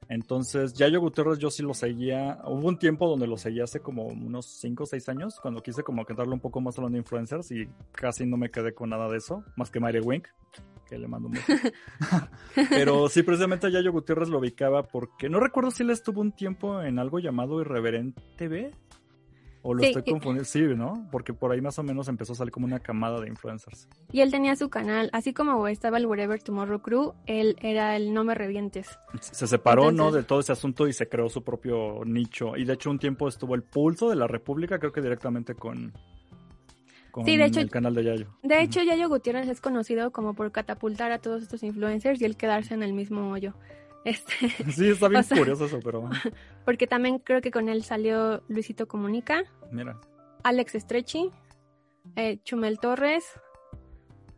Entonces, 0.08 0.72
Yayo 0.72 1.00
Gutiérrez 1.00 1.38
yo 1.38 1.50
sí 1.50 1.62
lo 1.62 1.74
seguía. 1.74 2.40
Hubo 2.46 2.66
un 2.66 2.78
tiempo 2.78 3.08
donde 3.08 3.26
lo 3.26 3.36
seguía 3.36 3.64
hace 3.64 3.80
como 3.80 4.06
unos 4.06 4.46
5 4.46 4.84
o 4.84 4.86
6 4.86 5.08
años, 5.10 5.38
cuando 5.40 5.62
quise 5.62 5.82
como 5.82 6.06
que 6.06 6.14
darle 6.14 6.32
un 6.32 6.40
poco 6.40 6.60
más 6.60 6.78
a 6.78 6.82
los 6.82 6.92
influencers 6.92 7.50
y 7.52 7.68
casi 7.92 8.24
no 8.24 8.38
me 8.38 8.50
quedé 8.50 8.72
con 8.72 8.88
nada 8.90 9.08
de 9.08 9.18
eso, 9.18 9.44
más 9.56 9.70
que 9.70 9.80
Mary 9.80 10.00
Wink, 10.00 10.26
que 10.88 10.96
le 10.96 11.08
mando 11.08 11.28
un 11.28 11.34
beso. 11.34 11.52
Pero 12.70 13.08
sí, 13.10 13.22
precisamente 13.22 13.66
a 13.66 13.70
Yayo 13.70 13.92
Gutiérrez 13.92 14.30
lo 14.30 14.38
ubicaba 14.38 14.84
porque 14.84 15.28
no 15.28 15.40
recuerdo 15.40 15.70
si 15.70 15.82
él 15.82 15.90
estuvo 15.90 16.22
un 16.22 16.32
tiempo 16.32 16.80
en 16.82 16.98
algo 16.98 17.18
llamado 17.18 17.60
Irreverente 17.60 18.48
B 18.48 18.72
o 19.62 19.74
lo 19.74 19.82
estoy 19.82 20.02
confundiendo, 20.02 20.44
sí, 20.44 20.60
¿no? 20.60 21.08
Porque 21.10 21.32
por 21.32 21.52
ahí 21.52 21.60
más 21.60 21.78
o 21.78 21.82
menos 21.82 22.08
empezó 22.08 22.32
a 22.32 22.36
salir 22.36 22.52
como 22.52 22.66
una 22.66 22.80
camada 22.80 23.20
de 23.20 23.28
influencers. 23.28 23.88
Y 24.12 24.20
él 24.20 24.30
tenía 24.30 24.56
su 24.56 24.68
canal, 24.70 25.10
así 25.12 25.32
como 25.32 25.66
estaba 25.68 25.98
el 25.98 26.06
Whatever 26.06 26.42
Tomorrow 26.42 26.80
Crew, 26.80 27.14
él 27.26 27.56
era 27.60 27.96
el 27.96 28.14
No 28.14 28.24
Me 28.24 28.34
Revientes. 28.34 28.98
Se 29.20 29.46
separó, 29.46 29.90
¿no? 29.92 30.12
De 30.12 30.22
todo 30.22 30.40
ese 30.40 30.52
asunto 30.52 30.86
y 30.86 30.92
se 30.92 31.08
creó 31.08 31.28
su 31.28 31.42
propio 31.42 32.04
nicho. 32.04 32.56
Y 32.56 32.64
de 32.64 32.74
hecho 32.74 32.90
un 32.90 32.98
tiempo 32.98 33.28
estuvo 33.28 33.54
el 33.54 33.62
Pulso 33.62 34.08
de 34.10 34.16
la 34.16 34.26
República, 34.26 34.78
creo 34.78 34.92
que 34.92 35.00
directamente 35.00 35.54
con, 35.54 35.92
sí, 37.24 37.36
de 37.36 37.44
hecho, 37.44 37.60
el 37.60 37.70
canal 37.70 37.94
de 37.94 38.04
Yayo. 38.04 38.26
De 38.42 38.62
hecho, 38.62 38.82
Yayo 38.82 39.08
Gutiérrez 39.08 39.48
es 39.48 39.60
conocido 39.60 40.10
como 40.12 40.34
por 40.34 40.52
catapultar 40.52 41.12
a 41.12 41.18
todos 41.18 41.42
estos 41.42 41.62
influencers 41.62 42.20
y 42.20 42.24
él 42.24 42.36
quedarse 42.36 42.74
en 42.74 42.82
el 42.82 42.92
mismo 42.92 43.30
hoyo. 43.30 43.54
Este, 44.08 44.48
sí, 44.72 44.88
está 44.88 45.08
bien 45.08 45.22
curioso 45.22 45.66
eso, 45.66 45.80
pero... 45.84 46.08
Porque 46.64 46.86
también 46.86 47.18
creo 47.18 47.42
que 47.42 47.50
con 47.50 47.68
él 47.68 47.84
salió 47.84 48.42
Luisito 48.48 48.88
Comunica. 48.88 49.44
Mira. 49.70 50.00
Alex 50.44 50.74
Estrechi, 50.76 51.30
eh, 52.16 52.38
Chumel 52.42 52.78
Torres 52.78 53.24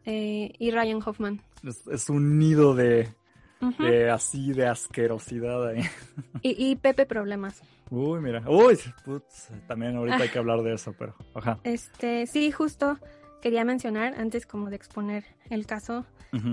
eh, 0.05 0.53
y 0.59 0.71
Ryan 0.73 1.01
Hoffman. 1.05 1.41
Es, 1.62 2.11
un 2.11 2.39
nido 2.39 2.75
de, 2.75 3.14
así 4.11 4.53
de 4.53 4.66
asquerosidad 4.66 5.68
ahí. 5.68 5.83
Y, 6.43 6.75
Pepe 6.77 7.07
Problemas. 7.07 7.62
Uy, 7.91 8.21
mira. 8.21 8.43
Uy, 8.49 8.79
también 9.68 9.97
ahorita 9.97 10.23
hay 10.23 10.31
que 10.31 10.39
hablar 10.39 10.62
de 10.62 10.75
eso, 10.75 10.95
pero... 10.99 11.14
Ajá. 11.35 11.61
Este, 11.64 12.27
sí, 12.27 12.51
justo 12.51 12.99
quería 13.41 13.64
mencionar, 13.64 14.14
antes 14.14 14.47
como 14.47 14.68
de 14.71 14.77
exponer 14.77 15.25
el 15.49 15.66
caso, 15.66 16.07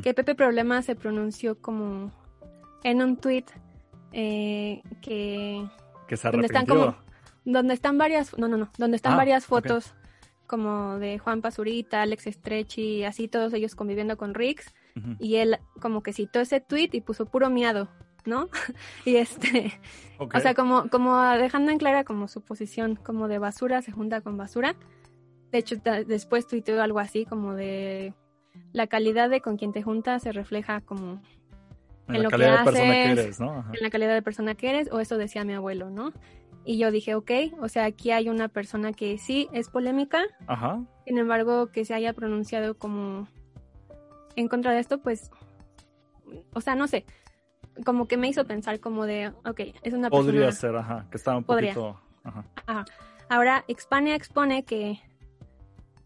que 0.03 0.13
Pepe 0.13 0.35
Problemas 0.35 0.85
se 0.85 0.95
pronunció 0.95 1.59
como 1.61 2.11
en 2.83 3.01
un 3.01 3.17
tweet 3.17 3.45
eh, 4.11 4.81
que, 5.01 5.67
que 6.07 6.17
se 6.17 6.29
donde 6.29 6.47
están 6.47 6.65
como 6.65 6.95
donde 7.45 7.73
están 7.73 7.97
varias 7.97 8.37
no 8.37 8.47
no 8.47 8.57
no 8.57 8.69
donde 8.77 8.97
están 8.97 9.13
ah, 9.13 9.17
varias 9.17 9.45
fotos 9.45 9.93
como 10.47 10.97
de 10.97 11.19
Juan 11.19 11.41
Pazurita, 11.41 12.01
Alex 12.01 12.25
Estrechi, 12.25 13.03
así 13.03 13.27
todos 13.27 13.53
ellos 13.53 13.75
conviviendo 13.75 14.17
con 14.17 14.33
Rix 14.33 14.73
y 15.19 15.35
él 15.35 15.59
como 15.79 16.01
que 16.01 16.11
citó 16.11 16.39
ese 16.39 16.59
tweet 16.59 16.89
y 16.93 17.01
puso 17.01 17.27
puro 17.27 17.51
miado, 17.51 17.87
¿no? 18.25 18.49
y 19.05 19.17
este, 19.17 19.79
o 20.17 20.39
sea, 20.39 20.55
como 20.55 20.89
como 20.89 21.21
dejando 21.37 21.71
en 21.71 21.77
clara 21.77 22.03
como 22.03 22.27
su 22.27 22.41
posición 22.41 22.95
como 22.95 23.27
de 23.27 23.37
basura 23.37 23.83
se 23.83 23.91
junta 23.91 24.21
con 24.21 24.37
basura. 24.37 24.75
De 25.51 25.59
hecho, 25.59 25.75
después 26.07 26.47
tuiteó 26.47 26.81
algo 26.81 26.99
así 26.99 27.25
como 27.25 27.53
de 27.53 28.13
la 28.73 28.87
calidad 28.87 29.29
de 29.29 29.41
con 29.41 29.57
quien 29.57 29.71
te 29.71 29.83
juntas 29.83 30.23
se 30.23 30.31
refleja 30.31 30.81
como 30.81 31.21
en, 32.07 32.23
la 32.23 32.29
calidad 32.29 32.59
de 32.59 32.63
persona 32.63 32.93
que 32.93 33.11
eres, 33.11 33.39
¿no? 33.39 33.65
En 33.73 33.83
la 33.83 33.89
calidad 33.89 34.13
de 34.13 34.21
persona 34.21 34.55
que 34.55 34.69
eres, 34.69 34.91
o 34.91 34.99
eso 34.99 35.17
decía 35.17 35.43
mi 35.43 35.53
abuelo, 35.53 35.89
¿no? 35.89 36.13
Y 36.65 36.77
yo 36.77 36.91
dije, 36.91 37.15
ok, 37.15 37.31
o 37.61 37.69
sea, 37.69 37.85
aquí 37.85 38.11
hay 38.11 38.29
una 38.29 38.49
persona 38.49 38.91
que 38.91 39.17
sí 39.17 39.47
es 39.53 39.69
polémica, 39.69 40.21
Ajá. 40.47 40.83
sin 41.05 41.17
embargo, 41.17 41.67
que 41.71 41.85
se 41.85 41.93
haya 41.93 42.13
pronunciado 42.13 42.77
como 42.77 43.27
en 44.35 44.47
contra 44.47 44.71
de 44.71 44.79
esto, 44.79 44.99
pues, 44.99 45.31
o 46.53 46.61
sea, 46.61 46.75
no 46.75 46.87
sé, 46.87 47.05
como 47.85 48.07
que 48.07 48.17
me 48.17 48.27
hizo 48.27 48.45
pensar 48.45 48.79
como 48.79 49.05
de, 49.05 49.29
ok, 49.45 49.59
es 49.81 49.93
una 49.93 50.09
persona... 50.09 50.31
Podría 50.31 50.51
ser, 50.51 50.75
ajá, 50.75 51.07
que 51.09 51.17
estaba 51.17 51.37
un 51.37 51.43
poquito... 51.43 51.99
Ajá. 52.23 52.45
ajá. 52.65 52.85
Ahora, 53.29 53.63
Expania 53.67 54.15
expone 54.15 54.63
que, 54.63 54.99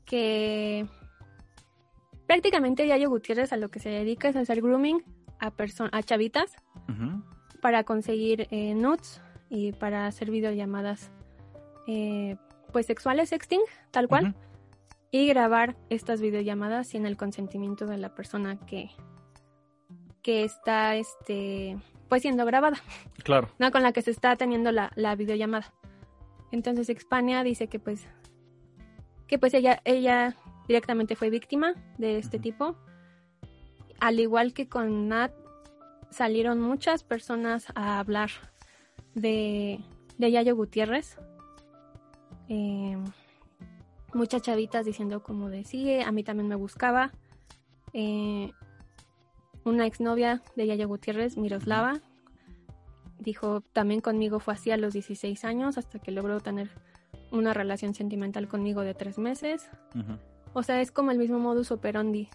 que 0.06 0.86
prácticamente 2.28 2.88
Yayo 2.88 3.10
Gutiérrez 3.10 3.54
a 3.54 3.58
lo 3.58 3.70
que 3.70 3.80
se 3.80 3.90
dedica 3.90 4.30
es 4.30 4.36
hacer 4.36 4.62
grooming 4.62 5.04
a, 5.42 5.52
a 5.92 6.04
chavitas 6.04 6.56
para 7.62 7.84
conseguir 7.84 8.48
eh, 8.52 8.74
nudes 8.76 9.22
y 9.50 9.74
para 9.74 10.08
hacer 10.08 10.32
videollamadas 10.32 11.12
eh, 11.88 12.38
pues 12.72 12.86
sexuales, 12.86 13.30
sexting, 13.30 13.62
tal 13.92 14.08
cual. 14.08 14.36
Y 15.12 15.28
grabar 15.28 15.76
estas 15.90 16.22
videollamadas 16.22 16.88
sin 16.88 17.06
el 17.06 17.18
consentimiento 17.18 17.86
de 17.86 17.98
la 17.98 18.16
persona 18.16 18.58
que, 18.66 18.92
que 20.22 20.46
está 20.46 20.96
este 20.96 21.78
pues 22.08 22.22
siendo 22.22 22.46
grabada. 22.46 22.78
Claro. 23.24 23.50
No, 23.60 23.72
con 23.72 23.84
la 23.84 23.92
que 23.92 24.02
se 24.02 24.12
está 24.12 24.36
teniendo 24.36 24.72
la, 24.72 24.92
la 24.96 25.16
videollamada. 25.16 25.74
Entonces 26.52 26.90
Expania 26.90 27.44
dice 27.44 27.68
que 27.68 27.80
pues 27.80 28.08
que 29.28 29.38
pues 29.38 29.54
ella, 29.54 29.82
ella 29.86 30.36
directamente 30.68 31.16
fue 31.16 31.30
víctima 31.30 31.74
de 31.98 32.18
este 32.18 32.38
tipo 32.38 32.76
al 34.02 34.20
igual 34.20 34.54
que 34.54 34.68
con 34.68 35.08
Nat, 35.08 35.32
salieron 36.10 36.60
muchas 36.60 37.04
personas 37.04 37.68
a 37.76 38.00
hablar 38.00 38.32
de, 39.14 39.80
de 40.18 40.32
Yayo 40.32 40.56
Gutiérrez. 40.56 41.18
Eh, 42.50 42.98
muchas 44.14 44.42
chavitas 44.42 44.86
diciendo 44.86 45.22
como 45.22 45.50
de 45.50 45.64
sí, 45.64 46.02
a 46.02 46.12
mí 46.12 46.24
también 46.24 46.50
me 46.50 46.56
buscaba. 46.56 47.12
Eh, 47.94 48.52
una 49.64 49.86
exnovia 49.86 50.42
de 50.56 50.66
Yayo 50.66 50.88
Gutiérrez, 50.88 51.38
Miroslava, 51.38 52.02
dijo 53.20 53.62
también 53.62 54.02
conmigo 54.02 54.40
fue 54.40 54.56
así 54.56 54.72
a 54.72 54.78
los 54.78 54.94
16 54.94 55.46
años 55.46 55.78
hasta 55.78 56.00
que 56.00 56.10
logró 56.10 56.40
tener 56.40 56.72
una 57.32 57.54
relación 57.54 57.94
sentimental 57.94 58.48
conmigo 58.48 58.82
de 58.82 58.96
tres 58.96 59.20
meses. 59.20 59.70
O 60.54 60.64
sea, 60.64 60.82
es 60.82 60.92
como 60.92 61.12
el 61.12 61.20
mismo 61.20 61.38
modus 61.38 61.72
operandi 61.72 62.30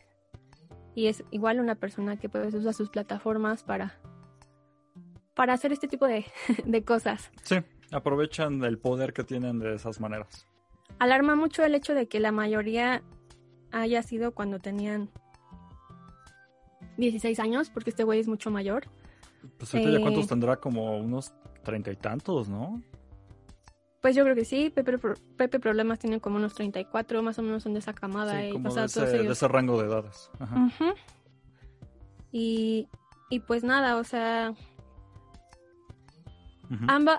y 0.97 1.09
es 1.09 1.23
igual 1.31 1.61
una 1.61 1.77
persona 1.77 2.17
que 2.17 2.29
pues 2.29 2.55
usa 2.55 2.73
sus 2.73 2.89
plataformas 2.89 3.63
para, 3.63 4.01
para 5.35 5.53
hacer 5.53 5.71
este 5.71 5.87
tipo 5.87 6.07
de, 6.07 6.25
de 6.65 6.85
cosas. 6.85 7.31
Sí, 7.43 7.57
aprovechan 7.93 8.65
el 8.65 8.79
poder 8.79 9.13
que 9.13 9.23
tienen 9.23 9.61
de 9.61 9.75
esas 9.75 10.01
maneras. 10.01 10.49
Alarma 10.99 11.37
mucho 11.37 11.63
el 11.63 11.75
hecho 11.75 11.95
de 11.95 12.09
que 12.09 12.19
la 12.19 12.33
mayoría 12.33 13.03
haya 13.71 14.03
sido 14.03 14.33
cuando 14.33 14.59
tenían 14.59 15.11
16 16.97 17.39
años, 17.41 17.69
porque 17.69 17.91
este 17.91 18.03
güey 18.03 18.19
es 18.19 18.27
mucho 18.27 18.51
mayor. 18.51 18.87
Pues 19.59 19.75
ahorita 19.75 19.93
ya 19.93 20.01
cuántos 20.01 20.25
eh, 20.25 20.29
tendrá, 20.29 20.57
como 20.57 20.97
unos 20.99 21.35
treinta 21.63 21.93
y 21.93 21.97
tantos, 21.97 22.49
¿no? 22.49 22.83
Pues 24.01 24.15
yo 24.15 24.23
creo 24.25 24.37
que 24.37 24.45
sí, 24.45 24.71
Pepe, 24.71 24.99
Pepe 25.37 25.59
Problemas 25.59 25.99
tiene 25.99 26.21
como 26.21 26.37
unos 26.37 26.55
34, 26.55 27.23
más 27.23 27.39
o 27.39 27.43
menos 27.43 27.63
son 27.63 27.73
de 27.73 27.81
esa 27.81 27.93
camada. 27.93 28.47
y, 28.47 28.53
como 28.53 28.73
de, 28.73 28.85
ese, 28.85 29.49
rango 29.49 29.81
de 29.81 29.89
edades. 29.89 30.31
y, 32.31 32.89
y, 33.31 33.41
pues 33.41 33.65
nada, 33.65 33.97
o 33.97 34.05
sea, 34.05 34.55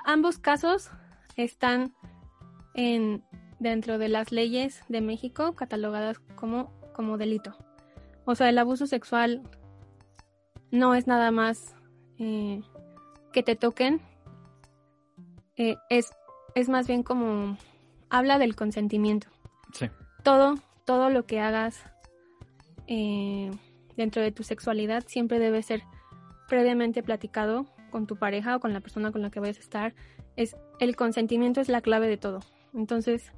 ambos 0.06 0.38
casos 0.38 0.90
están 1.36 1.94
en 2.74 3.24
dentro 3.60 3.98
de 3.98 4.08
las 4.08 4.32
leyes 4.32 4.84
de 4.88 5.02
México 5.02 5.56
catalogadas 5.56 6.20
como, 6.36 6.72
como 6.94 7.18
delito. 7.18 7.56
O 8.26 8.36
sea, 8.36 8.50
el 8.50 8.58
abuso 8.58 8.88
sexual 8.88 9.42
no 10.72 10.96
es 10.96 11.08
nada 11.08 11.32
más 11.32 11.76
eh, 12.20 12.62
que 13.32 13.44
te 13.44 13.56
toquen, 13.56 14.02
eh, 15.56 15.78
es 15.90 16.12
es 16.58 16.70
más 16.70 16.88
bien 16.88 17.04
como 17.04 17.58
habla 18.10 18.40
del 18.40 18.56
consentimiento. 18.56 19.28
Sí. 19.74 19.90
Todo, 20.24 20.56
todo 20.86 21.10
lo 21.10 21.26
que 21.26 21.40
hagas 21.40 21.84
eh, 22.88 23.52
dentro 23.96 24.22
de 24.22 24.32
tu 24.32 24.44
sexualidad 24.44 25.04
siempre 25.08 25.40
debe 25.40 25.62
ser 25.62 25.84
previamente 26.48 27.04
platicado 27.04 27.66
con 27.92 28.08
tu 28.08 28.16
pareja 28.16 28.56
o 28.56 28.60
con 28.60 28.74
la 28.74 28.80
persona 28.80 29.12
con 29.12 29.22
la 29.22 29.30
que 29.30 29.40
vayas 29.40 29.58
a 29.58 29.62
estar. 29.62 29.96
Es, 30.36 30.56
el 30.80 30.96
consentimiento 30.96 31.62
es 31.62 31.70
la 31.70 31.82
clave 31.82 32.08
de 32.08 32.18
todo. 32.18 32.40
Entonces, 32.74 33.32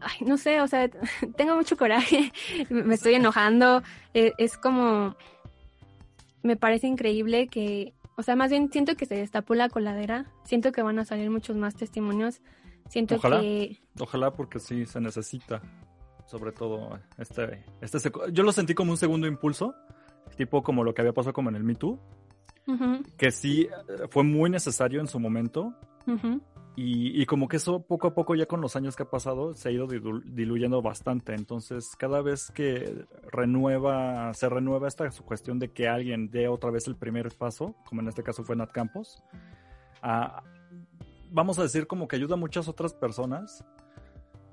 ay, 0.00 0.26
no 0.26 0.38
sé, 0.38 0.60
o 0.60 0.66
sea, 0.66 0.88
tengo 1.36 1.54
mucho 1.54 1.76
coraje, 1.76 2.32
me 2.70 2.94
estoy 2.94 3.14
enojando, 3.14 3.82
e, 4.14 4.32
es, 4.38 4.56
como, 4.56 5.16
me 6.42 6.56
parece 6.56 6.86
increíble 6.88 7.48
que, 7.48 7.94
o 8.16 8.22
sea, 8.22 8.36
más 8.36 8.50
bien 8.50 8.70
siento 8.72 8.96
que 8.96 9.06
se 9.06 9.14
destapó 9.14 9.54
la 9.54 9.68
coladera, 9.68 10.26
siento 10.44 10.72
que 10.72 10.82
van 10.82 10.98
a 10.98 11.04
salir 11.04 11.30
muchos 11.30 11.56
más 11.56 11.74
testimonios, 11.74 12.40
siento 12.88 13.16
ojalá, 13.16 13.40
que... 13.40 13.78
Ojalá 14.00 14.32
porque 14.32 14.58
sí, 14.58 14.86
se 14.86 15.00
necesita, 15.00 15.60
sobre 16.26 16.52
todo 16.52 16.98
este, 17.18 17.64
este, 17.80 18.10
yo 18.32 18.42
lo 18.42 18.52
sentí 18.52 18.74
como 18.74 18.92
un 18.92 18.96
segundo 18.96 19.26
impulso, 19.26 19.74
tipo 20.36 20.62
como 20.62 20.82
lo 20.82 20.94
que 20.94 21.02
había 21.02 21.12
pasado 21.12 21.34
como 21.34 21.50
en 21.50 21.56
el 21.56 21.64
Me 21.64 21.74
Too, 21.74 22.00
que 23.16 23.30
sí 23.30 23.68
fue 24.10 24.24
muy 24.24 24.50
necesario 24.50 25.00
en 25.00 25.06
su 25.06 25.20
momento. 25.20 25.74
Y, 26.78 27.24
como 27.24 27.48
que 27.48 27.56
eso 27.56 27.80
poco 27.80 28.08
a 28.08 28.14
poco 28.14 28.34
ya 28.34 28.44
con 28.44 28.60
los 28.60 28.76
años 28.76 28.96
que 28.96 29.04
ha 29.04 29.10
pasado 29.10 29.54
se 29.54 29.70
ha 29.70 29.72
ido 29.72 29.86
diluyendo 29.86 30.82
bastante. 30.82 31.34
Entonces 31.34 31.96
cada 31.96 32.20
vez 32.20 32.50
que 32.50 33.06
renueva, 33.32 34.34
se 34.34 34.46
renueva 34.50 34.86
esta 34.86 35.08
cuestión 35.24 35.58
de 35.58 35.72
que 35.72 35.88
alguien 35.88 36.30
dé 36.30 36.48
otra 36.48 36.70
vez 36.70 36.86
el 36.86 36.94
primer 36.94 37.30
paso, 37.34 37.74
como 37.86 38.02
en 38.02 38.08
este 38.08 38.22
caso 38.22 38.44
fue 38.44 38.56
Nat 38.56 38.72
Campos, 38.72 39.22
vamos 41.30 41.58
a 41.58 41.62
decir 41.62 41.86
como 41.86 42.06
que 42.08 42.16
ayuda 42.16 42.34
a 42.34 42.38
muchas 42.38 42.68
otras 42.68 42.92
personas 42.92 43.64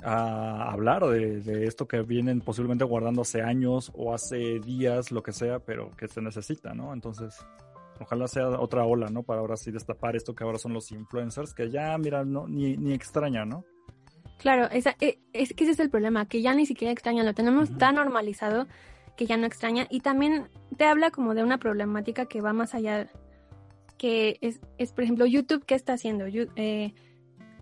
a 0.01 0.71
hablar 0.71 1.05
de, 1.05 1.41
de, 1.41 1.65
esto 1.67 1.87
que 1.89 2.01
vienen 2.03 2.39
posiblemente 2.39 2.85
guardando 2.85 3.21
hace 3.21 3.41
años 3.41 3.91
o 3.93 4.13
hace 4.13 4.59
días, 4.59 5.11
lo 5.11 5.23
que 5.23 5.33
sea, 5.33 5.59
pero 5.59 5.91
que 5.97 6.07
se 6.07 6.21
necesita, 6.21 6.73
¿no? 6.73 6.93
Entonces, 6.93 7.45
Ojalá 7.99 8.27
sea 8.27 8.47
otra 8.59 8.85
ola, 8.85 9.09
¿no? 9.09 9.23
Para 9.23 9.41
ahora 9.41 9.57
sí 9.57 9.71
destapar 9.71 10.15
esto 10.15 10.33
que 10.33 10.43
ahora 10.43 10.57
son 10.57 10.73
los 10.73 10.91
influencers, 10.91 11.53
que 11.53 11.69
ya, 11.69 11.97
mira, 11.97 12.23
no, 12.25 12.47
ni, 12.47 12.75
ni 12.77 12.93
extraña, 12.93 13.45
¿no? 13.45 13.63
Claro, 14.39 14.69
esa, 14.71 14.95
e, 14.99 15.19
es 15.31 15.53
que 15.53 15.63
ese 15.63 15.73
es 15.73 15.79
el 15.79 15.89
problema, 15.89 16.27
que 16.27 16.41
ya 16.41 16.53
ni 16.53 16.65
siquiera 16.65 16.91
extraña, 16.91 17.23
lo 17.23 17.33
tenemos 17.33 17.77
tan 17.77 17.95
normalizado 17.95 18.67
que 19.15 19.25
ya 19.25 19.37
no 19.37 19.45
extraña. 19.45 19.87
Y 19.89 20.01
también 20.01 20.49
te 20.77 20.85
habla 20.85 21.11
como 21.11 21.33
de 21.33 21.43
una 21.43 21.59
problemática 21.59 22.25
que 22.25 22.41
va 22.41 22.51
más 22.51 22.73
allá, 22.75 23.09
que 23.97 24.37
es, 24.41 24.59
es 24.77 24.91
por 24.91 25.03
ejemplo, 25.03 25.25
YouTube, 25.25 25.65
¿qué 25.65 25.75
está 25.75 25.93
haciendo? 25.93 26.25
Eh, 26.27 26.93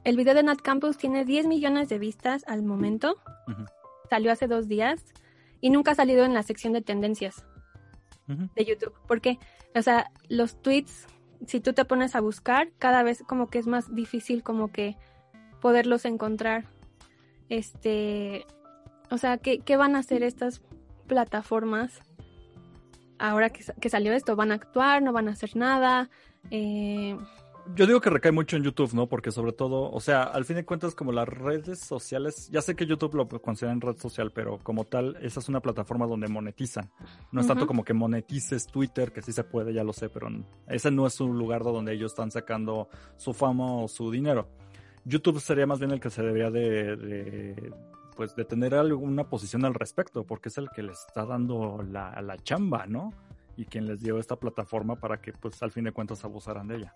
el 0.03 0.17
video 0.17 0.33
de 0.33 0.43
Nat 0.43 0.61
Campus 0.61 0.97
tiene 0.97 1.25
10 1.25 1.47
millones 1.47 1.89
de 1.89 1.99
vistas 1.99 2.43
al 2.47 2.63
momento, 2.63 3.17
salió 4.09 4.31
hace 4.31 4.47
dos 4.47 4.67
días 4.67 5.03
y 5.59 5.69
nunca 5.69 5.91
ha 5.91 5.95
salido 5.95 6.25
en 6.25 6.33
la 6.33 6.41
sección 6.41 6.73
de 6.73 6.81
tendencias 6.81 7.45
de 8.27 8.65
YouTube. 8.65 8.93
¿Por 9.07 9.21
qué? 9.21 9.39
O 9.75 9.81
sea, 9.81 10.11
los 10.29 10.61
tweets, 10.61 11.07
si 11.47 11.59
tú 11.59 11.73
te 11.73 11.85
pones 11.85 12.15
a 12.15 12.21
buscar, 12.21 12.71
cada 12.77 13.03
vez 13.03 13.23
como 13.27 13.47
que 13.47 13.59
es 13.59 13.67
más 13.67 13.93
difícil 13.93 14.43
como 14.43 14.71
que 14.71 14.97
poderlos 15.59 16.05
encontrar. 16.05 16.65
Este, 17.49 18.45
o 19.09 19.17
sea, 19.17 19.37
¿qué, 19.37 19.59
qué 19.59 19.77
van 19.77 19.95
a 19.95 19.99
hacer 19.99 20.23
estas 20.23 20.61
plataformas 21.07 21.99
ahora 23.19 23.49
que, 23.49 23.63
que, 23.79 23.89
salió 23.89 24.13
esto? 24.13 24.35
¿Van 24.35 24.51
a 24.51 24.55
actuar? 24.55 25.01
¿No 25.01 25.11
van 25.13 25.27
a 25.27 25.31
hacer 25.31 25.55
nada? 25.55 26.09
Eh, 26.49 27.17
yo 27.75 27.85
digo 27.85 28.01
que 28.01 28.09
recae 28.09 28.31
mucho 28.31 28.57
en 28.57 28.63
YouTube, 28.63 28.93
¿no? 28.93 29.07
Porque 29.07 29.31
sobre 29.31 29.53
todo, 29.53 29.91
o 29.91 29.99
sea, 29.99 30.23
al 30.23 30.45
fin 30.45 30.55
de 30.57 30.65
cuentas, 30.65 30.95
como 30.95 31.11
las 31.11 31.27
redes 31.27 31.79
sociales, 31.79 32.49
ya 32.51 32.61
sé 32.61 32.75
que 32.75 32.85
YouTube 32.85 33.15
lo 33.15 33.27
consideran 33.27 33.81
red 33.81 33.97
social, 33.97 34.31
pero 34.31 34.59
como 34.59 34.85
tal, 34.85 35.17
esa 35.21 35.39
es 35.39 35.49
una 35.49 35.61
plataforma 35.61 36.05
donde 36.05 36.27
monetizan. 36.27 36.89
No 37.31 37.41
es 37.41 37.47
tanto 37.47 37.67
como 37.67 37.83
que 37.83 37.93
monetices 37.93 38.67
Twitter, 38.67 39.11
que 39.11 39.21
sí 39.21 39.31
se 39.31 39.43
puede, 39.43 39.73
ya 39.73 39.83
lo 39.83 39.93
sé, 39.93 40.09
pero 40.09 40.29
ese 40.67 40.91
no 40.91 41.07
es 41.07 41.19
un 41.19 41.37
lugar 41.37 41.63
donde 41.63 41.93
ellos 41.93 42.11
están 42.11 42.31
sacando 42.31 42.89
su 43.17 43.33
fama 43.33 43.71
o 43.73 43.87
su 43.87 44.11
dinero. 44.11 44.47
YouTube 45.05 45.39
sería 45.39 45.65
más 45.65 45.79
bien 45.79 45.91
el 45.91 45.99
que 45.99 46.09
se 46.09 46.21
debería 46.21 46.51
de, 46.51 47.73
pues, 48.15 48.35
de 48.35 48.45
tener 48.45 48.75
alguna 48.75 49.29
posición 49.29 49.65
al 49.65 49.73
respecto, 49.73 50.25
porque 50.25 50.49
es 50.49 50.57
el 50.57 50.69
que 50.69 50.83
les 50.83 50.99
está 51.07 51.25
dando 51.25 51.83
la, 51.89 52.21
la 52.21 52.37
chamba, 52.37 52.85
¿no? 52.85 53.13
Y 53.57 53.65
quien 53.65 53.87
les 53.87 54.01
dio 54.01 54.17
esta 54.17 54.35
plataforma 54.35 54.95
para 54.95 55.21
que, 55.21 55.33
pues, 55.33 55.61
al 55.63 55.71
fin 55.71 55.85
de 55.85 55.91
cuentas 55.91 56.23
abusaran 56.23 56.67
de 56.67 56.77
ella 56.77 56.95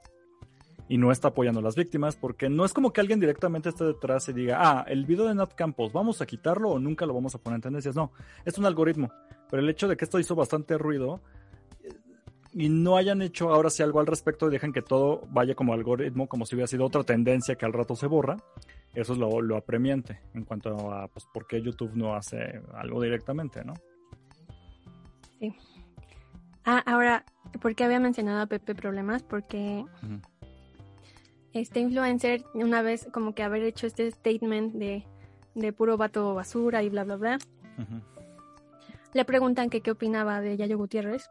y 0.87 0.97
no 0.97 1.11
está 1.11 1.29
apoyando 1.29 1.59
a 1.59 1.63
las 1.63 1.75
víctimas 1.75 2.15
porque 2.15 2.49
no 2.49 2.63
es 2.65 2.73
como 2.73 2.93
que 2.93 3.01
alguien 3.01 3.19
directamente 3.19 3.69
esté 3.69 3.85
detrás 3.85 4.27
y 4.29 4.33
diga, 4.33 4.57
ah, 4.59 4.85
el 4.87 5.05
video 5.05 5.27
de 5.27 5.35
Nat 5.35 5.53
Campos, 5.55 5.91
vamos 5.91 6.21
a 6.21 6.25
quitarlo 6.25 6.71
o 6.71 6.79
nunca 6.79 7.05
lo 7.05 7.13
vamos 7.13 7.33
a 7.35 7.39
poner 7.39 7.55
en 7.55 7.61
tendencias. 7.61 7.95
No, 7.95 8.11
es 8.43 8.57
un 8.57 8.65
algoritmo. 8.65 9.11
Pero 9.49 9.61
el 9.61 9.69
hecho 9.69 9.87
de 9.87 9.97
que 9.97 10.05
esto 10.05 10.19
hizo 10.19 10.35
bastante 10.35 10.77
ruido 10.77 11.21
eh, 11.83 11.93
y 12.53 12.69
no 12.69 12.97
hayan 12.97 13.21
hecho 13.21 13.49
ahora 13.49 13.69
sí 13.69 13.81
algo 13.81 13.99
al 13.99 14.07
respecto 14.07 14.47
y 14.47 14.51
dejan 14.51 14.73
que 14.73 14.81
todo 14.81 15.23
vaya 15.29 15.55
como 15.55 15.73
algoritmo, 15.73 16.27
como 16.27 16.45
si 16.45 16.55
hubiera 16.55 16.67
sido 16.67 16.85
otra 16.85 17.03
tendencia 17.03 17.55
que 17.55 17.65
al 17.65 17.73
rato 17.73 17.95
se 17.95 18.07
borra, 18.07 18.37
eso 18.93 19.13
es 19.13 19.19
lo, 19.19 19.41
lo 19.41 19.57
apremiante 19.57 20.21
en 20.33 20.45
cuanto 20.45 20.91
a 20.91 21.07
pues, 21.07 21.25
por 21.33 21.47
qué 21.47 21.61
YouTube 21.61 21.91
no 21.95 22.15
hace 22.15 22.61
algo 22.75 23.01
directamente, 23.01 23.63
¿no? 23.65 23.73
Sí. 25.39 25.53
Ah, 26.63 26.81
ahora, 26.85 27.25
¿por 27.61 27.75
qué 27.75 27.83
había 27.83 27.99
mencionado 27.99 28.41
a 28.41 28.45
Pepe 28.47 28.73
Problemas? 28.73 29.21
Porque 29.21 29.85
este 31.55 31.79
influencer 31.79 32.43
una 32.53 32.81
vez 32.81 33.07
como 33.13 33.33
que 33.33 33.41
haber 33.41 33.63
hecho 33.63 33.87
este 33.87 34.11
statement 34.11 34.73
de, 34.73 35.05
de 35.53 35.73
puro 35.73 35.95
vato 35.95 36.35
basura 36.35 36.83
y 36.83 36.89
bla, 36.89 37.05
bla, 37.05 37.15
bla. 37.15 37.37
Le 39.13 39.25
preguntan 39.25 39.69
que 39.69 39.79
qué 39.79 39.91
opinaba 39.91 40.41
de 40.41 40.57
Yayo 40.57 40.77
Gutiérrez. 40.77 41.29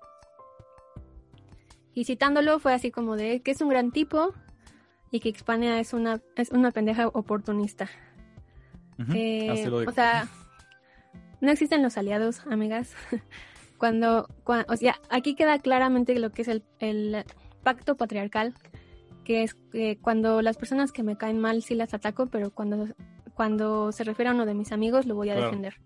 Y 1.93 2.05
citándolo 2.05 2.59
fue 2.59 2.73
así 2.73 2.91
como 2.91 3.17
de 3.17 3.41
que 3.41 3.51
es 3.51 3.61
un 3.61 3.69
gran 3.69 3.93
tipo 3.93 4.33
y 5.11 5.21
que 5.21 5.29
Hispania 5.29 5.79
es 5.79 5.93
una, 5.93 6.21
es 6.37 6.51
una 6.51 6.71
pendeja 6.71 7.09
oportunista. 7.09 7.91
Eh, 9.15 9.69
o 9.87 9.93
sea, 9.93 10.29
no 11.43 11.51
existen 11.51 11.83
los 11.83 11.99
aliados, 11.99 12.47
amigas. 12.47 12.95
cuando, 13.79 14.27
cuando, 14.43 14.73
o 14.73 14.77
sea, 14.77 14.99
aquí 15.11 15.35
queda 15.35 15.59
claramente 15.59 16.19
lo 16.19 16.31
que 16.31 16.43
es 16.43 16.49
el, 16.49 16.65
el 16.79 17.25
pacto 17.63 17.97
patriarcal 17.97 18.55
que 19.25 19.43
es 19.43 19.55
que 19.55 19.99
cuando 20.01 20.43
las 20.43 20.57
personas 20.57 20.93
que 20.93 21.03
me 21.03 21.17
caen 21.17 21.41
mal 21.41 21.63
sí 21.63 21.75
las 21.75 21.95
ataco, 21.95 22.27
pero 22.27 22.51
cuando, 22.51 22.87
cuando 23.35 23.91
se 23.93 24.05
refiere 24.05 24.31
a 24.31 24.35
uno 24.35 24.47
de 24.47 24.55
mis 24.55 24.73
amigos 24.73 25.07
lo 25.07 25.15
voy 25.15 25.31
a 25.31 25.35
defender. 25.35 25.81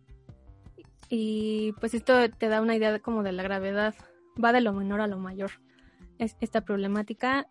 Y 1.09 1.73
pues 1.81 1.95
esto 1.95 2.29
te 2.31 2.49
da 2.49 2.61
una 2.61 2.77
idea 2.77 2.99
como 2.99 3.23
de 3.23 3.33
la 3.33 3.43
gravedad, 3.43 3.95
va 4.43 4.53
de 4.53 4.61
lo 4.61 4.73
menor 4.73 5.01
a 5.01 5.07
lo 5.07 5.19
mayor. 5.19 5.53
Es, 6.19 6.37
esta 6.41 6.61
problemática. 6.63 7.47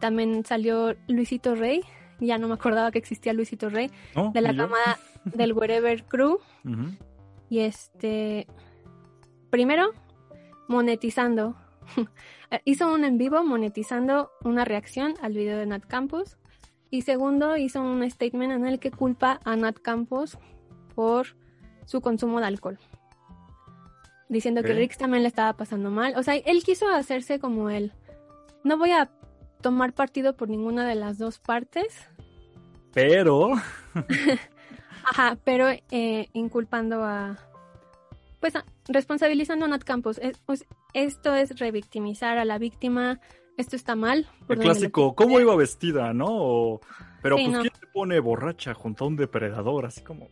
También 0.00 0.44
salió 0.44 0.94
Luisito 1.06 1.54
Rey, 1.54 1.82
ya 2.20 2.38
no 2.38 2.48
me 2.48 2.54
acordaba 2.54 2.90
que 2.90 2.98
existía 2.98 3.32
Luisito 3.32 3.68
Rey, 3.68 3.90
de 4.32 4.40
la 4.40 4.54
camada 4.54 4.98
del 5.24 5.52
Wherever 5.52 6.04
Crew. 6.04 6.38
Y 7.48 7.60
este, 7.60 8.46
primero, 9.50 9.92
monetizando 10.68 11.56
hizo 12.64 12.92
un 12.92 13.04
en 13.04 13.18
vivo 13.18 13.42
monetizando 13.44 14.30
una 14.44 14.64
reacción 14.64 15.14
al 15.20 15.34
video 15.34 15.58
de 15.58 15.66
Nat 15.66 15.84
Campos. 15.86 16.38
Y 16.90 17.02
segundo, 17.02 17.56
hizo 17.56 17.82
un 17.82 18.08
statement 18.10 18.52
en 18.52 18.66
el 18.66 18.78
que 18.78 18.90
culpa 18.90 19.40
a 19.44 19.56
Nat 19.56 19.78
Campos 19.78 20.38
por 20.94 21.36
su 21.84 22.00
consumo 22.00 22.40
de 22.40 22.46
alcohol. 22.46 22.78
Diciendo 24.28 24.62
que 24.62 24.74
Rix 24.74 24.98
también 24.98 25.22
le 25.22 25.28
estaba 25.28 25.54
pasando 25.54 25.90
mal. 25.90 26.14
O 26.16 26.22
sea, 26.22 26.36
él 26.36 26.62
quiso 26.62 26.88
hacerse 26.88 27.38
como 27.38 27.70
él. 27.70 27.92
No 28.62 28.76
voy 28.76 28.92
a 28.92 29.10
tomar 29.62 29.94
partido 29.94 30.36
por 30.36 30.48
ninguna 30.48 30.86
de 30.86 30.94
las 30.94 31.18
dos 31.18 31.38
partes. 31.38 32.08
Pero. 32.92 33.52
Ajá, 35.04 35.38
pero 35.44 35.68
eh, 35.90 36.28
inculpando 36.34 37.02
a, 37.02 37.38
pues 38.40 38.56
ah, 38.56 38.64
responsabilizando 38.88 39.64
a 39.64 39.68
Nat 39.68 39.84
Campos. 39.84 40.20
pues, 40.46 40.66
esto 40.94 41.34
es 41.34 41.58
revictimizar 41.58 42.38
a 42.38 42.44
la 42.44 42.58
víctima, 42.58 43.20
esto 43.56 43.76
está 43.76 43.96
mal. 43.96 44.28
El 44.48 44.58
clásico, 44.58 45.14
¿cómo 45.14 45.40
iba 45.40 45.54
vestida, 45.56 46.12
no? 46.12 46.80
pero 47.22 47.36
pues, 47.36 47.48
¿quién 47.48 47.74
se 47.74 47.86
pone 47.92 48.20
borracha 48.20 48.74
junto 48.74 49.04
a 49.04 49.08
un 49.08 49.16
depredador? 49.16 49.86
Así 49.86 50.02
como... 50.02 50.28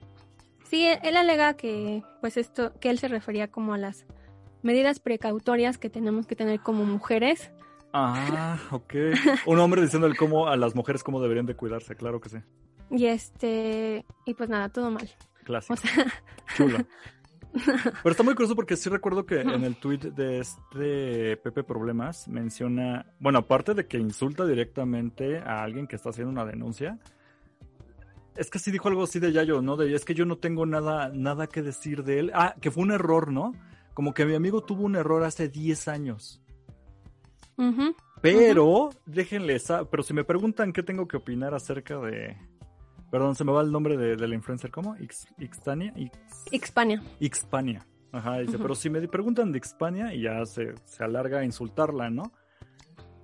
Sí, 0.65 0.87
él 1.03 1.17
alega 1.17 1.55
que, 1.55 2.03
pues 2.21 2.37
esto, 2.37 2.73
que 2.81 2.91
él 2.91 2.99
se 2.99 3.09
refería 3.09 3.51
como 3.51 3.75
a 3.75 3.79
las 3.79 4.05
medidas 4.63 4.99
precautorias 5.01 5.79
que 5.79 5.91
tenemos 5.91 6.27
que 6.27 6.37
tener 6.37 6.61
como 6.61 6.85
mujeres. 6.85 7.53
Ah, 7.93 8.59
ok. 8.73 8.95
Un 9.47 9.59
hombre 9.59 9.83
diciendo 9.83 10.07
el 10.07 10.17
cómo 10.17 10.49
a 10.49 10.57
las 10.57 10.75
mujeres 10.75 11.03
cómo 11.03 11.21
deberían 11.21 11.47
de 11.47 11.55
cuidarse, 11.55 11.97
claro 11.97 12.21
que 12.21 12.29
sí. 12.29 12.39
Y 12.91 13.07
este, 13.07 14.05
y 14.25 14.35
pues 14.35 14.49
nada, 14.49 14.69
todo 14.69 14.91
mal. 14.91 15.09
Clásico. 15.45 15.75
O 15.75 15.77
sea... 15.77 16.07
Chulo. 16.57 16.79
Pero 17.65 18.11
está 18.11 18.23
muy 18.23 18.35
curioso 18.35 18.55
porque 18.55 18.77
sí 18.77 18.89
recuerdo 18.89 19.27
que 19.27 19.41
en 19.41 19.51
el 19.65 19.77
tweet 19.77 19.99
de 19.99 20.41
este 20.41 21.37
Pepe 21.37 21.63
Problemas 21.63 22.29
menciona, 22.29 23.07
bueno, 23.19 23.41
aparte 23.41 23.75
de 23.75 23.87
que 23.87 23.99
insulta 23.99 24.47
directamente 24.47 25.39
a 25.39 25.63
alguien 25.63 25.87
que 25.87 25.97
está 25.97 26.11
haciendo 26.11 26.31
una 26.31 26.45
denuncia, 26.45 26.99
es 28.37 28.51
que 28.51 28.59
sí 28.59 28.71
dijo 28.71 28.89
algo 28.89 29.05
así 29.05 29.19
de 29.19 29.33
Yayo, 29.33 29.63
¿no? 29.63 29.77
De 29.77 29.95
es 29.95 30.05
que 30.05 30.15
yo 30.15 30.27
no 30.27 30.37
tengo 30.37 30.67
nada, 30.67 31.11
nada 31.13 31.47
que 31.47 31.63
decir 31.63 32.05
de 32.05 32.19
él. 32.21 32.33
Ah, 32.35 32.55
que 32.61 32.71
fue 32.71 32.83
un 32.83 32.91
error, 32.91 33.33
¿no? 33.33 33.53
Como 33.95 34.13
que 34.13 34.27
mi 34.27 34.35
amigo 34.35 34.63
tuvo 34.63 34.85
un 34.85 34.97
error 34.97 35.25
hace 35.25 35.49
10 35.49 35.89
años. 35.89 36.43
Pero, 38.21 38.91
déjenle 39.07 39.55
esa, 39.55 39.89
pero 39.89 40.03
si 40.03 40.13
me 40.13 40.25
preguntan 40.25 40.73
qué 40.73 40.83
tengo 40.83 41.09
que 41.09 41.17
opinar 41.17 41.55
acerca 41.55 41.99
de, 41.99 42.37
Perdón, 43.17 43.35
se 43.35 43.45
me 43.45 43.53
va 43.53 43.63
el 43.63 43.73
nombre 43.73 43.97
de, 43.97 44.15
de 44.15 44.29
la 44.29 44.35
influencer, 44.35 44.71
¿cómo? 44.71 44.95
Ix, 44.99 45.27
Ixtania. 45.39 45.91
Ixpania. 46.51 47.03
Ixpania. 47.19 47.87
Ajá, 48.13 48.41
dice, 48.41 48.59
pero 48.59 48.75
si 48.75 48.91
me 48.91 49.09
preguntan 49.09 49.53
de 49.53 49.57
Ixpania 49.57 50.13
y 50.13 50.21
ya 50.21 50.45
se, 50.45 50.75
se 50.85 51.03
alarga 51.03 51.39
a 51.39 51.45
insultarla, 51.47 52.11
¿no? 52.11 52.35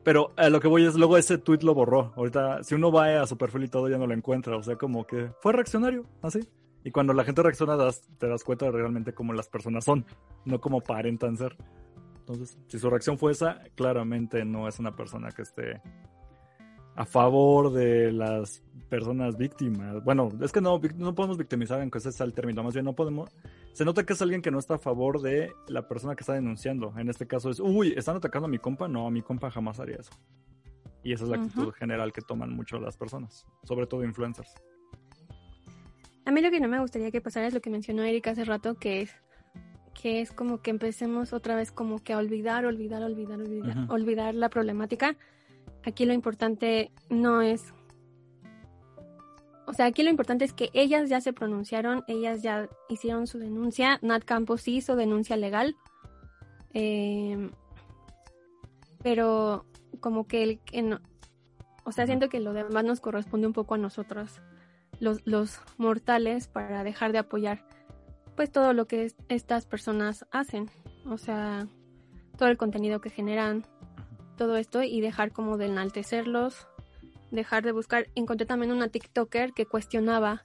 Pero 0.03 0.33
a 0.39 0.49
lo 0.49 0.61
que 0.61 0.69
voy 0.69 0.87
es, 0.87 0.95
luego 0.95 1.19
ese 1.19 1.37
tweet 1.37 1.59
lo 1.61 1.75
borró. 1.75 2.15
Ahorita, 2.17 2.65
si 2.65 2.75
uno 2.75 2.91
va 2.91 3.21
a 3.21 3.27
su 3.27 3.37
perfil 3.37 3.65
y 3.65 3.69
todo, 3.69 3.87
ya 3.91 3.99
no 3.99 4.07
lo 4.07 4.15
encuentra. 4.15 4.57
O 4.57 4.63
sea, 4.63 4.77
como 4.77 5.07
que 5.07 5.31
fue 5.43 5.53
reaccionario, 5.53 6.07
así. 6.23 6.41
Y 6.85 6.91
cuando 6.91 7.13
la 7.13 7.25
gente 7.25 7.43
reacciona, 7.43 7.77
te 8.17 8.29
das 8.29 8.45
cuenta 8.45 8.65
de 8.65 8.73
realmente 8.73 9.13
cómo 9.13 9.35
las 9.35 9.51
personas 9.51 9.85
son, 9.85 10.07
no 10.47 10.59
como 10.59 10.81
parentan 10.81 11.37
ser. 11.37 11.55
Entonces, 12.21 12.57
si 12.67 12.79
su 12.79 12.89
reacción 12.89 13.19
fue 13.19 13.33
esa, 13.33 13.61
claramente 13.75 14.47
no 14.47 14.69
es 14.69 14.79
una 14.79 14.97
persona 14.97 15.33
que 15.33 15.43
esté 15.43 15.83
a 16.95 17.05
favor 17.05 17.73
de 17.73 18.13
las 18.13 18.63
personas 18.89 19.37
víctimas. 19.39 20.05
Bueno, 20.05 20.29
es 20.43 20.53
que 20.53 20.61
no, 20.61 20.81
no 20.97 21.15
podemos 21.15 21.39
victimizar, 21.39 21.81
aunque 21.81 21.99
ese 21.99 22.11
es 22.11 22.21
el 22.21 22.35
término. 22.35 22.63
Más 22.63 22.75
bien, 22.75 22.85
no 22.85 22.95
podemos. 22.95 23.31
Se 23.73 23.85
nota 23.85 24.05
que 24.05 24.13
es 24.13 24.21
alguien 24.21 24.43
que 24.43 24.51
no 24.51 24.59
está 24.59 24.75
a 24.75 24.79
favor 24.79 25.23
de 25.23 25.53
la 25.69 25.89
persona 25.89 26.15
que 26.15 26.21
está 26.21 26.35
denunciando. 26.35 26.93
En 26.99 27.09
este 27.09 27.27
caso 27.27 27.51
es, 27.51 27.61
uy, 27.61 27.95
¿están 27.97 28.17
atacando 28.17 28.47
a 28.47 28.51
mi 28.51 28.59
compa? 28.59 28.89
No, 28.89 29.07
a 29.07 29.11
mi 29.11 29.23
compa 29.23 29.51
jamás 29.51 29.81
haría 29.81 29.97
eso. 29.97 30.13
Y 31.03 31.13
esa 31.13 31.25
es 31.25 31.31
la 31.31 31.37
actitud 31.37 31.73
general 31.73 32.13
que 32.13 32.21
toman 32.21 32.55
mucho 32.55 32.79
las 32.79 32.97
personas, 32.97 33.47
sobre 33.65 33.87
todo 33.87 34.05
influencers. 34.05 34.55
A 36.25 36.31
mí 36.31 36.41
lo 36.41 36.51
que 36.51 36.61
no 36.61 36.69
me 36.69 36.79
gustaría 36.79 37.11
que 37.11 37.21
pasara 37.21 37.49
es 37.49 37.55
lo 37.55 37.61
que 37.61 37.71
mencionó 37.71 38.05
Erika 38.05 38.31
hace 38.31 38.45
rato, 38.45 38.77
que 38.77 39.03
es 39.03 39.13
que 40.01 40.21
es 40.21 40.33
como 40.33 40.63
que 40.63 40.71
empecemos 40.71 41.33
otra 41.33 41.55
vez 41.55 41.71
como 41.71 41.99
que 41.99 42.13
a 42.13 42.19
olvidar, 42.19 42.65
olvidar, 42.65 43.03
olvidar, 43.03 43.41
olvidar, 43.41 43.87
olvidar 43.91 44.35
la 44.35 44.49
problemática. 44.49 45.17
Aquí 45.85 46.05
lo 46.05 46.13
importante 46.13 46.93
no 47.09 47.43
es 47.43 47.73
o 49.65 49.75
sea, 49.75 49.87
aquí 49.87 50.03
lo 50.03 50.11
importante 50.11 50.45
es 50.45 50.53
que 50.53 50.71
ellas 50.75 51.09
ya 51.09 51.21
se 51.21 51.33
pronunciaron, 51.33 52.05
ellas 52.09 52.43
ya 52.43 52.69
hicieron 52.89 53.27
su 53.27 53.39
denuncia. 53.39 53.99
Nat 54.03 54.25
Campos 54.25 54.67
hizo 54.69 54.97
denuncia 54.97 55.37
legal. 55.37 55.77
Eh, 56.75 57.51
pero 59.03 59.65
como 60.01 60.27
que 60.27 60.61
el 60.73 60.89
no, 60.89 61.01
o 61.85 61.93
sea, 61.93 62.07
siento 62.07 62.29
que 62.29 62.41
lo 62.41 62.53
demás 62.53 62.85
nos 62.85 63.01
corresponde 63.01 63.47
un 63.47 63.53
poco 63.53 63.75
a 63.75 63.79
nosotros, 63.79 64.41
los, 65.01 65.27
los 65.27 65.61
mortales, 65.79 66.49
para 66.49 66.85
dejar 66.85 67.13
de 67.13 67.19
apoyar 67.19 67.65
pues 68.37 68.51
todo 68.51 68.73
lo 68.73 68.87
que 68.87 69.13
estas 69.29 69.67
personas 69.67 70.27
hacen. 70.31 70.71
O 71.07 71.19
sea, 71.19 71.67
todo 72.37 72.49
el 72.49 72.57
contenido 72.57 73.01
que 73.01 73.11
generan, 73.11 73.67
todo 74.37 74.57
esto 74.57 74.83
y 74.83 75.01
dejar 75.01 75.33
como 75.33 75.57
de 75.57 75.67
enaltecerlos 75.67 76.67
dejar 77.33 77.65
de 77.65 77.73
buscar. 77.73 78.07
Encontré 78.15 78.47
también 78.47 78.71
una 78.71 78.89
TikToker 78.89 79.53
que 79.53 79.67
cuestionaba 79.67 80.45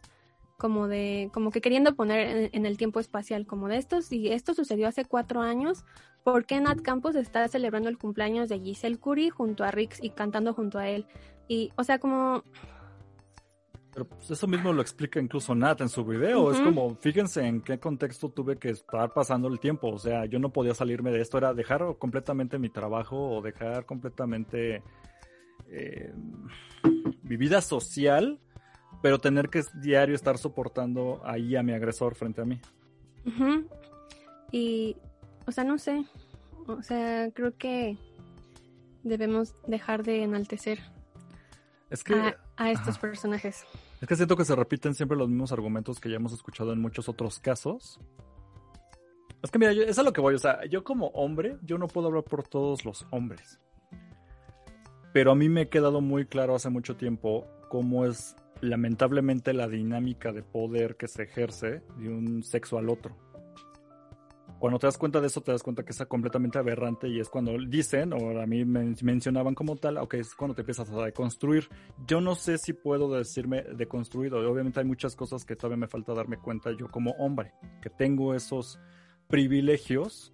como 0.57 0.87
de, 0.87 1.29
como 1.33 1.51
que 1.51 1.61
queriendo 1.61 1.95
poner 1.95 2.49
en, 2.51 2.65
el 2.65 2.77
tiempo 2.77 2.99
espacial, 2.99 3.45
como 3.45 3.67
de 3.67 3.77
estos, 3.77 4.11
y 4.11 4.29
esto 4.31 4.55
sucedió 4.55 4.87
hace 4.87 5.05
cuatro 5.05 5.41
años, 5.41 5.85
¿por 6.23 6.45
qué 6.45 6.59
Nat 6.59 6.81
Campos 6.81 7.15
está 7.15 7.47
celebrando 7.47 7.89
el 7.89 7.99
cumpleaños 7.99 8.49
de 8.49 8.59
Giselle 8.59 8.97
Curry 8.97 9.29
junto 9.29 9.63
a 9.63 9.69
Rix 9.69 9.99
y 10.01 10.09
cantando 10.09 10.55
junto 10.55 10.79
a 10.79 10.87
él? 10.87 11.05
Y, 11.47 11.71
o 11.75 11.83
sea, 11.83 11.99
como... 11.99 12.43
Pero 13.97 14.09
pues 14.09 14.29
eso 14.29 14.45
mismo 14.45 14.71
lo 14.71 14.83
explica 14.83 15.19
incluso 15.19 15.55
Nat 15.55 15.81
en 15.81 15.89
su 15.89 16.05
video. 16.05 16.51
Es 16.51 16.59
como, 16.59 16.95
fíjense 16.97 17.43
en 17.43 17.61
qué 17.61 17.79
contexto 17.79 18.29
tuve 18.29 18.55
que 18.57 18.69
estar 18.69 19.11
pasando 19.11 19.47
el 19.47 19.59
tiempo. 19.59 19.87
O 19.87 19.97
sea, 19.97 20.25
yo 20.25 20.37
no 20.37 20.53
podía 20.53 20.75
salirme 20.75 21.09
de 21.09 21.21
esto. 21.21 21.39
Era 21.39 21.55
dejar 21.55 21.83
completamente 21.97 22.59
mi 22.59 22.69
trabajo 22.69 23.17
o 23.17 23.41
dejar 23.41 23.87
completamente 23.87 24.83
eh, 25.71 26.13
mi 27.23 27.37
vida 27.37 27.59
social, 27.59 28.39
pero 29.01 29.17
tener 29.17 29.49
que 29.49 29.63
diario 29.81 30.13
estar 30.13 30.37
soportando 30.37 31.19
ahí 31.25 31.55
a 31.55 31.63
mi 31.63 31.73
agresor 31.73 32.13
frente 32.13 32.41
a 32.41 32.45
mí. 32.45 32.61
Y, 34.51 34.95
o 35.47 35.51
sea, 35.51 35.63
no 35.63 35.79
sé, 35.79 36.05
o 36.67 36.83
sea, 36.83 37.31
creo 37.31 37.57
que 37.57 37.97
debemos 39.01 39.55
dejar 39.65 40.03
de 40.03 40.21
enaltecer 40.21 40.81
es 41.89 42.03
que, 42.03 42.35
a, 42.57 42.71
estos 42.71 42.97
personajes. 42.97 43.65
Es 44.01 44.07
que 44.07 44.15
siento 44.15 44.35
que 44.35 44.45
se 44.45 44.55
repiten 44.55 44.93
siempre 44.93 45.17
los 45.17 45.27
mismos 45.27 45.51
argumentos 45.51 45.99
que 45.99 46.09
ya 46.09 46.17
hemos 46.17 46.33
escuchado 46.33 46.71
en 46.71 46.79
muchos 46.79 47.09
otros 47.09 47.39
casos. 47.39 47.99
Es 49.41 49.51
que 49.51 49.59
mira, 49.59 49.71
eso 49.71 49.83
es 49.83 49.99
a 49.99 50.03
lo 50.03 50.13
que 50.13 50.21
voy, 50.21 50.35
o 50.35 50.39
sea, 50.39 50.65
yo 50.65 50.83
como 50.83 51.07
hombre, 51.07 51.57
yo 51.63 51.77
no 51.77 51.87
puedo 51.87 52.07
hablar 52.07 52.23
por 52.23 52.47
todos 52.47 52.85
los 52.85 53.05
hombres. 53.11 53.59
Pero 55.13 55.31
a 55.31 55.35
mí 55.35 55.49
me 55.49 55.61
ha 55.61 55.69
quedado 55.69 56.01
muy 56.01 56.25
claro 56.25 56.55
hace 56.55 56.69
mucho 56.69 56.95
tiempo 56.95 57.47
cómo 57.69 58.05
es 58.05 58.35
lamentablemente 58.61 59.53
la 59.53 59.67
dinámica 59.67 60.31
de 60.31 60.43
poder 60.43 60.95
que 60.95 61.07
se 61.07 61.23
ejerce 61.23 61.81
de 61.97 62.09
un 62.09 62.43
sexo 62.43 62.77
al 62.77 62.89
otro. 62.89 63.15
Cuando 64.59 64.79
te 64.79 64.87
das 64.87 64.97
cuenta 64.97 65.21
de 65.21 65.27
eso, 65.27 65.41
te 65.41 65.51
das 65.51 65.61
cuenta 65.61 65.83
que 65.83 65.91
es 65.91 66.03
completamente 66.07 66.57
aberrante 66.57 67.07
y 67.07 67.19
es 67.19 67.29
cuando 67.29 67.55
dicen, 67.67 68.11
o 68.13 68.41
a 68.41 68.45
mí 68.47 68.65
me 68.65 68.95
mencionaban 69.03 69.53
como 69.53 69.75
tal, 69.75 69.97
ok, 69.97 70.15
es 70.15 70.33
cuando 70.33 70.55
te 70.55 70.61
empiezas 70.61 70.89
a 70.89 71.05
deconstruir. 71.05 71.69
Yo 72.07 72.21
no 72.21 72.33
sé 72.33 72.57
si 72.57 72.73
puedo 72.73 73.13
decirme 73.13 73.63
deconstruido. 73.75 74.39
Obviamente 74.49 74.79
hay 74.79 74.85
muchas 74.85 75.15
cosas 75.15 75.45
que 75.45 75.55
todavía 75.55 75.77
me 75.77 75.87
falta 75.87 76.15
darme 76.15 76.37
cuenta 76.37 76.71
yo 76.71 76.89
como 76.89 77.11
hombre, 77.19 77.53
que 77.83 77.91
tengo 77.91 78.33
esos 78.33 78.79
privilegios 79.27 80.33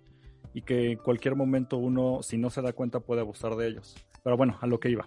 y 0.54 0.62
que 0.62 0.92
en 0.92 1.00
cualquier 1.00 1.36
momento 1.36 1.76
uno, 1.78 2.20
si 2.22 2.38
no 2.38 2.50
se 2.50 2.62
da 2.62 2.72
cuenta, 2.72 3.02
puede 3.02 3.20
abusar 3.20 3.58
de 3.58 3.68
ellos. 3.68 3.96
Pero 4.24 4.38
bueno, 4.38 4.58
a 4.62 4.68
lo 4.68 4.80
que 4.80 4.90
iba. 4.90 5.06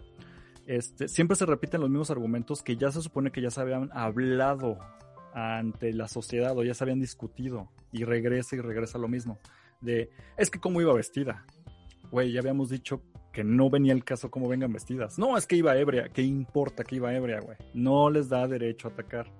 Este, 0.66 1.08
siempre 1.08 1.36
se 1.36 1.46
repiten 1.46 1.80
los 1.80 1.88
mismos 1.88 2.10
argumentos 2.10 2.62
que 2.62 2.76
ya 2.76 2.90
se 2.90 3.00
supone 3.00 3.30
que 3.30 3.40
ya 3.40 3.50
se 3.50 3.60
habían 3.62 3.88
hablado 3.92 4.78
ante 5.36 5.92
la 5.92 6.08
sociedad 6.08 6.56
o 6.56 6.64
ya 6.64 6.72
se 6.72 6.82
habían 6.82 6.98
discutido 6.98 7.68
y 7.92 8.04
regresa 8.04 8.56
y 8.56 8.60
regresa 8.60 8.96
lo 8.96 9.06
mismo. 9.06 9.38
De, 9.82 10.10
es 10.38 10.50
que 10.50 10.58
cómo 10.58 10.80
iba 10.80 10.94
vestida. 10.94 11.44
Güey, 12.10 12.32
ya 12.32 12.40
habíamos 12.40 12.70
dicho 12.70 13.02
que 13.34 13.44
no 13.44 13.68
venía 13.68 13.92
el 13.92 14.02
caso 14.02 14.30
cómo 14.30 14.48
vengan 14.48 14.72
vestidas. 14.72 15.18
No, 15.18 15.36
es 15.36 15.46
que 15.46 15.56
iba 15.56 15.76
ebria. 15.76 16.08
¿Qué 16.08 16.22
importa 16.22 16.84
que 16.84 16.96
iba 16.96 17.14
ebria, 17.14 17.40
güey? 17.40 17.58
No 17.74 18.08
les 18.08 18.30
da 18.30 18.48
derecho 18.48 18.88
a 18.88 18.92
atacar. 18.92 19.30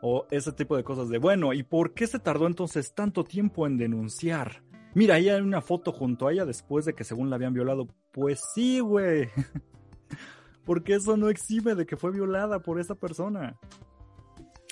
O 0.00 0.26
ese 0.30 0.50
tipo 0.52 0.78
de 0.78 0.84
cosas 0.84 1.10
de, 1.10 1.18
bueno, 1.18 1.52
¿y 1.52 1.62
por 1.62 1.92
qué 1.92 2.06
se 2.06 2.18
tardó 2.18 2.46
entonces 2.46 2.94
tanto 2.94 3.22
tiempo 3.22 3.66
en 3.66 3.76
denunciar? 3.76 4.62
Mira, 4.94 5.16
ahí 5.16 5.28
hay 5.28 5.42
una 5.42 5.60
foto 5.60 5.92
junto 5.92 6.26
a 6.26 6.32
ella 6.32 6.46
después 6.46 6.86
de 6.86 6.94
que 6.94 7.04
según 7.04 7.28
la 7.28 7.36
habían 7.36 7.52
violado. 7.52 7.86
Pues 8.12 8.40
sí, 8.54 8.80
güey. 8.80 9.28
Porque 10.64 10.94
eso 10.94 11.18
no 11.18 11.28
exime 11.28 11.74
de 11.74 11.84
que 11.84 11.98
fue 11.98 12.12
violada 12.12 12.60
por 12.60 12.80
esa 12.80 12.94
persona. 12.94 13.58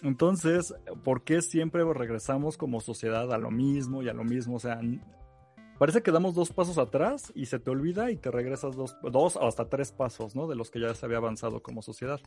Entonces, 0.03 0.75
¿por 1.05 1.25
qué 1.25 1.41
siempre 1.43 1.83
regresamos 1.93 2.57
como 2.57 2.81
sociedad 2.81 3.33
a 3.33 3.39
lo 3.39 3.51
mismo 3.51 4.03
y 4.03 4.09
a 4.09 4.15
lo 4.15 4.25
mismo? 4.25 4.57
O 4.57 4.61
sea, 4.61 4.81
parece 5.79 6.03
que 6.03 6.13
damos 6.13 6.35
dos 6.35 6.53
pasos 6.53 6.79
atrás 6.79 7.33
y 7.35 7.47
se 7.47 7.59
te 7.59 7.71
olvida 7.71 8.11
y 8.11 8.17
te 8.17 8.31
regresas 8.31 8.77
dos, 8.77 8.97
dos 9.03 9.37
o 9.37 9.47
hasta 9.47 9.69
tres 9.69 9.93
pasos, 9.93 10.37
¿no? 10.37 10.47
De 10.47 10.55
los 10.55 10.71
que 10.71 10.81
ya 10.81 10.95
se 10.95 11.07
había 11.07 11.19
avanzado 11.19 11.63
como 11.63 11.83
sociedad. 11.83 12.21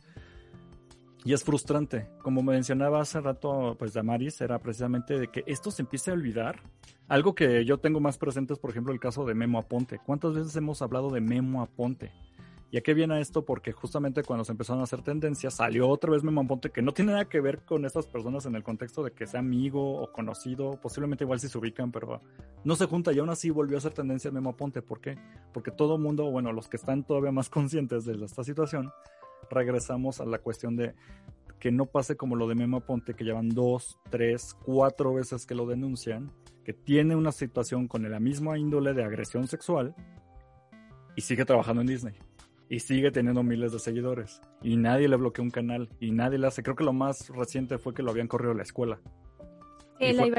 Y 1.24 1.34
es 1.34 1.44
frustrante. 1.44 2.08
Como 2.22 2.42
mencionaba 2.42 3.00
hace 3.00 3.20
rato, 3.20 3.76
pues 3.78 3.92
Damaris, 3.92 4.40
era 4.40 4.58
precisamente 4.58 5.18
de 5.18 5.28
que 5.28 5.44
esto 5.46 5.70
se 5.70 5.82
empiece 5.82 6.10
a 6.10 6.14
olvidar. 6.14 6.60
Algo 7.08 7.34
que 7.34 7.64
yo 7.64 7.78
tengo 7.78 8.00
más 8.00 8.16
presente 8.16 8.54
es, 8.54 8.58
por 8.58 8.70
ejemplo, 8.70 8.92
el 8.92 9.00
caso 9.00 9.24
de 9.26 9.34
Memo 9.34 9.58
Aponte. 9.58 10.00
¿Cuántas 10.04 10.34
veces 10.34 10.56
hemos 10.56 10.80
hablado 10.80 11.10
de 11.10 11.20
Memo 11.20 11.60
Aponte? 11.60 12.10
¿Y 12.72 12.78
a 12.78 12.82
qué 12.82 12.94
viene 12.94 13.20
esto? 13.20 13.44
Porque 13.44 13.72
justamente 13.72 14.22
cuando 14.22 14.44
se 14.44 14.52
empezaron 14.52 14.80
a 14.80 14.84
hacer 14.84 15.02
tendencias, 15.02 15.54
salió 15.54 15.88
otra 15.88 16.12
vez 16.12 16.22
Memo 16.22 16.42
Aponte, 16.42 16.70
que 16.70 16.82
no 16.82 16.92
tiene 16.92 17.12
nada 17.12 17.28
que 17.28 17.40
ver 17.40 17.64
con 17.64 17.84
estas 17.84 18.06
personas 18.06 18.46
en 18.46 18.54
el 18.54 18.62
contexto 18.62 19.02
de 19.02 19.10
que 19.10 19.26
sea 19.26 19.40
amigo 19.40 20.00
o 20.00 20.12
conocido, 20.12 20.78
posiblemente 20.80 21.24
igual 21.24 21.40
si 21.40 21.48
se 21.48 21.58
ubican, 21.58 21.90
pero 21.90 22.20
no 22.62 22.76
se 22.76 22.86
junta 22.86 23.12
y 23.12 23.18
aún 23.18 23.30
así 23.30 23.50
volvió 23.50 23.76
a 23.76 23.78
hacer 23.78 23.92
tendencia 23.92 24.30
Memo 24.30 24.50
Aponte. 24.50 24.82
¿Por 24.82 25.00
qué? 25.00 25.18
Porque 25.52 25.72
todo 25.72 25.98
mundo, 25.98 26.30
bueno, 26.30 26.52
los 26.52 26.68
que 26.68 26.76
están 26.76 27.02
todavía 27.02 27.32
más 27.32 27.48
conscientes 27.50 28.04
de 28.04 28.24
esta 28.24 28.44
situación, 28.44 28.92
regresamos 29.50 30.20
a 30.20 30.24
la 30.24 30.38
cuestión 30.38 30.76
de 30.76 30.94
que 31.58 31.72
no 31.72 31.86
pase 31.86 32.16
como 32.16 32.36
lo 32.36 32.46
de 32.46 32.54
Memo 32.54 32.80
Ponte, 32.80 33.14
que 33.14 33.24
llevan 33.24 33.48
dos, 33.48 33.98
tres, 34.10 34.54
cuatro 34.64 35.14
veces 35.14 35.44
que 35.44 35.56
lo 35.56 35.66
denuncian, 35.66 36.32
que 36.64 36.72
tiene 36.72 37.16
una 37.16 37.32
situación 37.32 37.88
con 37.88 38.08
la 38.08 38.20
misma 38.20 38.58
índole 38.58 38.94
de 38.94 39.02
agresión 39.02 39.48
sexual 39.48 39.94
y 41.16 41.20
sigue 41.20 41.44
trabajando 41.44 41.82
en 41.82 41.88
Disney. 41.88 42.14
Y 42.70 42.80
sigue 42.80 43.10
teniendo 43.10 43.42
miles 43.42 43.72
de 43.72 43.78
seguidores. 43.78 44.40
Y 44.62 44.76
nadie 44.76 45.08
le 45.08 45.16
bloqueó 45.16 45.44
un 45.44 45.50
canal. 45.50 45.90
Y 46.00 46.12
nadie 46.12 46.38
le 46.38 46.46
hace. 46.46 46.62
Creo 46.62 46.74
que 46.74 46.84
lo 46.84 46.94
más 46.94 47.28
reciente 47.28 47.76
fue 47.76 47.92
que 47.92 48.02
lo 48.02 48.10
habían 48.10 48.28
corrido 48.28 48.52
a 48.52 48.54
la 48.54 48.62
escuela. 48.62 48.98
y 49.98 50.14
fue 50.14 50.32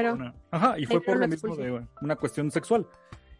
ajá, 0.50 0.78
y 0.78 0.86
fue 0.86 1.00
por 1.00 1.18
lo 1.18 1.28
mismo 1.28 1.54
de 1.54 1.86
una 2.00 2.16
cuestión 2.16 2.50
sexual. 2.50 2.88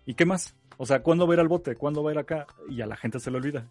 ¿Y 0.07 0.15
qué 0.15 0.25
más? 0.27 0.55
O 0.77 0.87
sea, 0.87 1.03
¿cuándo 1.03 1.27
va 1.27 1.33
a 1.33 1.37
ir 1.37 1.41
al 1.41 1.49
bote? 1.49 1.75
¿Cuándo 1.75 2.05
va 2.05 2.11
a 2.11 2.13
ir 2.13 2.19
acá? 2.21 2.47
Y 2.69 2.81
a 2.81 2.87
la 2.87 2.97
gente 2.97 3.19
se 3.19 3.31
le 3.31 3.39
olvida 3.39 3.69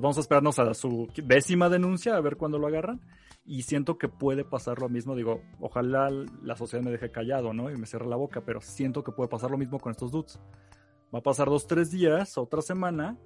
vamos 0.00 0.16
a 0.18 0.20
esperarnos 0.20 0.58
a 0.58 0.74
su 0.74 1.08
décima 1.16 1.68
denuncia 1.68 2.16
a 2.16 2.20
ver 2.20 2.36
cuándo 2.36 2.58
lo 2.58 2.66
agarran. 2.66 3.00
Y 3.44 3.62
siento 3.62 3.96
que 3.96 4.08
puede 4.08 4.44
pasar 4.44 4.80
lo 4.80 4.88
mismo. 4.88 5.14
Digo, 5.14 5.40
ojalá 5.60 6.10
la 6.42 6.56
sociedad 6.56 6.84
me 6.84 6.90
deje 6.90 7.12
callado, 7.12 7.52
¿no? 7.52 7.70
Y 7.70 7.76
me 7.76 7.86
cierre 7.86 8.06
la 8.06 8.16
boca, 8.16 8.42
pero 8.44 8.60
siento 8.60 9.04
que 9.04 9.12
puede 9.12 9.28
pasar 9.28 9.50
lo 9.50 9.58
mismo 9.58 9.78
con 9.78 9.92
estos 9.92 10.10
dudes. 10.10 10.40
Va 11.14 11.20
a 11.20 11.22
pasar 11.22 11.48
dos, 11.48 11.66
tres 11.66 11.90
días, 11.92 12.36
otra 12.38 12.60
semana. 12.60 13.16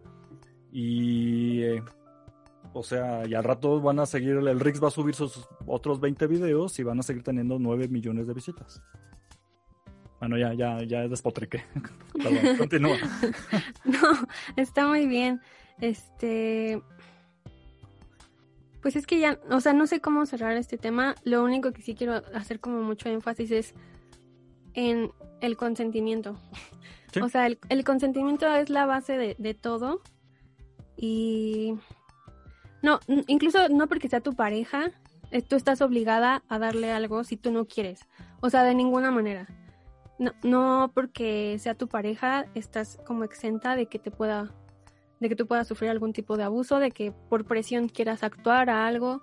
Y 0.72 1.62
eh, 1.62 1.82
O 2.72 2.82
sea, 2.82 3.26
y 3.26 3.34
al 3.34 3.44
rato 3.44 3.80
van 3.80 3.98
a 3.98 4.06
seguir, 4.06 4.36
el 4.36 4.60
Rix 4.60 4.82
va 4.82 4.88
a 4.88 4.92
subir 4.92 5.14
sus 5.14 5.48
otros 5.66 6.00
20 6.00 6.26
videos 6.26 6.78
y 6.78 6.82
van 6.82 7.00
a 7.00 7.02
seguir 7.02 7.22
teniendo 7.22 7.58
9 7.58 7.88
millones 7.88 8.26
de 8.26 8.34
visitas. 8.34 8.82
Bueno, 10.20 10.36
ya, 10.36 10.52
ya, 10.52 10.82
ya 10.84 11.08
despotriqué. 11.08 11.64
Perdón, 12.12 12.56
continúa. 12.58 12.96
no, 13.84 14.28
está 14.56 14.86
muy 14.86 15.06
bien. 15.06 15.40
Este. 15.80 16.80
Pues 18.82 18.96
es 18.96 19.06
que 19.06 19.18
ya, 19.18 19.38
o 19.50 19.60
sea, 19.60 19.72
no 19.72 19.86
sé 19.86 20.00
cómo 20.00 20.24
cerrar 20.26 20.56
este 20.56 20.78
tema. 20.78 21.14
Lo 21.24 21.42
único 21.42 21.72
que 21.72 21.82
sí 21.82 21.94
quiero 21.94 22.22
hacer 22.34 22.60
como 22.60 22.82
mucho 22.82 23.08
énfasis 23.08 23.50
es 23.50 23.74
en 24.74 25.10
el 25.40 25.56
consentimiento. 25.56 26.36
O 27.20 27.28
sea, 27.28 27.46
el, 27.46 27.84
consentimiento 27.84 28.46
es 28.54 28.70
la 28.70 28.86
base 28.86 29.18
de, 29.18 29.36
de 29.38 29.54
todo. 29.54 30.00
Y 31.02 31.78
no, 32.82 33.00
incluso 33.26 33.70
no 33.70 33.88
porque 33.88 34.10
sea 34.10 34.20
tu 34.20 34.34
pareja, 34.34 34.92
eh, 35.30 35.40
tú 35.40 35.56
estás 35.56 35.80
obligada 35.80 36.42
a 36.46 36.58
darle 36.58 36.92
algo 36.92 37.24
si 37.24 37.38
tú 37.38 37.50
no 37.50 37.66
quieres. 37.66 38.06
O 38.40 38.50
sea, 38.50 38.64
de 38.64 38.74
ninguna 38.74 39.10
manera. 39.10 39.48
No, 40.18 40.32
no 40.42 40.92
porque 40.94 41.56
sea 41.58 41.74
tu 41.74 41.88
pareja, 41.88 42.44
estás 42.54 42.98
como 43.06 43.24
exenta 43.24 43.76
de 43.76 43.86
que 43.86 43.98
te 43.98 44.10
pueda, 44.10 44.52
de 45.20 45.30
que 45.30 45.36
tú 45.36 45.46
puedas 45.46 45.66
sufrir 45.66 45.90
algún 45.90 46.12
tipo 46.12 46.36
de 46.36 46.42
abuso, 46.42 46.78
de 46.78 46.90
que 46.90 47.12
por 47.30 47.46
presión 47.46 47.88
quieras 47.88 48.22
actuar 48.22 48.68
a 48.68 48.86
algo. 48.86 49.22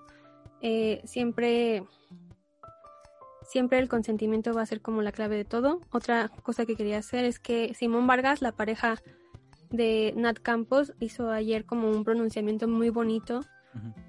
Eh, 0.61 1.01
siempre, 1.05 1.83
siempre 3.43 3.77
el 3.77 3.87
consentimiento 3.87 4.51
va 4.55 4.63
a 4.63 4.65
ser 4.65 4.81
como 4.81 5.03
la 5.03 5.11
clave 5.11 5.37
de 5.37 5.45
todo. 5.45 5.81
Otra 5.91 6.29
cosa 6.41 6.65
que 6.65 6.75
quería 6.75 6.97
hacer 6.97 7.23
es 7.23 7.37
que 7.37 7.75
Simón 7.75 8.07
Vargas, 8.07 8.41
la 8.41 8.53
pareja 8.53 8.95
de 9.69 10.13
Nat 10.15 10.39
Campos 10.39 10.93
hizo 10.99 11.29
ayer 11.29 11.65
como 11.65 11.89
un 11.89 12.03
pronunciamiento 12.03 12.67
muy 12.67 12.89
bonito 12.89 13.41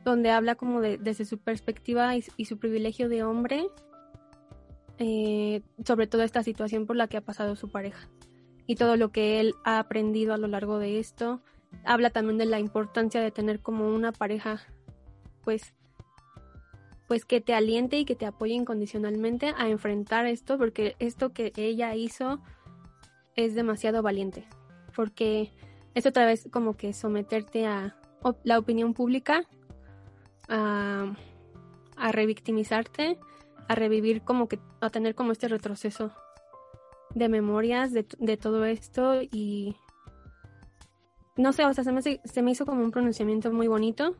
donde 0.04 0.30
habla 0.30 0.54
como 0.54 0.80
de, 0.80 0.98
desde 0.98 1.24
su 1.24 1.38
perspectiva 1.38 2.14
y, 2.16 2.44
su 2.44 2.58
privilegio 2.58 3.08
de 3.08 3.22
hombre 3.22 3.66
eh, 4.98 5.62
sobre 5.84 6.06
toda 6.06 6.24
esta 6.24 6.42
situación 6.42 6.86
por 6.86 6.96
la 6.96 7.08
que 7.08 7.18
ha 7.18 7.20
pasado 7.20 7.56
su 7.56 7.70
pareja 7.70 8.08
y 8.66 8.76
todo 8.76 8.96
lo 8.96 9.10
que 9.10 9.40
él 9.40 9.54
ha 9.64 9.78
aprendido 9.78 10.34
a 10.34 10.38
lo 10.38 10.46
largo 10.46 10.78
de 10.78 10.98
esto. 10.98 11.40
Habla 11.84 12.10
también 12.10 12.38
de 12.38 12.46
la 12.46 12.58
importancia 12.58 13.20
de 13.20 13.30
tener 13.30 13.60
como 13.60 13.88
una 13.88 14.12
pareja 14.12 14.60
pues 15.44 15.74
pues 17.06 17.24
que 17.24 17.40
te 17.40 17.54
aliente 17.54 17.98
y 17.98 18.04
que 18.04 18.14
te 18.14 18.26
apoye 18.26 18.52
incondicionalmente 18.52 19.54
a 19.56 19.68
enfrentar 19.68 20.26
esto 20.26 20.58
porque 20.58 20.94
esto 20.98 21.32
que 21.32 21.52
ella 21.56 21.94
hizo 21.94 22.40
es 23.34 23.54
demasiado 23.54 24.02
valiente 24.02 24.46
porque 24.98 25.52
es 25.94 26.06
otra 26.06 26.26
vez 26.26 26.48
como 26.50 26.76
que 26.76 26.92
someterte 26.92 27.68
a 27.68 27.94
la 28.42 28.58
opinión 28.58 28.94
pública, 28.94 29.44
a, 30.48 31.14
revictimizarte, 32.10 33.16
a 33.68 33.74
revivir 33.76 34.22
como 34.22 34.48
que, 34.48 34.58
a 34.80 34.90
tener 34.90 35.14
como 35.14 35.30
este 35.30 35.46
retroceso 35.46 36.10
de 37.14 37.28
memorias 37.28 37.92
de, 37.92 38.36
todo 38.36 38.64
esto 38.64 39.22
y 39.22 39.76
no 41.36 41.52
sé, 41.52 41.64
o 41.64 41.72
sea, 41.72 41.84
se 41.84 41.92
me, 41.92 42.02
se 42.02 42.42
me, 42.42 42.50
hizo 42.50 42.66
como 42.66 42.82
un 42.82 42.90
pronunciamiento 42.90 43.52
muy 43.52 43.68
bonito. 43.68 44.16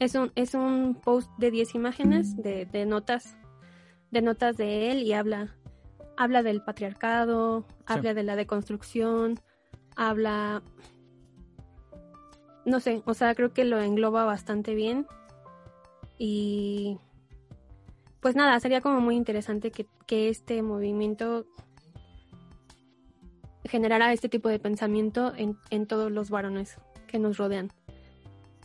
Es 0.00 0.14
un, 0.16 0.32
es 0.34 0.52
un 0.52 1.00
post 1.02 1.30
de 1.38 1.50
10 1.50 1.76
imágenes 1.76 2.36
de, 2.36 2.66
de, 2.66 2.84
notas 2.84 3.38
de 4.10 4.20
notas 4.20 4.58
de 4.58 4.92
él 4.92 5.02
y 5.02 5.14
habla 5.14 5.56
habla 6.18 6.42
del 6.42 6.60
patriarcado, 6.60 7.64
habla 7.86 8.12
de 8.12 8.22
la 8.22 8.36
deconstrucción, 8.36 9.40
habla, 10.00 10.62
no 12.64 12.80
sé, 12.80 13.02
o 13.04 13.12
sea, 13.12 13.34
creo 13.34 13.52
que 13.52 13.64
lo 13.64 13.78
engloba 13.78 14.24
bastante 14.24 14.74
bien. 14.74 15.06
Y 16.16 16.98
pues 18.20 18.34
nada, 18.34 18.58
sería 18.60 18.80
como 18.80 19.00
muy 19.00 19.14
interesante 19.14 19.70
que, 19.70 19.86
este 20.28 20.62
movimiento 20.62 21.46
generara 23.64 24.12
este 24.12 24.28
tipo 24.28 24.48
de 24.48 24.58
pensamiento 24.58 25.32
en, 25.36 25.56
en, 25.70 25.86
todos 25.86 26.10
los 26.10 26.30
varones 26.30 26.78
que 27.06 27.20
nos 27.20 27.36
rodean. 27.36 27.70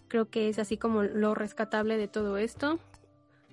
Creo 0.08 0.30
que 0.30 0.50
es 0.50 0.58
así 0.58 0.78
como 0.78 1.04
lo 1.04 1.36
rescatable 1.36 1.98
de 1.98 2.08
todo 2.08 2.38
esto. 2.38 2.80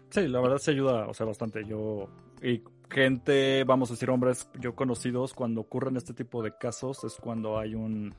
Sí, 0.09 0.26
la 0.28 0.41
verdad 0.41 0.57
se 0.57 0.70
ayuda, 0.70 1.07
o 1.07 1.12
sea, 1.12 1.26
bastante. 1.26 1.64
Yo, 1.66 2.09
y 2.43 2.62
gente, 2.93 3.64
vamos 3.64 3.90
a 3.90 3.95
decir 3.95 4.11
hombres 4.11 4.49
yo 4.61 4.74
conocidos, 4.74 5.32
cuando 5.34 5.62
ocurren 5.62 5.97
este 5.97 6.12
tipo 6.12 6.43
de 6.43 6.57
casos 6.57 7.03
es 7.05 7.16
cuando 7.16 7.59
hay 7.59 7.74
un, 7.74 8.14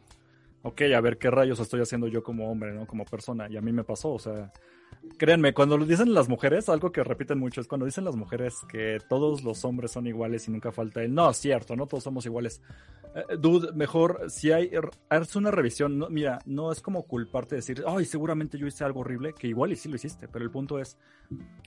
ok, 0.63 0.81
a 0.95 1.01
ver 1.01 1.17
qué 1.17 1.29
rayos 1.29 1.59
estoy 1.59 1.81
haciendo 1.81 2.07
yo 2.07 2.23
como 2.23 2.51
hombre, 2.51 2.73
¿no? 2.73 2.87
Como 2.87 3.05
persona. 3.05 3.47
Y 3.49 3.57
a 3.57 3.61
mí 3.61 3.71
me 3.71 3.83
pasó, 3.83 4.11
o 4.11 4.19
sea, 4.19 4.51
créanme, 5.17 5.53
cuando 5.53 5.77
lo 5.77 5.85
dicen 5.85 6.13
las 6.13 6.29
mujeres, 6.29 6.69
algo 6.69 6.91
que 6.91 7.03
repiten 7.03 7.39
mucho 7.39 7.61
es 7.61 7.67
cuando 7.67 7.85
dicen 7.85 8.05
las 8.05 8.15
mujeres 8.15 8.55
que 8.69 8.99
todos 9.07 9.43
los 9.43 9.63
hombres 9.65 9.91
son 9.91 10.07
iguales 10.07 10.47
y 10.47 10.51
nunca 10.51 10.71
falta 10.71 11.03
el, 11.03 11.13
no, 11.13 11.29
es 11.29 11.37
cierto, 11.37 11.75
no 11.75 11.87
todos 11.87 12.03
somos 12.03 12.25
iguales. 12.25 12.61
Eh, 13.15 13.37
dude, 13.37 13.71
mejor 13.73 14.25
si 14.29 14.51
hay, 14.51 14.71
haz 15.09 15.35
una 15.35 15.51
revisión, 15.51 15.97
no, 15.97 16.09
mira, 16.09 16.39
no 16.45 16.71
es 16.71 16.81
como 16.81 17.03
culparte 17.03 17.55
de 17.55 17.57
decir, 17.57 17.83
ay, 17.85 18.05
seguramente 18.05 18.57
yo 18.57 18.67
hice 18.67 18.83
algo 18.83 19.01
horrible, 19.01 19.33
que 19.33 19.47
igual 19.47 19.71
y 19.71 19.75
sí 19.75 19.89
lo 19.89 19.95
hiciste, 19.95 20.27
pero 20.27 20.43
el 20.43 20.51
punto 20.51 20.79
es, 20.79 20.97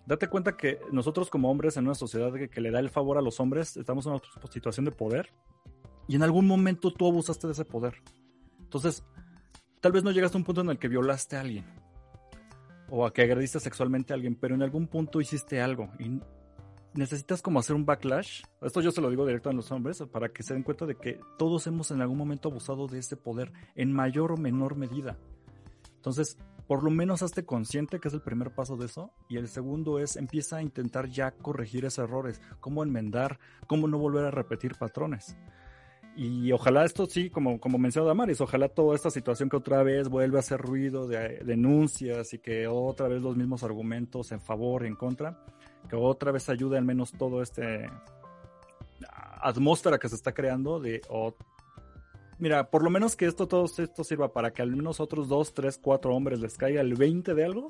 date 0.07 0.29
cuenta 0.29 0.57
que 0.57 0.81
nosotros 0.91 1.31
como 1.31 1.51
hombres 1.51 1.77
en 1.77 1.85
una 1.85 1.95
sociedad 1.95 2.33
que, 2.33 2.49
que 2.49 2.61
le 2.61 2.71
da 2.71 2.81
el 2.81 2.91
favor 2.91 3.19
a 3.19 3.23
los 3.23 3.41
hombres, 3.41 3.77
estamos 3.77 4.07
en 4.07 4.13
una 4.13 4.23
situación 4.51 4.85
de 4.85 4.93
poder 4.93 5.33
y 6.09 6.17
en 6.17 6.23
algún 6.23 6.47
momento 6.47 6.93
tú 6.93 7.07
abusaste 7.07 7.47
de 7.47 7.53
ese 7.53 7.65
poder. 7.65 7.95
Entonces, 8.61 9.05
tal 9.81 9.93
vez 9.93 10.03
no 10.03 10.11
llegaste 10.11 10.37
a 10.37 10.41
un 10.41 10.45
punto 10.45 10.63
en 10.63 10.71
el 10.71 10.79
que 10.79 10.89
violaste 10.89 11.37
a 11.37 11.41
alguien 11.41 11.86
o 12.91 13.07
a 13.07 13.13
que 13.13 13.23
agrediste 13.23 13.61
sexualmente 13.61 14.13
a 14.13 14.17
alguien, 14.17 14.35
pero 14.37 14.55
en 14.55 14.63
algún 14.63 14.87
punto 14.87 15.21
hiciste 15.21 15.61
algo 15.61 15.91
y 15.99 16.21
necesitas 16.95 17.43
como 17.43 17.59
hacer 17.59 17.77
un 17.77 17.85
backlash. 17.85 18.43
Esto 18.63 18.81
yo 18.81 18.91
se 18.91 19.01
lo 19.01 19.11
digo 19.11 19.27
directo 19.27 19.51
a 19.51 19.53
los 19.53 19.71
hombres 19.71 20.03
para 20.11 20.29
que 20.31 20.43
se 20.43 20.55
den 20.55 20.63
cuenta 20.63 20.87
de 20.87 20.97
que 20.97 21.21
todos 21.39 21.67
hemos 21.67 21.91
en 21.91 22.01
algún 22.01 22.19
momento 22.19 22.49
abusado 22.49 22.87
de 22.87 22.99
ese 22.99 23.17
poder 23.17 23.53
en 23.75 23.93
mayor 23.93 24.33
o 24.33 24.37
menor 24.37 24.77
medida. 24.77 25.19
Entonces, 25.97 26.39
por 26.67 26.83
lo 26.83 26.91
menos 26.91 27.23
hazte 27.23 27.45
consciente 27.45 28.01
que 28.01 28.09
es 28.09 28.15
el 28.15 28.23
primer 28.23 28.55
paso 28.55 28.77
de 28.77 28.87
eso. 28.87 29.13
Y 29.29 29.37
el 29.37 29.49
segundo 29.49 29.99
es 29.99 30.17
empieza 30.17 30.57
a 30.57 30.63
intentar 30.63 31.09
ya 31.09 31.31
corregir 31.31 31.85
esos 31.85 32.05
errores, 32.05 32.41
cómo 32.61 32.83
enmendar, 32.83 33.39
cómo 33.67 33.89
no 33.89 33.99
volver 33.99 34.25
a 34.25 34.31
repetir 34.31 34.75
patrones. 34.77 35.37
Y 36.19 36.51
ojalá 36.51 36.87
esto 36.87 37.05
sí, 37.05 37.29
como, 37.29 37.61
como 37.61 37.77
mencionó 37.77 38.07
Damaris, 38.09 38.41
ojalá 38.41 38.71
toda 38.71 38.95
esta 38.95 39.11
situación 39.11 39.51
que 39.51 39.57
otra 39.57 39.83
vez 39.83 40.09
vuelva 40.09 40.39
a 40.39 40.41
hacer 40.41 40.59
ruido 40.59 41.07
de 41.07 41.41
denuncias 41.45 42.33
y 42.33 42.39
que 42.39 42.67
otra 42.67 43.07
vez 43.07 43.21
los 43.21 43.37
mismos 43.37 43.63
argumentos 43.63 44.33
en 44.33 44.41
favor 44.41 44.85
y 44.85 44.89
en 44.89 44.97
contra, 44.97 45.39
que 45.91 45.95
otra 45.95 46.33
vez 46.33 46.49
ayude 46.49 46.79
al 46.79 46.87
menos 46.87 47.13
todo 47.13 47.43
este 47.43 47.91
atmósfera 49.43 49.99
que 49.99 50.09
se 50.09 50.15
está 50.15 50.33
creando 50.33 50.81
de 50.81 51.03
mira, 52.39 52.71
por 52.71 52.83
lo 52.83 52.89
menos 52.89 53.15
que 53.15 53.27
esto 53.27 53.47
todo 53.47 53.67
esto 53.67 54.03
sirva 54.03 54.33
para 54.33 54.55
que 54.55 54.63
al 54.63 54.75
menos 54.75 55.01
otros 55.01 55.29
dos, 55.29 55.53
tres, 55.53 55.79
cuatro 55.79 56.15
hombres 56.15 56.41
les 56.41 56.57
caiga 56.57 56.81
el 56.81 56.95
20 56.95 57.35
de 57.35 57.45
algo. 57.45 57.69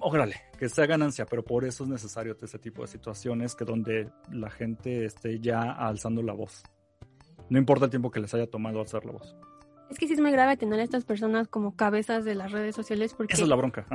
Órale, 0.00 0.36
que 0.58 0.70
sea 0.70 0.86
ganancia, 0.86 1.26
pero 1.26 1.44
por 1.44 1.66
eso 1.66 1.84
es 1.84 1.90
necesario 1.90 2.34
este 2.40 2.58
tipo 2.58 2.80
de 2.80 2.88
situaciones 2.88 3.54
que 3.54 3.66
donde 3.66 4.10
la 4.32 4.48
gente 4.48 5.04
esté 5.04 5.38
ya 5.40 5.72
alzando 5.72 6.22
la 6.22 6.32
voz. 6.32 6.62
No 7.48 7.58
importa 7.58 7.84
el 7.84 7.90
tiempo 7.90 8.10
que 8.10 8.20
les 8.20 8.32
haya 8.34 8.48
tomado 8.48 8.80
hacer 8.80 9.04
la 9.04 9.12
voz. 9.12 9.36
Es 9.90 9.98
que 9.98 10.08
sí 10.08 10.14
es 10.14 10.20
muy 10.20 10.32
grave 10.32 10.56
tener 10.56 10.80
a 10.80 10.82
estas 10.82 11.04
personas 11.04 11.46
como 11.46 11.76
cabezas 11.76 12.24
de 12.24 12.34
las 12.34 12.50
redes 12.50 12.74
sociales 12.74 13.14
porque... 13.14 13.34
Esa 13.34 13.44
es 13.44 13.48
la 13.48 13.54
bronca, 13.54 13.86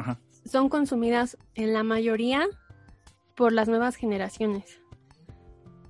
Son 0.45 0.69
consumidas 0.69 1.37
en 1.55 1.73
la 1.73 1.83
mayoría 1.83 2.47
por 3.35 3.51
las 3.51 3.67
nuevas 3.67 3.95
generaciones. 3.95 4.81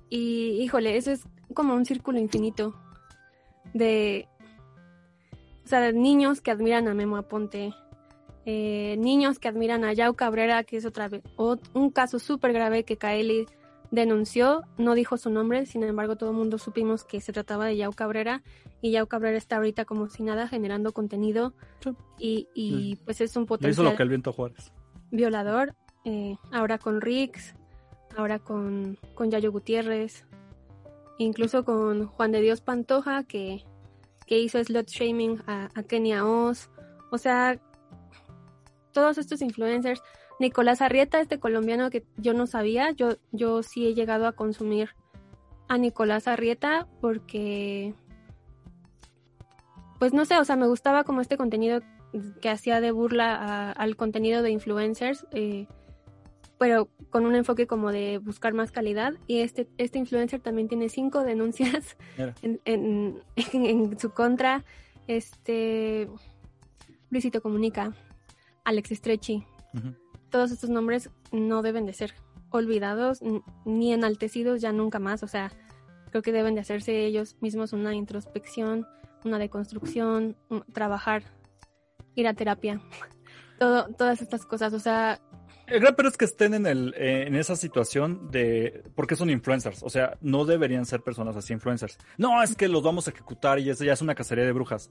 Y 0.08 0.60
híjole, 0.60 0.96
eso 0.96 1.12
es 1.12 1.22
como 1.54 1.74
un 1.74 1.84
círculo 1.84 2.18
infinito 2.18 2.74
de... 3.74 4.28
O 5.64 5.68
sea, 5.68 5.80
de 5.80 5.92
niños 5.92 6.40
que 6.40 6.50
admiran 6.50 6.88
a 6.88 6.94
Memo 6.94 7.16
Aponte, 7.16 7.72
eh, 8.44 8.96
niños 8.98 9.38
que 9.38 9.46
admiran 9.46 9.84
a 9.84 9.92
Yao 9.92 10.14
Cabrera, 10.14 10.64
que 10.64 10.76
es 10.76 10.84
otra 10.84 11.08
vez 11.08 11.22
un 11.36 11.90
caso 11.90 12.18
súper 12.18 12.52
grave 12.52 12.84
que 12.84 12.98
Kaeli 12.98 13.46
denunció, 13.92 14.62
no 14.78 14.94
dijo 14.94 15.18
su 15.18 15.30
nombre, 15.30 15.66
sin 15.66 15.84
embargo 15.84 16.16
todo 16.16 16.30
el 16.30 16.36
mundo 16.36 16.56
supimos 16.56 17.04
que 17.04 17.20
se 17.20 17.32
trataba 17.32 17.66
de 17.66 17.76
Yao 17.76 17.92
Cabrera 17.92 18.42
y 18.80 18.90
Yao 18.90 19.06
Cabrera 19.06 19.36
está 19.36 19.56
ahorita 19.56 19.84
como 19.84 20.08
si 20.08 20.22
nada 20.22 20.48
generando 20.48 20.92
contenido 20.92 21.52
y, 22.18 22.98
pues 23.04 23.20
es 23.20 23.36
un 23.36 23.44
potencial... 23.44 23.84
lo 23.84 23.94
que 23.94 24.02
el 24.02 24.08
viento 24.08 24.32
Juárez. 24.32 24.72
Violador, 25.10 25.74
eh, 26.06 26.36
ahora 26.50 26.78
con 26.78 27.02
Rix, 27.02 27.54
ahora 28.16 28.38
con, 28.38 28.98
con 29.14 29.30
Yayo 29.30 29.52
Gutiérrez, 29.52 30.24
incluso 31.18 31.62
con 31.62 32.06
Juan 32.06 32.32
de 32.32 32.40
Dios 32.40 32.62
Pantoja 32.62 33.24
que, 33.24 33.62
que 34.26 34.38
hizo 34.38 34.64
slot 34.64 34.88
shaming 34.88 35.42
a, 35.46 35.68
a 35.74 35.82
Kenia 35.82 36.24
Oz, 36.24 36.70
o 37.10 37.18
sea, 37.18 37.60
todos 38.92 39.18
estos 39.18 39.42
influencers 39.42 40.02
Nicolás 40.38 40.82
Arrieta, 40.82 41.20
este 41.20 41.38
colombiano 41.38 41.90
que 41.90 42.04
yo 42.16 42.34
no 42.34 42.46
sabía, 42.46 42.90
yo, 42.90 43.16
yo 43.30 43.62
sí 43.62 43.86
he 43.86 43.94
llegado 43.94 44.26
a 44.26 44.32
consumir 44.32 44.90
a 45.68 45.78
Nicolás 45.78 46.28
Arrieta 46.28 46.86
porque, 47.00 47.94
pues 49.98 50.12
no 50.12 50.24
sé, 50.24 50.38
o 50.38 50.44
sea, 50.44 50.56
me 50.56 50.66
gustaba 50.66 51.04
como 51.04 51.20
este 51.20 51.36
contenido 51.36 51.80
que 52.40 52.50
hacía 52.50 52.80
de 52.80 52.90
burla 52.90 53.72
al 53.72 53.96
contenido 53.96 54.42
de 54.42 54.50
influencers, 54.50 55.26
eh, 55.32 55.66
pero 56.58 56.88
con 57.10 57.26
un 57.26 57.34
enfoque 57.34 57.66
como 57.66 57.90
de 57.90 58.18
buscar 58.18 58.52
más 58.52 58.70
calidad. 58.70 59.14
Y 59.26 59.38
este, 59.38 59.68
este 59.78 59.98
influencer 59.98 60.40
también 60.40 60.68
tiene 60.68 60.88
cinco 60.88 61.24
denuncias 61.24 61.96
en, 62.42 62.60
en, 62.64 63.98
su 63.98 64.10
contra. 64.10 64.64
Este 65.08 66.08
Luisito 67.10 67.42
Comunica, 67.42 67.92
Alex 68.64 68.90
Stretchy. 68.90 69.44
Todos 70.32 70.50
estos 70.50 70.70
nombres 70.70 71.10
no 71.30 71.62
deben 71.62 71.86
de 71.86 71.92
ser 71.92 72.14
olvidados 72.50 73.20
ni 73.64 73.92
enaltecidos 73.92 74.60
ya 74.60 74.72
nunca 74.72 74.98
más. 74.98 75.22
O 75.22 75.28
sea, 75.28 75.52
creo 76.10 76.22
que 76.22 76.32
deben 76.32 76.54
de 76.56 76.62
hacerse 76.62 77.04
ellos 77.04 77.36
mismos 77.40 77.72
una 77.72 77.94
introspección, 77.94 78.86
una 79.24 79.38
deconstrucción, 79.38 80.36
trabajar, 80.72 81.22
ir 82.16 82.26
a 82.26 82.34
terapia. 82.34 82.80
Todas 83.58 84.20
estas 84.20 84.44
cosas. 84.44 84.72
O 84.72 84.80
sea, 84.80 85.20
el 85.66 85.80
gran 85.80 85.94
pero 85.94 86.08
es 86.08 86.16
que 86.16 86.24
estén 86.24 86.54
en, 86.54 86.66
el, 86.66 86.94
eh, 86.96 87.24
en 87.26 87.36
esa 87.36 87.56
situación 87.56 88.30
de. 88.30 88.82
Porque 88.94 89.16
son 89.16 89.30
influencers. 89.30 89.82
O 89.82 89.90
sea, 89.90 90.18
no 90.20 90.44
deberían 90.44 90.84
ser 90.84 91.02
personas 91.02 91.36
así 91.36 91.52
influencers. 91.52 91.98
No, 92.18 92.42
es 92.42 92.56
que 92.56 92.68
los 92.68 92.82
vamos 92.82 93.06
a 93.06 93.10
ejecutar 93.10 93.58
y 93.58 93.70
eso 93.70 93.84
ya 93.84 93.92
es 93.92 94.02
una 94.02 94.14
cacería 94.14 94.44
de 94.44 94.52
brujas. 94.52 94.90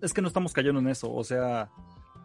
Es 0.00 0.12
que 0.12 0.22
no 0.22 0.28
estamos 0.28 0.52
cayendo 0.52 0.80
en 0.80 0.88
eso. 0.88 1.12
O 1.12 1.24
sea, 1.24 1.70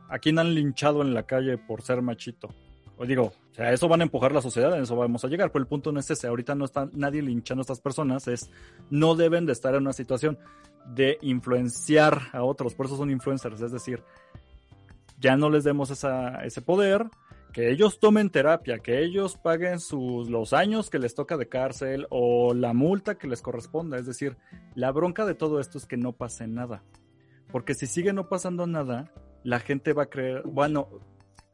¿a 0.10 0.20
quién 0.20 0.40
han 0.40 0.54
linchado 0.54 1.02
en 1.02 1.14
la 1.14 1.24
calle 1.24 1.58
por 1.58 1.82
ser 1.82 2.02
machito? 2.02 2.50
O 2.98 3.06
digo, 3.06 3.34
o 3.52 3.54
sea, 3.54 3.72
eso 3.72 3.88
van 3.88 4.02
a 4.02 4.04
empujar 4.04 4.32
la 4.32 4.42
sociedad, 4.42 4.76
en 4.76 4.84
eso 4.84 4.96
vamos 4.96 5.24
a 5.24 5.28
llegar. 5.28 5.52
Pero 5.52 5.64
el 5.64 5.68
punto 5.68 5.92
no 5.92 6.00
es 6.00 6.10
ese. 6.10 6.28
Ahorita 6.28 6.56
no 6.56 6.66
está 6.66 6.90
nadie 6.94 7.22
linchando 7.22 7.62
a 7.62 7.64
estas 7.64 7.80
personas. 7.80 8.28
Es. 8.28 8.50
No 8.90 9.16
deben 9.16 9.46
de 9.46 9.54
estar 9.54 9.76
en 9.76 9.82
una 9.82 9.94
situación 9.94 10.38
de 10.94 11.18
influenciar 11.22 12.30
a 12.34 12.44
otros. 12.44 12.74
Por 12.74 12.88
eso 12.88 12.98
son 12.98 13.12
influencers. 13.12 13.62
Es 13.62 13.72
decir, 13.72 14.04
ya 15.20 15.38
no 15.38 15.50
les 15.50 15.64
demos 15.64 15.92
esa, 15.92 16.44
ese 16.44 16.62
poder 16.62 17.08
que 17.54 17.72
ellos 17.72 18.00
tomen 18.00 18.30
terapia, 18.30 18.80
que 18.80 19.04
ellos 19.04 19.38
paguen 19.38 19.80
sus, 19.80 20.30
los 20.30 20.54
años 20.54 20.90
que 20.90 21.00
les 21.00 21.16
toca 21.16 21.38
de 21.38 21.48
cárcel 21.48 22.06
o 22.10 22.54
la 22.54 22.74
multa 22.74 23.18
que 23.18 23.28
les 23.28 23.42
corresponda. 23.42 23.98
Es 23.98 24.06
decir, 24.06 24.38
la 24.76 24.92
bronca 24.92 25.26
de 25.26 25.34
todo 25.34 25.60
esto 25.60 25.78
es 25.78 25.86
que 25.86 25.98
no 25.98 26.14
pase 26.14 26.48
nada. 26.48 26.84
Porque 27.52 27.74
si 27.74 27.88
sigue 27.88 28.14
no 28.14 28.28
pasando 28.28 28.68
nada, 28.68 29.12
la 29.48 29.62
gente 29.62 29.94
va 29.94 30.04
a 30.04 30.10
creer, 30.10 30.42
bueno, 30.44 30.90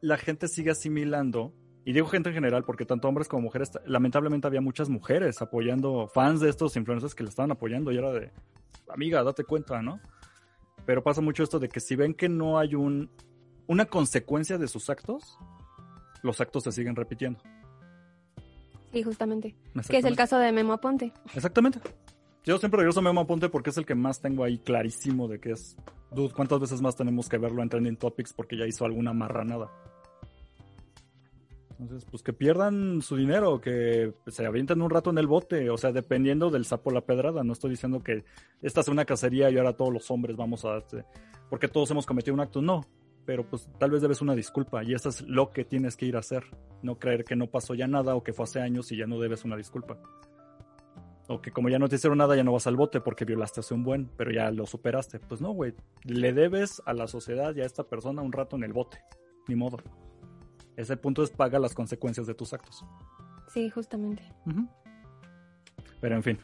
la 0.00 0.16
gente 0.16 0.48
sigue 0.48 0.72
asimilando, 0.72 1.54
y 1.84 1.92
digo 1.92 2.08
gente 2.08 2.30
en 2.30 2.34
general, 2.34 2.64
porque 2.64 2.84
tanto 2.84 3.06
hombres 3.06 3.28
como 3.28 3.42
mujeres, 3.44 3.70
lamentablemente 3.86 4.48
había 4.48 4.60
muchas 4.60 4.88
mujeres 4.88 5.40
apoyando, 5.40 6.08
fans 6.12 6.40
de 6.40 6.50
estos 6.50 6.74
influencers 6.74 7.14
que 7.14 7.22
le 7.22 7.28
estaban 7.28 7.52
apoyando 7.52 7.92
y 7.92 7.96
era 7.96 8.10
de, 8.10 8.32
amiga, 8.88 9.22
date 9.22 9.44
cuenta, 9.44 9.80
¿no? 9.80 10.00
Pero 10.84 11.04
pasa 11.04 11.20
mucho 11.20 11.44
esto 11.44 11.60
de 11.60 11.68
que 11.68 11.78
si 11.78 11.94
ven 11.94 12.14
que 12.14 12.28
no 12.28 12.58
hay 12.58 12.74
un, 12.74 13.12
una 13.68 13.86
consecuencia 13.86 14.58
de 14.58 14.66
sus 14.66 14.90
actos, 14.90 15.38
los 16.24 16.40
actos 16.40 16.64
se 16.64 16.72
siguen 16.72 16.96
repitiendo. 16.96 17.38
Sí, 18.92 19.04
justamente. 19.04 19.54
Que 19.88 19.98
es 19.98 20.04
el 20.04 20.16
caso 20.16 20.36
de 20.38 20.50
Memo 20.50 20.72
Aponte. 20.72 21.12
Exactamente. 21.32 21.78
Yo 22.44 22.58
siempre 22.58 22.78
regreso 22.78 23.00
a 23.00 23.02
Memo 23.02 23.22
Aponte 23.22 23.48
porque 23.48 23.70
es 23.70 23.78
el 23.78 23.86
que 23.86 23.94
más 23.94 24.20
tengo 24.20 24.44
ahí 24.44 24.58
clarísimo 24.58 25.28
de 25.28 25.40
que 25.40 25.52
es. 25.52 25.76
Dude, 26.10 26.34
¿cuántas 26.34 26.60
veces 26.60 26.82
más 26.82 26.94
tenemos 26.94 27.28
que 27.28 27.38
verlo 27.38 27.62
en 27.62 27.70
Trending 27.70 27.96
Topics 27.96 28.34
porque 28.34 28.58
ya 28.58 28.66
hizo 28.66 28.84
alguna 28.84 29.14
marranada? 29.14 29.70
Entonces, 31.80 32.06
pues 32.08 32.22
que 32.22 32.32
pierdan 32.32 33.02
su 33.02 33.16
dinero, 33.16 33.60
que 33.60 34.12
se 34.28 34.46
avienten 34.46 34.82
un 34.82 34.90
rato 34.90 35.10
en 35.10 35.18
el 35.18 35.26
bote, 35.26 35.70
o 35.70 35.76
sea, 35.76 35.90
dependiendo 35.90 36.50
del 36.50 36.66
sapo 36.66 36.90
la 36.90 37.00
pedrada. 37.00 37.42
No 37.42 37.54
estoy 37.54 37.70
diciendo 37.70 38.02
que 38.02 38.24
esta 38.62 38.80
es 38.80 38.88
una 38.88 39.04
cacería 39.06 39.50
y 39.50 39.56
ahora 39.56 39.72
todos 39.72 39.92
los 39.92 40.10
hombres 40.10 40.36
vamos 40.36 40.64
a. 40.66 40.76
Este, 40.76 41.04
porque 41.48 41.68
todos 41.68 41.90
hemos 41.90 42.04
cometido 42.04 42.34
un 42.34 42.40
acto. 42.40 42.60
No, 42.60 42.82
pero 43.24 43.48
pues 43.48 43.68
tal 43.78 43.90
vez 43.90 44.02
debes 44.02 44.20
una 44.20 44.34
disculpa 44.34 44.84
y 44.84 44.92
eso 44.92 45.08
es 45.08 45.22
lo 45.22 45.50
que 45.50 45.64
tienes 45.64 45.96
que 45.96 46.06
ir 46.06 46.16
a 46.16 46.20
hacer. 46.20 46.44
No 46.82 46.98
creer 46.98 47.24
que 47.24 47.36
no 47.36 47.46
pasó 47.46 47.74
ya 47.74 47.86
nada 47.86 48.14
o 48.14 48.22
que 48.22 48.34
fue 48.34 48.44
hace 48.44 48.60
años 48.60 48.92
y 48.92 48.98
ya 48.98 49.06
no 49.06 49.18
debes 49.18 49.44
una 49.44 49.56
disculpa. 49.56 49.98
O 51.28 51.40
que 51.40 51.50
como 51.50 51.68
ya 51.68 51.78
no 51.78 51.88
te 51.88 51.96
hicieron 51.96 52.18
nada 52.18 52.36
ya 52.36 52.44
no 52.44 52.52
vas 52.52 52.66
al 52.66 52.76
bote 52.76 53.00
porque 53.00 53.24
violaste 53.24 53.60
hace 53.60 53.72
un 53.72 53.82
buen, 53.82 54.10
pero 54.16 54.30
ya 54.30 54.50
lo 54.50 54.66
superaste. 54.66 55.18
Pues 55.20 55.40
no, 55.40 55.52
güey, 55.52 55.74
le 56.04 56.32
debes 56.32 56.82
a 56.84 56.92
la 56.92 57.06
sociedad 57.06 57.54
y 57.56 57.62
a 57.62 57.64
esta 57.64 57.84
persona 57.84 58.22
un 58.22 58.32
rato 58.32 58.56
en 58.56 58.64
el 58.64 58.72
bote. 58.72 58.98
Ni 59.48 59.54
modo. 59.54 59.78
Ese 60.76 60.96
punto 60.96 61.22
es 61.22 61.30
paga 61.30 61.58
las 61.58 61.74
consecuencias 61.74 62.26
de 62.26 62.34
tus 62.34 62.52
actos. 62.52 62.84
Sí, 63.48 63.70
justamente. 63.70 64.22
Pero 66.00 66.16
en 66.16 66.22
fin, 66.22 66.38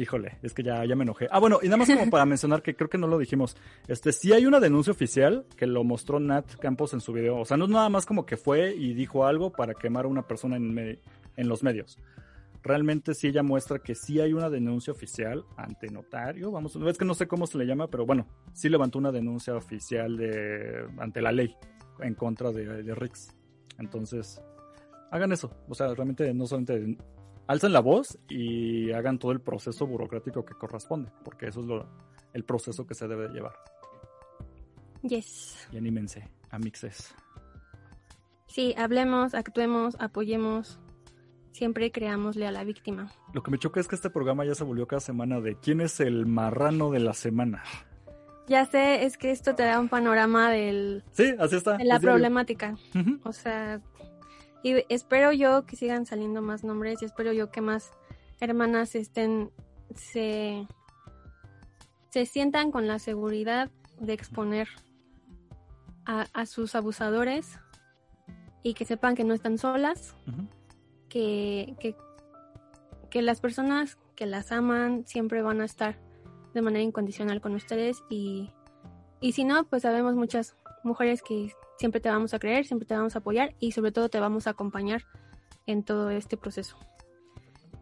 Híjole, 0.00 0.38
es 0.42 0.54
que 0.54 0.62
ya, 0.62 0.82
ya 0.86 0.96
me 0.96 1.02
enojé. 1.02 1.28
Ah, 1.30 1.40
bueno, 1.40 1.58
y 1.62 1.66
nada 1.66 1.76
más 1.76 1.90
como 1.90 2.08
para 2.08 2.24
mencionar 2.26 2.62
que 2.62 2.74
creo 2.74 2.88
que 2.88 2.96
no 2.96 3.06
lo 3.06 3.18
dijimos. 3.18 3.54
Este, 3.86 4.12
sí 4.12 4.32
hay 4.32 4.46
una 4.46 4.58
denuncia 4.58 4.92
oficial 4.92 5.44
que 5.56 5.66
lo 5.66 5.84
mostró 5.84 6.18
Nat 6.18 6.56
Campos 6.56 6.94
en 6.94 7.00
su 7.00 7.12
video. 7.12 7.36
O 7.36 7.44
sea, 7.44 7.58
no 7.58 7.64
es 7.64 7.70
nada 7.70 7.90
más 7.90 8.06
como 8.06 8.24
que 8.24 8.38
fue 8.38 8.74
y 8.74 8.94
dijo 8.94 9.26
algo 9.26 9.52
para 9.52 9.74
quemar 9.74 10.06
a 10.06 10.08
una 10.08 10.26
persona 10.26 10.56
en, 10.56 10.98
en 11.36 11.48
los 11.48 11.62
medios. 11.62 11.98
Realmente 12.62 13.14
sí 13.14 13.28
ella 13.28 13.42
muestra 13.42 13.78
que 13.78 13.94
sí 13.94 14.20
hay 14.20 14.32
una 14.32 14.50
denuncia 14.50 14.92
oficial 14.92 15.44
ante 15.56 15.88
notario. 15.88 16.50
Vamos, 16.50 16.76
es 16.76 16.98
que 16.98 17.04
no 17.04 17.14
sé 17.14 17.26
cómo 17.26 17.46
se 17.46 17.58
le 17.58 17.66
llama, 17.66 17.88
pero 17.88 18.04
bueno, 18.04 18.26
sí 18.52 18.68
levantó 18.68 18.98
una 18.98 19.12
denuncia 19.12 19.54
oficial 19.54 20.16
de, 20.16 20.86
ante 20.98 21.22
la 21.22 21.32
ley 21.32 21.56
en 22.00 22.14
contra 22.14 22.52
de, 22.52 22.82
de 22.82 22.94
Rix. 22.94 23.34
Entonces, 23.78 24.42
hagan 25.10 25.32
eso. 25.32 25.50
O 25.68 25.74
sea, 25.74 25.88
realmente 25.94 26.32
no 26.34 26.46
solamente 26.46 26.98
alcen 27.46 27.72
la 27.72 27.80
voz 27.80 28.18
y 28.28 28.92
hagan 28.92 29.18
todo 29.18 29.32
el 29.32 29.40
proceso 29.40 29.86
burocrático 29.86 30.44
que 30.44 30.54
corresponde, 30.54 31.10
porque 31.24 31.48
eso 31.48 31.60
es 31.60 31.66
lo, 31.66 31.88
el 32.32 32.44
proceso 32.44 32.86
que 32.86 32.94
se 32.94 33.08
debe 33.08 33.28
llevar. 33.28 33.54
Yes. 35.02 35.68
Y 35.72 35.78
anímense, 35.78 36.30
amixes. 36.50 37.14
Sí, 38.46 38.74
hablemos, 38.76 39.34
actuemos, 39.34 39.96
apoyemos, 39.98 40.78
siempre 41.52 41.90
creámosle 41.90 42.46
a 42.46 42.52
la 42.52 42.64
víctima. 42.64 43.10
Lo 43.32 43.42
que 43.42 43.50
me 43.50 43.58
choca 43.58 43.80
es 43.80 43.88
que 43.88 43.94
este 43.94 44.10
programa 44.10 44.44
ya 44.44 44.54
se 44.54 44.64
volvió 44.64 44.86
cada 44.86 45.00
semana 45.00 45.40
de 45.40 45.56
quién 45.56 45.80
es 45.80 46.00
el 46.00 46.26
marrano 46.26 46.90
de 46.90 47.00
la 47.00 47.14
semana. 47.14 47.62
Ya 48.48 48.66
sé, 48.66 49.04
es 49.04 49.16
que 49.16 49.30
esto 49.30 49.54
te 49.54 49.62
da 49.62 49.78
un 49.78 49.88
panorama 49.88 50.50
del... 50.50 51.04
Sí, 51.12 51.34
así 51.38 51.56
está. 51.56 51.76
De 51.76 51.84
la 51.84 52.00
problemática. 52.00 52.76
O 53.22 53.32
sea, 53.32 53.80
y 54.62 54.84
espero 54.88 55.32
yo 55.32 55.64
que 55.66 55.76
sigan 55.76 56.04
saliendo 56.04 56.42
más 56.42 56.64
nombres 56.64 57.00
y 57.00 57.04
espero 57.04 57.32
yo 57.32 57.50
que 57.50 57.60
más 57.60 57.92
hermanas 58.40 58.94
estén, 58.94 59.50
se, 59.94 60.66
se 62.10 62.26
sientan 62.26 62.70
con 62.72 62.86
la 62.88 62.98
seguridad 62.98 63.70
de 64.00 64.12
exponer 64.14 64.68
a, 66.04 66.46
sus 66.46 66.74
abusadores 66.74 67.60
y 68.64 68.74
que 68.74 68.84
sepan 68.84 69.14
que 69.14 69.22
no 69.22 69.32
están 69.32 69.58
solas, 69.58 70.16
que, 71.10 71.74
que, 71.78 71.94
que 73.10 73.20
las 73.20 73.42
personas 73.42 73.98
que 74.16 74.24
las 74.24 74.52
aman 74.52 75.06
siempre 75.06 75.42
van 75.42 75.60
a 75.60 75.66
estar 75.66 75.98
de 76.54 76.62
manera 76.62 76.82
incondicional 76.82 77.40
con 77.42 77.54
ustedes 77.54 78.02
y, 78.08 78.50
y 79.20 79.32
si 79.32 79.44
no, 79.44 79.64
pues 79.64 79.82
sabemos 79.82 80.14
muchas 80.14 80.56
mujeres 80.82 81.22
que 81.22 81.52
siempre 81.76 82.00
te 82.00 82.08
vamos 82.08 82.32
a 82.32 82.38
creer, 82.38 82.66
siempre 82.66 82.86
te 82.86 82.94
vamos 82.94 83.14
a 83.14 83.18
apoyar 83.18 83.54
y 83.58 83.72
sobre 83.72 83.92
todo 83.92 84.08
te 84.08 84.20
vamos 84.20 84.46
a 84.46 84.50
acompañar 84.50 85.02
en 85.66 85.82
todo 85.82 86.10
este 86.10 86.36
proceso. 86.36 86.76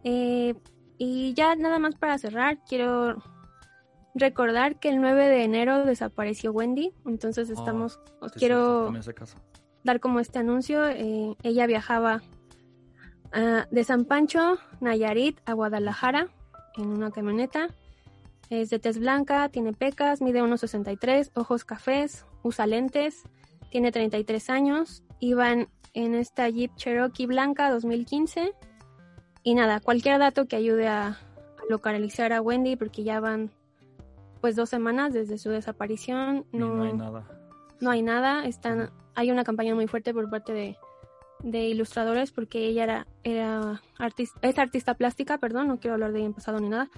Eh, 0.05 0.55
y 0.99 1.35
ya 1.35 1.55
nada 1.55 1.79
más 1.79 1.95
para 1.95 2.19
cerrar, 2.19 2.59
quiero 2.65 3.23
recordar 4.15 4.79
que 4.81 4.89
el 4.89 5.01
9 5.01 5.29
de 5.29 5.45
enero 5.45 5.85
desapareció 5.85 6.53
Wendy, 6.53 6.93
entonces 7.07 7.51
ah, 7.51 7.55
estamos, 7.57 8.01
os 8.21 8.33
quiero 8.33 8.93
dar 9.85 10.01
como 10.01 10.21
este 10.21 10.39
anuncio, 10.41 10.87
eh, 10.87 11.37
ella 11.43 11.67
viajaba 11.67 12.23
ah, 13.33 13.67
de 13.71 13.85
San 13.85 14.05
Pancho, 14.05 14.59
Nayarit, 14.81 15.39
a 15.45 15.53
Guadalajara 15.53 16.29
en 16.77 16.89
una 16.89 17.11
camioneta, 17.11 17.69
es 18.51 18.71
de 18.71 18.79
tez 18.79 18.99
blanca, 18.99 19.49
tiene 19.49 19.73
pecas, 19.73 20.23
mide 20.23 20.43
1,63, 20.43 21.31
ojos 21.35 21.65
cafés, 21.65 22.25
usa 22.43 22.67
lentes, 22.67 23.25
tiene 23.71 23.93
33 23.93 24.51
años, 24.51 25.03
iban 25.21 25.69
en 25.95 26.15
esta 26.15 26.49
Jeep 26.49 26.75
Cherokee 26.77 27.27
blanca 27.27 27.71
2015. 27.71 28.53
Y 29.43 29.55
nada, 29.55 29.81
cualquier 29.81 30.19
dato 30.19 30.47
que 30.47 30.57
ayude 30.57 30.89
a, 30.89 31.19
localizar 31.69 32.33
a 32.33 32.41
Wendy, 32.41 32.77
porque 32.77 33.05
ya 33.05 33.21
van 33.21 33.51
pues 34.41 34.57
dos 34.57 34.69
semanas 34.69 35.13
desde 35.13 35.37
su 35.37 35.51
desaparición. 35.51 36.47
No, 36.53 36.83
hay 36.83 36.93
nada. 36.95 37.27
No 37.81 37.91
hay 37.91 38.03
nada. 38.03 38.47
Están, 38.47 38.91
hay 39.15 39.31
una 39.31 39.45
campaña 39.45 39.75
muy 39.75 39.87
fuerte 39.87 40.15
por 40.15 40.31
parte 40.31 40.53
de, 40.53 40.79
de 41.43 41.65
ilustradores 41.65 42.33
porque 42.33 42.67
ella 42.67 42.85
era, 42.85 43.07
era 43.25 43.83
artista, 43.99 44.39
es 44.43 44.59
artista 44.59 44.95
plástica, 44.95 45.39
perdón, 45.39 45.69
no 45.69 45.79
quiero 45.79 45.95
hablar 45.95 46.13
de 46.13 46.19
ella 46.19 46.27
en 46.27 46.35
pasado 46.35 46.61
ni 46.61 46.69
nada. 46.69 46.89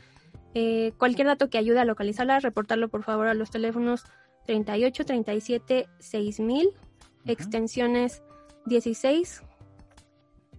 Eh, 0.55 0.93
cualquier 0.99 1.29
dato 1.29 1.49
que 1.49 1.59
ayude 1.59 1.79
a 1.79 1.85
localizarla, 1.85 2.41
reportarlo 2.41 2.89
por 2.89 3.05
favor 3.05 3.29
a 3.29 3.35
los 3.35 3.51
teléfonos 3.51 4.05
38, 4.47 5.05
37, 5.05 5.89
6000, 5.99 6.71
extensiones 7.27 8.23
16, 8.67 9.43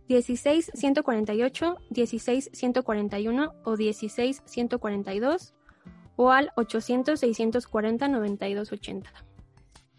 16, 0.07 0.71
148, 0.73 1.77
16, 1.89 2.49
141 2.53 3.53
o 3.63 3.77
16, 3.77 4.43
142 4.45 5.53
o 6.15 6.32
al 6.32 6.51
800, 6.55 7.19
640, 7.19 8.07
92, 8.07 8.71
80. 8.71 9.11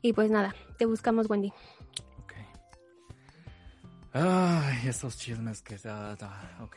Y 0.02 0.12
pues 0.12 0.30
nada, 0.30 0.54
te 0.78 0.86
buscamos, 0.86 1.28
Wendy. 1.28 1.52
Ay, 4.12 4.88
esos 4.88 5.16
chismes 5.16 5.62
que... 5.62 5.76
da, 5.78 6.16
ok. 6.62 6.76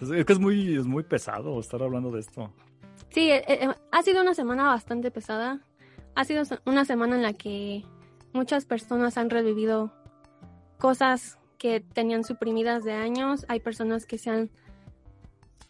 Es 0.00 0.24
que 0.26 0.32
es 0.32 0.38
muy, 0.38 0.76
es 0.76 0.86
muy 0.86 1.04
pesado 1.04 1.58
estar 1.60 1.82
hablando 1.82 2.10
de 2.10 2.20
esto. 2.20 2.52
Sí, 3.10 3.30
eh, 3.30 3.44
eh, 3.46 3.68
ha 3.92 4.02
sido 4.02 4.22
una 4.22 4.34
semana 4.34 4.64
bastante 4.64 5.10
pesada. 5.10 5.60
Ha 6.14 6.24
sido 6.24 6.42
una 6.64 6.84
semana 6.84 7.16
en 7.16 7.22
la 7.22 7.32
que 7.32 7.84
muchas 8.32 8.64
personas 8.64 9.16
han 9.16 9.30
revivido 9.30 9.92
cosas 10.78 11.38
que 11.58 11.80
tenían 11.80 12.24
suprimidas 12.24 12.84
de 12.84 12.92
años. 12.92 13.46
Hay 13.48 13.60
personas 13.60 14.06
que 14.06 14.18
se 14.18 14.30
han 14.30 14.50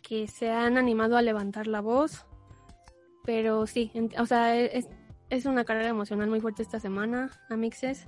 que 0.02 0.28
se 0.28 0.50
han 0.50 0.78
animado 0.78 1.16
a 1.16 1.22
levantar 1.22 1.66
la 1.66 1.80
voz. 1.80 2.26
Pero 3.24 3.66
sí, 3.66 3.90
o 4.18 4.26
sea, 4.26 4.56
es, 4.56 4.88
es, 5.30 5.46
una 5.46 5.64
carga 5.64 5.88
emocional 5.88 6.30
muy 6.30 6.40
fuerte 6.40 6.62
esta 6.62 6.78
semana, 6.78 7.30
Amixes. 7.50 8.06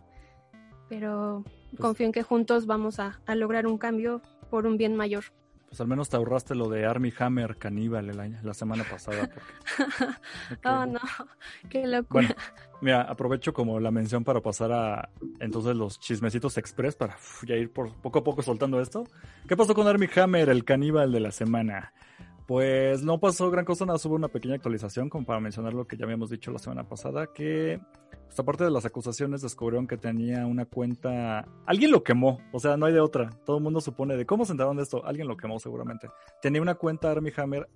Pero 0.89 1.45
pues 1.71 1.81
confío 1.81 2.07
en 2.07 2.13
que 2.13 2.23
juntos 2.23 2.67
vamos 2.67 2.99
a, 2.99 3.21
a 3.27 3.35
lograr 3.35 3.67
un 3.67 3.79
cambio 3.79 4.23
por 4.51 4.67
un 4.67 4.77
bien 4.77 4.97
mayor. 4.97 5.25
Pues 5.69 5.83
al 5.83 5.87
menos 5.87 6.09
te 6.09 6.17
ahorraste 6.17 6.55
lo 6.55 6.71
de 6.71 6.87
Army 6.87 7.13
Hammer 7.19 7.59
caníbal 7.59 8.09
el 8.09 8.19
año, 8.21 8.39
la 8.43 8.55
semana 8.55 8.85
pasada. 8.91 9.29
oh, 10.65 10.87
no, 10.87 11.01
qué 11.69 11.87
locura. 11.87 12.27
Bueno, 12.27 12.35
mira, 12.81 13.03
aprovecho 13.03 13.53
como 13.53 13.79
la 13.79 13.91
mención 13.91 14.25
para 14.25 14.41
pasar 14.41 14.73
a 14.73 15.11
entonces 15.41 15.77
los 15.77 16.01
chismecitos 16.01 16.57
express 16.57 16.97
para 16.97 17.19
ya 17.47 17.55
ir 17.55 17.71
por 17.71 17.93
poco 18.01 18.21
a 18.21 18.25
poco 18.25 18.43
soltando 18.43 18.81
esto. 18.81 19.05
¿Qué 19.47 19.59
pasó 19.59 19.75
con 19.75 19.87
Army 19.87 20.09
Hammer, 20.17 20.49
el 20.49 20.65
caníbal 20.65 21.13
de 21.13 21.21
la 21.21 21.33
semana? 21.33 21.93
Pues 22.49 23.03
no 23.03 23.21
pasó 23.21 23.51
gran 23.51 23.67
cosa, 23.67 23.85
nada, 23.85 23.99
hubo 24.03 24.15
una 24.15 24.29
pequeña 24.29 24.55
actualización 24.55 25.11
como 25.11 25.27
para 25.27 25.39
mencionar 25.39 25.75
lo 25.75 25.87
que 25.87 25.99
ya 25.99 26.07
habíamos 26.07 26.31
dicho 26.31 26.51
la 26.51 26.59
semana 26.59 26.89
pasada, 26.89 27.27
que 27.27 27.79
pues, 28.25 28.41
aparte 28.41 28.65
de 28.65 28.71
las 28.71 28.87
acusaciones 28.87 29.43
descubrieron 29.43 29.87
que 29.87 29.99
tenía 29.99 30.47
una 30.47 30.65
cuenta, 30.65 31.47
alguien 31.67 31.91
lo 31.91 32.03
quemó, 32.03 32.41
o 32.51 32.59
sea, 32.59 32.79
no 32.79 32.87
hay 32.87 32.95
de 32.95 33.01
otra, 33.01 33.29
todo 33.45 33.59
el 33.59 33.63
mundo 33.63 33.83
supone 33.83 34.17
de 34.17 34.25
cómo 34.25 34.47
se 34.47 34.53
enteraron 34.53 34.79
de 34.79 34.85
esto, 34.85 35.05
alguien 35.05 35.29
lo 35.29 35.37
quemó 35.37 35.59
seguramente. 35.59 36.09
Tenía 36.41 36.63
una 36.63 36.77
cuenta 36.77 37.11
Army 37.11 37.31
Hammer 37.37 37.69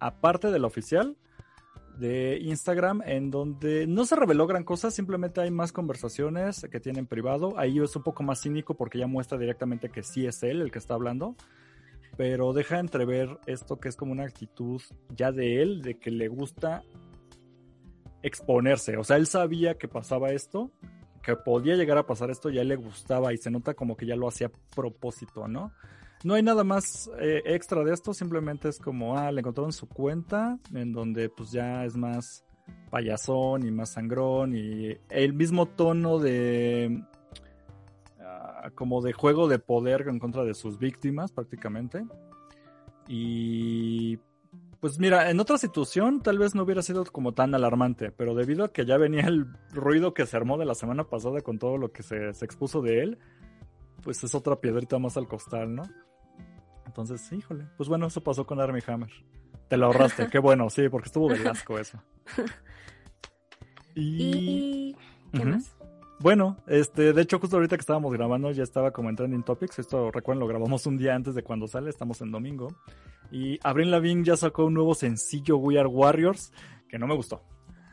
aparte 0.00 0.50
de 0.50 0.58
la 0.58 0.66
oficial 0.66 1.16
de 1.96 2.40
Instagram 2.42 3.02
en 3.06 3.30
donde 3.30 3.86
no 3.86 4.06
se 4.06 4.16
reveló 4.16 4.48
gran 4.48 4.64
cosa, 4.64 4.90
simplemente 4.90 5.40
hay 5.40 5.52
más 5.52 5.70
conversaciones 5.70 6.66
que 6.68 6.80
tienen 6.80 7.06
privado, 7.06 7.56
ahí 7.60 7.78
es 7.78 7.94
un 7.94 8.02
poco 8.02 8.24
más 8.24 8.42
cínico 8.42 8.74
porque 8.74 8.98
ya 8.98 9.06
muestra 9.06 9.38
directamente 9.38 9.88
que 9.88 10.02
sí 10.02 10.26
es 10.26 10.42
él 10.42 10.62
el 10.62 10.72
que 10.72 10.80
está 10.80 10.94
hablando 10.94 11.36
pero 12.16 12.52
deja 12.52 12.78
entrever 12.78 13.38
esto 13.46 13.78
que 13.78 13.88
es 13.88 13.96
como 13.96 14.12
una 14.12 14.24
actitud 14.24 14.80
ya 15.14 15.32
de 15.32 15.62
él, 15.62 15.82
de 15.82 15.98
que 15.98 16.10
le 16.10 16.28
gusta 16.28 16.82
exponerse. 18.22 18.96
O 18.96 19.04
sea, 19.04 19.16
él 19.16 19.26
sabía 19.26 19.76
que 19.76 19.88
pasaba 19.88 20.30
esto, 20.30 20.70
que 21.22 21.36
podía 21.36 21.76
llegar 21.76 21.98
a 21.98 22.06
pasar 22.06 22.30
esto, 22.30 22.50
ya 22.50 22.64
le 22.64 22.76
gustaba 22.76 23.32
y 23.32 23.36
se 23.36 23.50
nota 23.50 23.74
como 23.74 23.96
que 23.96 24.06
ya 24.06 24.16
lo 24.16 24.28
hacía 24.28 24.48
a 24.48 24.74
propósito, 24.74 25.46
¿no? 25.48 25.72
No 26.24 26.34
hay 26.34 26.42
nada 26.42 26.64
más 26.64 27.10
eh, 27.20 27.42
extra 27.44 27.84
de 27.84 27.92
esto, 27.92 28.14
simplemente 28.14 28.68
es 28.68 28.78
como, 28.78 29.18
ah, 29.18 29.30
le 29.30 29.40
encontraron 29.40 29.72
su 29.72 29.86
cuenta, 29.86 30.58
en 30.74 30.92
donde 30.92 31.28
pues 31.28 31.52
ya 31.52 31.84
es 31.84 31.96
más 31.96 32.44
payasón 32.90 33.66
y 33.66 33.70
más 33.70 33.90
sangrón 33.90 34.56
y 34.56 34.96
el 35.10 35.34
mismo 35.34 35.66
tono 35.66 36.18
de 36.18 37.04
como 38.74 39.02
de 39.02 39.12
juego 39.12 39.48
de 39.48 39.58
poder 39.58 40.06
en 40.08 40.18
contra 40.18 40.44
de 40.44 40.54
sus 40.54 40.78
víctimas 40.78 41.32
prácticamente. 41.32 42.04
Y 43.08 44.18
pues 44.80 44.98
mira, 44.98 45.30
en 45.30 45.40
otra 45.40 45.58
situación 45.58 46.22
tal 46.22 46.38
vez 46.38 46.54
no 46.54 46.62
hubiera 46.62 46.82
sido 46.82 47.04
como 47.04 47.32
tan 47.32 47.54
alarmante, 47.54 48.10
pero 48.10 48.34
debido 48.34 48.64
a 48.64 48.72
que 48.72 48.84
ya 48.84 48.96
venía 48.96 49.22
el 49.22 49.46
ruido 49.72 50.14
que 50.14 50.26
se 50.26 50.36
armó 50.36 50.58
de 50.58 50.66
la 50.66 50.74
semana 50.74 51.04
pasada 51.04 51.40
con 51.40 51.58
todo 51.58 51.78
lo 51.78 51.92
que 51.92 52.02
se, 52.02 52.28
expuso 52.28 52.82
de 52.82 53.02
él, 53.02 53.18
pues 54.02 54.22
es 54.22 54.34
otra 54.34 54.56
piedrita 54.60 54.98
más 54.98 55.16
al 55.16 55.28
costal, 55.28 55.74
¿no? 55.74 55.82
Entonces, 56.86 57.32
híjole, 57.32 57.66
pues 57.76 57.88
bueno, 57.88 58.06
eso 58.06 58.22
pasó 58.22 58.46
con 58.46 58.60
Army 58.60 58.80
Hammer. 58.86 59.10
Te 59.68 59.76
lo 59.76 59.86
ahorraste, 59.86 60.28
qué 60.28 60.38
bueno, 60.38 60.70
sí, 60.70 60.88
porque 60.88 61.06
estuvo 61.06 61.28
de 61.28 61.48
asco 61.48 61.78
eso. 61.78 62.00
Y... 63.98 64.94
¿Qué 65.32 65.44
más? 65.44 65.74
Bueno, 66.18 66.56
este, 66.66 67.12
de 67.12 67.22
hecho, 67.22 67.38
justo 67.38 67.56
ahorita 67.56 67.76
que 67.76 67.82
estábamos 67.82 68.12
grabando 68.12 68.50
ya 68.50 68.62
estaba 68.62 68.90
como 68.90 69.10
en 69.10 69.16
Trending 69.16 69.42
Topics. 69.42 69.78
Esto, 69.78 70.10
recuerden, 70.10 70.40
lo 70.40 70.46
grabamos 70.46 70.86
un 70.86 70.96
día 70.96 71.14
antes 71.14 71.34
de 71.34 71.42
cuando 71.42 71.68
sale, 71.68 71.90
estamos 71.90 72.20
en 72.22 72.32
domingo. 72.32 72.68
Y 73.30 73.58
Avril 73.62 73.90
Lavigne 73.90 74.24
ya 74.24 74.36
sacó 74.36 74.64
un 74.64 74.74
nuevo 74.74 74.94
sencillo, 74.94 75.58
We 75.58 75.78
Are 75.78 75.88
Warriors, 75.88 76.52
que 76.88 76.98
no 76.98 77.06
me 77.06 77.14
gustó. 77.14 77.42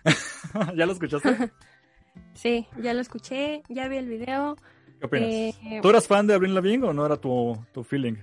¿Ya 0.76 0.86
lo 0.86 0.94
escuchaste? 0.94 1.52
sí, 2.34 2.68
ya 2.82 2.94
lo 2.94 3.02
escuché, 3.02 3.64
ya 3.68 3.88
vi 3.90 3.98
el 3.98 4.08
video. 4.08 4.56
¿Qué 5.00 5.06
opinas? 5.06 5.30
Eh, 5.30 5.80
¿Tú 5.82 5.90
eras 5.90 6.08
fan 6.08 6.26
de 6.26 6.36
Avril 6.36 6.56
Lavigne 6.56 6.88
o 6.88 6.94
no 6.94 7.06
era 7.06 7.18
tu, 7.18 7.58
tu 7.74 7.84
feeling? 7.84 8.16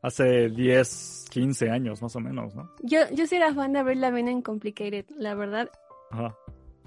Hace 0.00 0.48
10, 0.48 1.26
15 1.30 1.70
años 1.70 2.02
más 2.02 2.14
o 2.14 2.20
menos, 2.20 2.54
¿no? 2.54 2.70
Yo, 2.82 3.00
yo 3.12 3.26
sí 3.26 3.36
era 3.36 3.52
fan 3.54 3.72
de 3.72 3.80
Avril 3.80 4.00
Lavigne 4.00 4.30
en 4.30 4.42
Complicated, 4.42 5.06
la 5.16 5.34
verdad. 5.34 5.70
Ajá. 6.10 6.36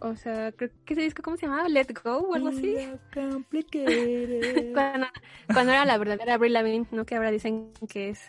O 0.06 0.16
sea, 0.16 0.51
creo 0.51 0.70
que 0.86 0.93
ese 0.93 1.01
disco, 1.01 1.24
¿cómo 1.24 1.36
se 1.36 1.47
llamaba? 1.47 1.68
Let 1.68 1.88
Go 2.03 2.18
o 2.30 2.36
algo 2.36 2.49
así. 2.49 2.76
cuando, 4.74 5.08
cuando, 5.51 5.72
era 5.72 5.84
la 5.86 5.97
verdadera 5.97 6.36
Avril 6.36 6.53
Lavigne, 6.53 6.86
¿no? 6.91 7.06
Que 7.06 7.16
ahora 7.16 7.32
dicen 7.32 7.72
que 7.89 8.10
es, 8.10 8.20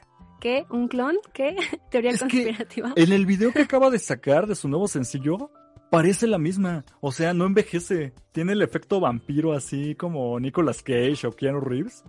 ¿qué? 0.41 0.65
¿Un 0.71 0.89
clon? 0.89 1.19
¿Qué? 1.35 1.55
Teoría 1.91 2.17
conspirativa. 2.17 2.95
en 2.97 3.13
el 3.13 3.27
video 3.27 3.53
que 3.53 3.61
acaba 3.63 3.91
de 3.91 3.99
sacar 3.99 4.47
de 4.47 4.55
su 4.55 4.69
nuevo 4.69 4.89
sencillo, 4.89 5.51
parece 5.91 6.27
la 6.27 6.39
misma. 6.39 6.87
O 7.01 7.13
sea, 7.13 7.35
no 7.35 7.45
envejece. 7.45 8.15
Tiene 8.33 8.53
el 8.53 8.63
efecto 8.63 8.99
vampiro 8.99 9.53
así 9.53 9.95
como 9.95 10.41
Nicolas 10.41 10.83
Cage 10.83 11.27
o 11.27 11.33
Keanu 11.33 11.61
Reeves. 11.61 12.05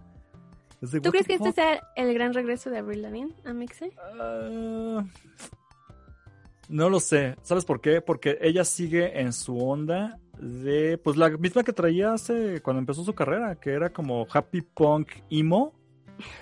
¿Tú 0.79 1.11
crees 1.11 1.27
que 1.27 1.33
este 1.33 1.51
sea 1.51 1.81
el 1.95 2.13
gran 2.13 2.33
regreso 2.33 2.69
de 2.69 2.77
Avril 2.77 3.01
Lavigne 3.01 3.33
a 3.43 3.51
Mixe? 3.51 3.91
Uh, 4.17 5.01
no 6.67 6.89
lo 6.89 6.99
sé. 6.99 7.35
¿Sabes 7.41 7.65
por 7.65 7.81
qué? 7.81 8.01
Porque 8.01 8.37
ella 8.41 8.63
sigue 8.63 9.19
en 9.19 9.33
su 9.33 9.57
onda 9.57 10.19
de, 10.39 10.97
pues 10.97 11.17
la 11.17 11.29
misma 11.29 11.63
que 11.63 11.73
traía 11.73 12.13
hace, 12.13 12.61
cuando 12.61 12.79
empezó 12.79 13.03
su 13.03 13.13
carrera, 13.13 13.55
que 13.55 13.71
era 13.71 13.91
como 13.91 14.27
happy 14.31 14.61
punk 14.61 15.11
emo. 15.29 15.73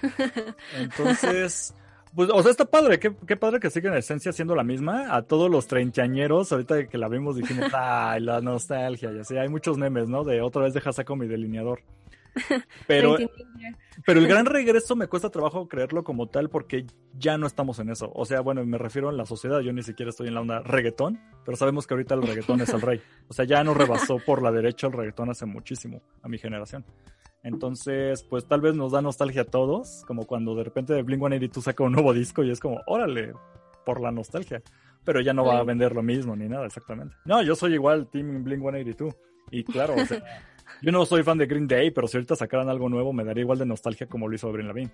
Entonces, 0.78 1.76
pues, 2.16 2.30
o 2.32 2.42
sea, 2.42 2.52
está 2.52 2.66
padre, 2.66 2.98
qué, 3.00 3.12
padre 3.36 3.60
que 3.60 3.70
siga 3.70 3.92
en 3.92 3.98
esencia 3.98 4.32
siendo 4.32 4.56
la 4.56 4.64
misma. 4.64 5.14
A 5.16 5.24
todos 5.24 5.52
los 5.52 5.68
treintañeros, 5.68 6.52
ahorita 6.52 6.88
que 6.88 6.98
la 6.98 7.10
vimos 7.10 7.36
dijimos, 7.36 7.70
ay, 7.74 8.22
la 8.22 8.42
nostalgia, 8.42 9.12
ya 9.12 9.24
sé, 9.24 9.40
hay 9.40 9.50
muchos 9.50 9.78
memes, 9.78 10.08
¿no? 10.08 10.24
De 10.24 10.42
otra 10.42 10.64
vez 10.64 10.74
deja 10.74 10.94
saco 10.94 11.16
mi 11.16 11.28
delineador. 11.28 11.82
Pero, 12.88 13.18
pero 14.06 14.20
el 14.20 14.28
gran 14.28 14.46
regreso 14.46 14.96
me 14.96 15.08
cuesta 15.08 15.30
trabajo 15.30 15.68
creerlo 15.68 16.04
como 16.04 16.28
tal 16.28 16.50
porque 16.50 16.86
ya 17.18 17.38
no 17.38 17.48
estamos 17.48 17.80
en 17.80 17.90
eso. 17.90 18.12
O 18.14 18.26
sea, 18.26 18.42
bueno, 18.42 18.64
me 18.66 18.78
refiero 18.78 19.10
en 19.10 19.18
la 19.18 19.26
sociedad, 19.26 19.62
yo 19.62 19.72
ni 19.72 19.84
siquiera 19.84 20.10
estoy 20.10 20.28
en 20.28 20.34
la 20.34 20.42
onda 20.42 20.60
reggaetón, 20.60 21.20
pero 21.46 21.56
sabemos 21.56 21.88
que 21.88 21.94
ahorita 21.94 22.16
el 22.16 22.24
reggaetón 22.24 22.62
es 22.62 22.70
el 22.70 22.82
rey. 22.82 23.02
O 23.30 23.34
sea, 23.34 23.46
ya 23.46 23.64
no 23.64 23.74
rebasó 23.74 24.18
por 24.20 24.42
la 24.42 24.52
derecha 24.52 24.88
el 24.88 24.94
reggaetón 24.94 25.30
hace 25.30 25.46
muchísimo 25.46 26.02
a 26.22 26.28
mi 26.28 26.38
generación. 26.38 26.86
Entonces, 27.42 28.24
pues 28.24 28.48
tal 28.48 28.60
vez 28.60 28.76
nos 28.76 28.92
da 28.92 29.02
nostalgia 29.02 29.44
a 29.44 29.46
todos, 29.46 30.04
como 30.08 30.26
cuando 30.26 30.56
de 30.56 30.64
repente 30.64 31.02
Blink 31.04 31.22
182 31.22 31.64
saca 31.64 31.84
un 31.84 31.92
nuevo 31.94 32.12
disco 32.12 32.44
y 32.44 32.50
es 32.50 32.60
como, 32.60 32.82
órale, 32.88 33.34
por 33.86 34.02
la 34.02 34.12
nostalgia. 34.12 34.62
Pero 35.04 35.22
ya 35.22 35.34
no 35.34 35.46
va 35.46 35.60
a 35.60 35.64
vender 35.64 35.94
lo 35.94 36.02
mismo 36.02 36.36
ni 36.36 36.50
nada, 36.50 36.66
exactamente. 36.66 37.16
No, 37.26 37.44
yo 37.44 37.56
soy 37.56 37.76
igual, 37.76 38.08
Team 38.08 38.44
Blink 38.44 38.62
182. 38.62 39.16
Y 39.52 39.64
claro, 39.64 39.94
o 39.96 40.06
sea, 40.06 40.24
Yo 40.82 40.92
no 40.92 41.06
soy 41.06 41.24
fan 41.24 41.38
de 41.38 41.46
Green 41.46 41.68
Day, 41.68 41.92
pero 41.92 42.08
si 42.08 42.18
ahorita 42.18 42.36
sacaran 42.36 42.70
algo 42.70 42.90
nuevo 42.90 43.14
me 43.14 43.24
daría 43.24 43.42
igual 43.42 43.60
de 43.60 43.66
nostalgia 43.66 44.08
como 44.08 44.28
lo 44.28 44.36
hizo 44.36 44.52
Green 44.52 44.68
Lavigne. 44.68 44.92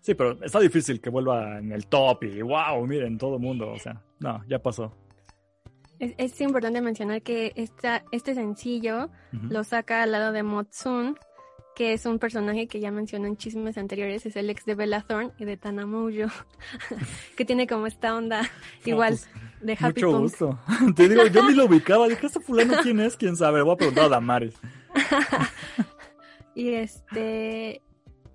Sí, 0.00 0.14
pero 0.14 0.42
está 0.42 0.60
difícil 0.60 1.00
que 1.00 1.10
vuelva 1.10 1.58
en 1.58 1.72
el 1.72 1.86
top 1.86 2.24
y 2.24 2.40
wow, 2.40 2.86
miren, 2.86 3.18
todo 3.18 3.34
el 3.34 3.42
mundo, 3.42 3.70
o 3.72 3.78
sea, 3.78 4.00
no, 4.20 4.42
ya 4.48 4.58
pasó. 4.58 4.92
Es, 5.98 6.40
importante 6.40 6.80
mencionar 6.80 7.22
que 7.22 7.52
esta, 7.56 8.04
este 8.12 8.34
sencillo 8.34 9.10
lo 9.32 9.64
saca 9.64 10.04
al 10.04 10.12
lado 10.12 10.30
de 10.30 10.44
Motsun, 10.44 11.16
que 11.74 11.92
es 11.92 12.06
un 12.06 12.20
personaje 12.20 12.68
que 12.68 12.78
ya 12.78 12.92
mencioné 12.92 13.28
en 13.28 13.36
chismes 13.36 13.76
anteriores, 13.78 14.24
es 14.24 14.36
el 14.36 14.48
ex 14.50 14.64
de 14.64 14.76
Bella 14.76 15.00
Thorne 15.00 15.32
y 15.38 15.44
de 15.44 15.56
Tana 15.56 15.86
que 17.36 17.44
tiene 17.44 17.66
como 17.66 17.86
esta 17.86 18.14
onda 18.14 18.42
igual 18.84 19.10
pues, 19.10 19.30
de 19.60 19.72
Happy 19.72 20.04
Mucho 20.04 20.18
gusto. 20.20 20.58
Te 20.94 21.08
digo, 21.08 21.26
yo 21.26 21.48
ni 21.48 21.54
lo 21.54 21.66
ubicaba, 21.66 22.06
dije, 22.06 22.26
¿este 22.26 22.40
fulano 22.40 22.74
quién 22.82 23.00
es? 23.00 23.16
¿Quién 23.16 23.36
sabe? 23.36 23.62
Voy 23.62 23.74
a 23.74 23.76
preguntar 23.76 24.04
a 24.04 24.08
Damaris. 24.08 24.54
y 26.54 26.70
este. 26.74 27.82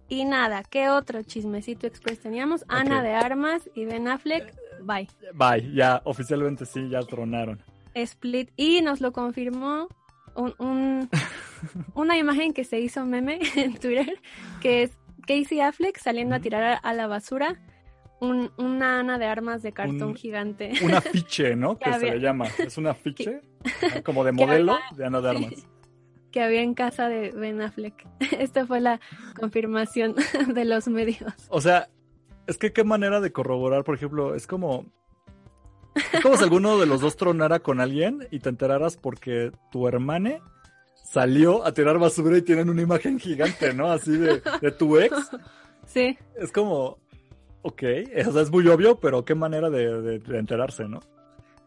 Y 0.10 0.26
nada, 0.26 0.64
¿qué 0.64 0.90
otro 0.90 1.24
chismecito 1.24 1.88
express 1.88 2.20
teníamos? 2.20 2.66
Ana 2.68 3.02
de 3.02 3.14
Armas 3.14 3.70
y 3.74 3.86
Ben 3.86 4.08
Affleck, 4.08 4.54
bye. 4.84 5.08
Bye, 5.34 5.74
ya, 5.74 6.02
oficialmente 6.06 6.66
sí, 6.66 6.88
ya 6.90 7.00
tronaron. 7.02 7.64
Split, 7.96 8.52
y 8.56 8.82
nos 8.82 9.02
lo 9.02 9.12
confirmó 9.12 9.88
un, 10.36 11.10
una 11.96 12.18
imagen 12.18 12.54
que 12.54 12.64
se 12.64 12.80
hizo 12.80 13.06
meme 13.06 13.40
en 13.56 13.76
Twitter, 13.78 14.20
que 14.62 14.84
es 14.84 14.92
Casey 15.26 15.62
Affleck 15.62 15.98
saliendo 15.98 16.36
a 16.36 16.40
tirar 16.40 16.80
a 16.84 16.94
la 16.94 17.08
basura 17.08 17.60
un, 18.20 18.52
una 18.58 19.00
Ana 19.00 19.18
de 19.18 19.26
armas 19.26 19.64
de 19.64 19.72
cartón 19.74 20.10
Un- 20.10 20.16
gigante. 20.16 20.74
Un 20.84 20.94
afiche, 20.94 21.56
¿no? 21.56 21.78
Que 21.80 21.92
se 21.94 22.12
le 22.12 22.20
llama. 22.20 22.46
Es 22.58 22.78
un 22.78 22.88
afiche 22.88 23.42
como 24.04 24.24
de 24.24 24.32
modelo 24.32 24.78
de 24.96 25.06
Ana 25.06 25.22
de 25.22 25.30
Armas. 25.30 25.68
Que 26.34 26.42
había 26.42 26.62
en 26.62 26.74
casa 26.74 27.08
de 27.08 27.32
Ben 27.32 27.62
Affleck. 27.62 28.06
Esta 28.38 28.66
fue 28.68 28.82
la 28.82 29.00
confirmación 29.40 30.16
de 30.54 30.66
los 30.66 30.90
medios. 30.90 31.32
O 31.48 31.62
sea, 31.62 31.88
es 32.48 32.58
que 32.58 32.74
qué 32.74 32.84
manera 32.84 33.22
de 33.22 33.32
corroborar, 33.32 33.86
por 33.86 33.96
ejemplo, 33.96 34.36
es 34.36 34.46
como... 34.48 34.86
Es 36.12 36.22
como 36.22 36.36
si 36.36 36.44
alguno 36.44 36.80
de 36.80 36.88
los 36.88 37.02
dos 37.02 37.16
tronara 37.16 37.60
con 37.60 37.80
alguien 37.80 38.28
y 38.32 38.40
te 38.40 38.50
enteraras 38.50 38.98
porque 38.98 39.52
tu 39.72 39.88
hermane 39.88 40.42
salió 40.96 41.64
a 41.66 41.72
tirar 41.72 42.00
basura 42.00 42.36
y 42.36 42.42
tienen 42.42 42.68
una 42.72 42.82
imagen 42.82 43.20
gigante, 43.20 43.74
¿no? 43.76 43.92
Así 43.92 44.18
de, 44.18 44.42
de 44.62 44.72
tu 44.72 44.98
ex. 44.98 45.16
Sí, 45.86 46.18
Es 46.36 46.52
como... 46.52 46.98
Ok, 47.62 47.84
o 48.28 48.32
sea, 48.32 48.42
es 48.42 48.50
muy 48.52 48.68
obvio, 48.68 49.00
pero 49.00 49.24
qué 49.24 49.36
manera 49.36 49.70
de, 49.70 50.02
de- 50.02 50.20
de 50.20 50.38
enterarse, 50.40 50.86
¿no? 50.88 51.00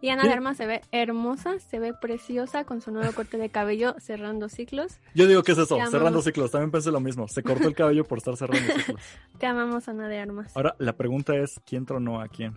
Y 0.07 0.11
Ana 0.11 0.23
Sí. 0.23 0.29
de 0.29 0.35
Armas 0.35 0.57
se 0.57 0.67
ve 0.67 0.83
hermosa, 0.93 1.59
se 1.59 1.81
ve 1.81 1.93
preciosa 1.93 2.63
con 2.65 2.81
su 2.81 2.93
nuevo 2.93 3.11
corte 3.13 3.39
de 3.39 3.49
cabello 3.49 3.97
cerrando 3.99 4.49
ciclos. 4.49 5.01
Yo 5.15 5.27
digo 5.27 5.43
que 5.43 5.51
es 5.53 5.59
eso, 5.59 5.75
Te 5.75 5.81
amamos. 5.81 5.91
cerrando 5.91 6.23
ciclos. 6.23 6.51
También 6.53 6.71
pensé 6.71 6.93
lo 6.93 7.01
mismo. 7.01 7.27
Se 7.27 7.43
cortó 7.43 7.67
el 7.67 7.75
cabello 7.75 8.05
por 8.05 8.19
estar 8.19 8.37
cerrando 8.37 8.73
ciclos. 8.73 9.01
Te 9.41 9.47
amamos, 9.47 9.89
Ana 9.89 10.09
de 10.09 10.19
Armas. 10.21 10.57
Ahora, 10.57 10.77
la 10.79 10.93
pregunta 10.97 11.35
es, 11.35 11.61
¿quién 11.67 11.85
tronó 11.87 12.21
a 12.21 12.29
quién? 12.29 12.57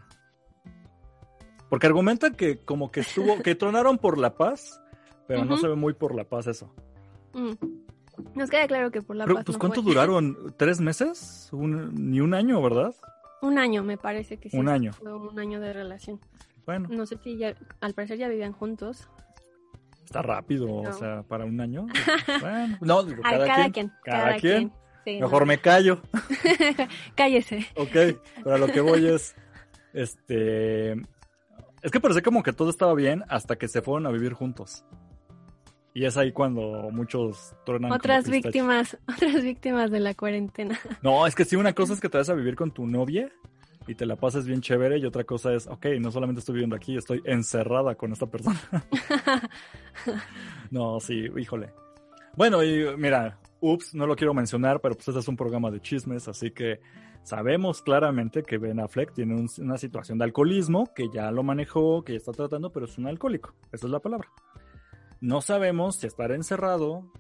Porque 1.70 1.88
argumentan 1.88 2.36
que 2.36 2.58
como 2.60 2.92
que 2.92 3.00
estuvo, 3.02 3.42
que 3.42 3.56
tronaron 3.56 3.98
por 3.98 4.18
la 4.18 4.36
paz, 4.38 4.80
pero 5.28 5.46
no 5.46 5.58
se 5.58 5.68
ve 5.68 5.76
muy 5.76 5.94
por 5.94 6.14
la 6.16 6.24
paz 6.26 6.48
eso. 6.48 6.74
Mm. 7.34 7.54
Nos 8.36 8.50
queda 8.50 8.68
claro 8.68 8.92
que 8.92 9.02
por 9.02 9.16
la 9.16 9.26
Pero, 9.26 9.36
paz 9.38 9.46
pues, 9.46 9.56
no 9.56 9.60
¿cuánto 9.60 9.82
fue. 9.84 9.92
duraron? 9.94 10.54
¿Tres 10.58 10.80
meses? 10.82 11.50
Un- 11.52 12.12
ni 12.12 12.22
un 12.22 12.34
año, 12.34 12.62
¿verdad? 12.62 12.94
Un 13.42 13.58
año, 13.58 13.84
me 13.84 13.98
parece 13.98 14.38
que 14.38 14.50
sí. 14.50 14.58
Un 14.58 14.68
año. 14.68 14.92
Fue 14.94 15.16
un 15.16 15.40
año 15.40 15.60
de 15.62 15.72
relación. 15.72 16.20
Bueno, 16.70 16.88
No 16.92 17.08
sé 17.08 17.18
si 17.24 17.36
ya, 17.36 17.56
al 17.82 17.96
parecer 17.96 18.20
ya 18.20 18.28
vivían 18.28 18.54
juntos. 18.54 19.10
está 20.06 20.22
rápido, 20.22 20.72
o 20.72 20.94
sea, 20.94 21.24
para 21.24 21.44
un 21.46 21.60
año. 21.60 21.88
Bueno, 22.42 22.78
no, 22.82 23.02
digo, 23.04 23.24
A 23.26 23.32
cada, 23.32 23.48
cada, 23.48 23.56
quien. 23.56 23.72
quien. 23.72 23.92
cada 24.04 24.36
quien. 24.38 24.72
Sí, 25.04 25.20
Mejor 25.20 25.42
no. 25.42 25.46
me 25.48 25.58
callo. 25.58 26.00
Cállese. 27.16 27.66
Ok, 27.76 28.22
pero 28.44 28.54
a 28.54 28.60
lo 28.60 28.68
que 28.68 28.82
voy 28.82 29.08
es, 29.08 29.34
este, 29.94 30.92
es 30.92 31.92
que 31.92 32.00
parecía 32.00 32.22
como 32.22 32.44
que 32.44 32.54
todo 32.54 32.70
estaba 32.70 32.94
bien 32.94 33.24
hasta 33.30 33.56
que 33.56 33.68
se 33.68 33.82
fueron 33.82 34.06
a 34.06 34.12
vivir 34.12 34.34
juntos. 34.34 34.86
Y 35.96 36.06
es 36.06 36.18
ahí 36.18 36.32
cuando 36.32 36.92
muchos 36.92 37.56
truenan. 37.66 37.92
Otras 37.92 38.30
víctimas, 38.30 38.96
otras 39.12 39.42
víctimas 39.42 39.90
de 39.90 40.02
la 40.02 40.14
cuarentena. 40.14 40.78
No, 41.02 41.26
es 41.26 41.34
que 41.34 41.46
sí, 41.46 41.56
una 41.56 41.74
cosa 41.74 41.94
es 41.94 42.00
que 42.00 42.10
te 42.10 42.20
vas 42.20 42.30
a 42.30 42.36
vivir 42.36 42.56
con 42.56 42.70
tu 42.70 42.86
novia 42.86 43.32
y 43.90 43.96
te 43.96 44.06
la 44.06 44.16
pases 44.16 44.46
bien 44.46 44.62
chévere 44.62 44.98
y 45.00 45.06
otra 45.06 45.24
cosa 45.24 45.52
es, 45.54 45.66
ok, 45.68 45.88
no 46.00 46.12
solamente 46.12 46.40
estoy 46.40 46.54
viviendo 46.54 46.76
aquí, 46.76 46.96
estoy 46.96 47.22
encerrada 47.26 47.96
con 47.96 48.12
esta 48.14 48.28
persona. 48.28 48.60
no, 50.72 51.00
sí, 51.00 51.26
híjole. 51.38 51.74
Bueno, 52.36 52.64
y 52.64 52.86
mira, 52.98 53.40
ups, 53.62 53.96
no 53.96 54.06
lo 54.08 54.16
quiero 54.16 54.34
mencionar, 54.34 54.80
pero 54.80 54.96
pues 54.96 55.08
este 55.08 55.20
es 55.20 55.28
un 55.28 55.36
programa 55.36 55.72
de 55.72 55.82
chismes, 55.82 56.28
así 56.28 56.52
que 56.52 56.80
sabemos 57.24 57.82
claramente 57.82 58.44
que 58.44 58.58
Ben 58.58 58.80
Affleck 58.80 59.14
tiene 59.14 59.36
un- 59.36 59.50
una 59.60 59.78
situación 59.78 60.18
de 60.20 60.26
alcoholismo, 60.26 60.94
que 60.94 61.10
ya 61.14 61.32
lo 61.32 61.44
manejó, 61.44 62.04
que 62.04 62.14
ya 62.14 62.18
está 62.18 62.32
tratando, 62.32 62.72
pero 62.72 62.86
es 62.86 62.98
un 62.98 63.08
alcohólico, 63.08 63.54
esa 63.72 63.88
es 63.88 63.92
la 63.92 64.00
palabra. 64.00 64.30
No 65.22 65.42
sabemos 65.42 65.98
si 65.98 66.08
estar 66.08 66.32
encerrado 66.32 67.12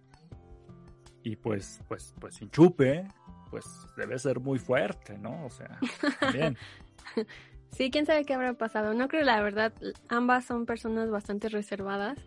y 1.23 1.35
pues, 1.35 1.81
pues, 1.89 2.13
pues 2.19 2.35
sin 2.35 2.49
chupe, 2.49 3.07
pues 3.49 3.65
debe 3.97 4.17
ser 4.19 4.39
muy 4.39 4.59
fuerte, 4.59 5.17
¿no? 5.17 5.45
O 5.45 5.49
sea, 5.49 5.79
también. 6.19 6.57
Sí, 7.71 7.91
quién 7.91 8.07
sabe 8.07 8.25
qué 8.25 8.33
habrá 8.33 8.53
pasado. 8.53 8.95
No 8.95 9.07
creo, 9.07 9.23
la 9.23 9.39
verdad, 9.43 9.71
ambas 10.07 10.43
son 10.45 10.65
personas 10.65 11.11
bastante 11.11 11.49
reservadas. 11.49 12.17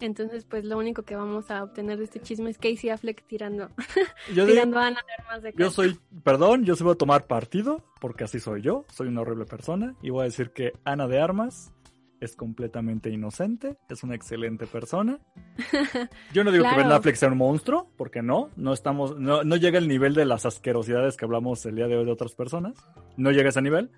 Entonces, 0.00 0.44
pues 0.46 0.64
lo 0.64 0.78
único 0.78 1.02
que 1.02 1.14
vamos 1.14 1.50
a 1.50 1.62
obtener 1.64 1.98
de 1.98 2.04
este 2.04 2.20
chisme 2.20 2.48
es 2.48 2.56
Casey 2.58 2.88
Affleck 2.88 3.22
tirando, 3.26 3.68
Yo, 4.34 4.46
digo- 4.46 4.54
tirando 4.54 4.78
a 4.78 4.86
Ana 4.86 5.00
de 5.06 5.12
armas 5.22 5.42
de 5.42 5.52
yo 5.56 5.70
soy, 5.70 5.98
perdón, 6.24 6.64
yo 6.64 6.74
sí 6.74 6.84
voy 6.84 6.92
a 6.94 6.96
tomar 6.96 7.26
partido, 7.26 7.84
porque 8.00 8.24
así 8.24 8.40
soy 8.40 8.62
yo, 8.62 8.86
soy 8.90 9.08
una 9.08 9.20
horrible 9.20 9.44
persona, 9.44 9.94
y 10.00 10.08
voy 10.10 10.22
a 10.22 10.24
decir 10.24 10.52
que 10.52 10.72
Ana 10.84 11.06
de 11.06 11.20
Armas 11.20 11.70
es 12.20 12.36
completamente 12.36 13.10
inocente, 13.10 13.76
es 13.88 14.02
una 14.02 14.14
excelente 14.14 14.66
persona. 14.66 15.18
Yo 16.32 16.44
no 16.44 16.50
digo 16.50 16.64
que 16.64 16.70
Ben 16.70 16.80
Claro. 16.80 16.94
Affleck 16.96 17.16
sea 17.16 17.28
un 17.28 17.38
monstruo, 17.38 17.90
porque 17.96 18.22
no, 18.22 18.50
no 18.56 18.72
estamos, 18.72 19.18
no, 19.18 19.44
no 19.44 19.56
llega 19.56 19.78
al 19.78 19.88
nivel 19.88 20.14
de 20.14 20.24
las 20.24 20.46
asquerosidades 20.46 21.16
que 21.16 21.24
hablamos 21.24 21.64
el 21.66 21.76
día 21.76 21.86
de 21.88 21.96
hoy 21.96 22.04
de 22.04 22.12
otras 22.12 22.34
personas, 22.34 22.76
no 23.16 23.30
llega 23.30 23.46
a 23.46 23.50
ese 23.50 23.62
nivel, 23.62 23.90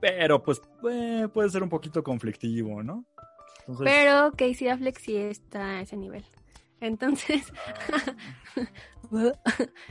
pero 0.00 0.42
pues 0.42 0.60
eh, 0.90 1.28
puede 1.32 1.50
ser 1.50 1.62
un 1.62 1.68
poquito 1.68 2.02
conflictivo, 2.02 2.82
¿no? 2.82 3.04
Entonces, 3.60 3.84
Pero 3.84 4.32
Casey 4.32 4.68
Affleck 4.68 4.98
sí 4.98 5.16
está 5.16 5.78
a 5.78 5.80
ese 5.82 5.96
nivel. 5.96 6.24
Entonces, 6.80 7.52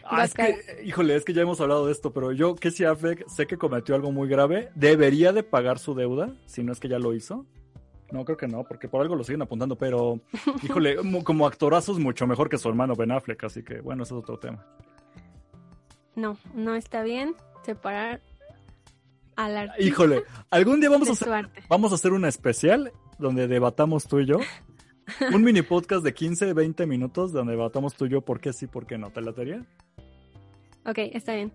Ah, 0.04 0.24
es 0.24 0.34
que, 0.34 0.82
híjole, 0.84 1.16
es 1.16 1.24
que 1.26 1.34
ya 1.34 1.44
hemos 1.44 1.62
hablado 1.62 1.86
de 1.86 1.92
esto, 1.92 2.12
pero 2.12 2.32
yo, 2.32 2.56
Casey 2.56 2.86
Affleck, 2.86 3.28
sé 3.28 3.46
que 3.46 3.58
cometió 3.58 3.94
algo 3.96 4.12
muy 4.12 4.28
grave. 4.28 4.70
¿Debería 4.76 5.32
de 5.32 5.44
pagar 5.44 5.80
su 5.80 5.94
deuda? 5.94 6.36
Si 6.46 6.64
no 6.64 6.72
es 6.72 6.80
que 6.80 6.88
ya 6.90 7.00
lo 7.00 7.14
hizo. 7.14 7.46
No, 8.12 8.26
creo 8.26 8.38
que 8.38 8.48
no, 8.48 8.64
porque 8.64 8.88
por 8.90 9.02
algo 9.02 9.16
lo 9.16 9.24
siguen 9.24 9.42
apuntando, 9.42 9.78
pero, 9.78 10.20
híjole, 10.64 10.98
como- 10.98 11.24
como 11.24 11.48
actorazo 11.48 11.94
es 11.94 12.00
mucho 12.00 12.28
mejor 12.28 12.50
que 12.50 12.58
su 12.58 12.68
hermano 12.70 12.96
Ben 12.96 13.12
Affleck, 13.12 13.44
así 13.46 13.64
que, 13.64 13.80
bueno, 13.82 14.04
ese 14.04 14.14
es 14.14 14.20
otro 14.20 14.38
tema. 14.38 14.66
no, 16.16 16.38
no 16.54 16.76
está 16.76 17.04
bien 17.04 17.36
separar 17.64 18.20
al 19.36 19.56
artista 19.58 19.84
Híjole, 19.84 20.24
algún 20.50 20.80
día 20.82 20.90
vamos 20.90 21.08
a 21.10 21.14
hacer, 21.14 21.50
vamos 21.70 21.92
a 21.92 21.96
hacer 21.96 22.12
una 22.12 22.28
especial 22.28 22.92
donde 23.18 23.48
debatamos 23.48 24.08
tú 24.08 24.20
y 24.20 24.26
yo. 24.26 24.38
Un 25.34 25.44
mini 25.44 25.62
podcast 25.62 26.04
de 26.04 26.14
15, 26.14 26.54
20 26.54 26.86
minutos 26.86 27.32
donde 27.34 27.52
debatamos 27.54 27.96
tú 27.96 28.06
y 28.06 28.10
yo 28.10 28.22
por 28.22 28.40
qué 28.40 28.54
sí, 28.54 28.68
por 28.68 28.86
qué 28.86 28.98
no. 28.98 29.10
¿Te 29.12 29.22
latería? 29.22 29.66
Ok, 30.86 30.98
está 31.14 31.34
bien. 31.34 31.52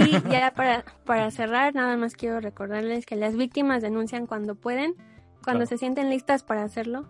Y 0.00 0.10
ya 0.30 0.52
para, 0.54 0.84
para 1.04 1.30
cerrar, 1.30 1.74
nada 1.74 1.96
más 1.96 2.14
quiero 2.14 2.40
recordarles 2.40 3.06
que 3.06 3.16
las 3.16 3.36
víctimas 3.36 3.80
denuncian 3.82 4.26
cuando 4.26 4.54
pueden, 4.54 4.94
cuando 5.42 5.60
Claro. 5.64 5.66
se 5.66 5.78
sienten 5.78 6.10
listas 6.10 6.42
para 6.42 6.62
hacerlo, 6.64 7.08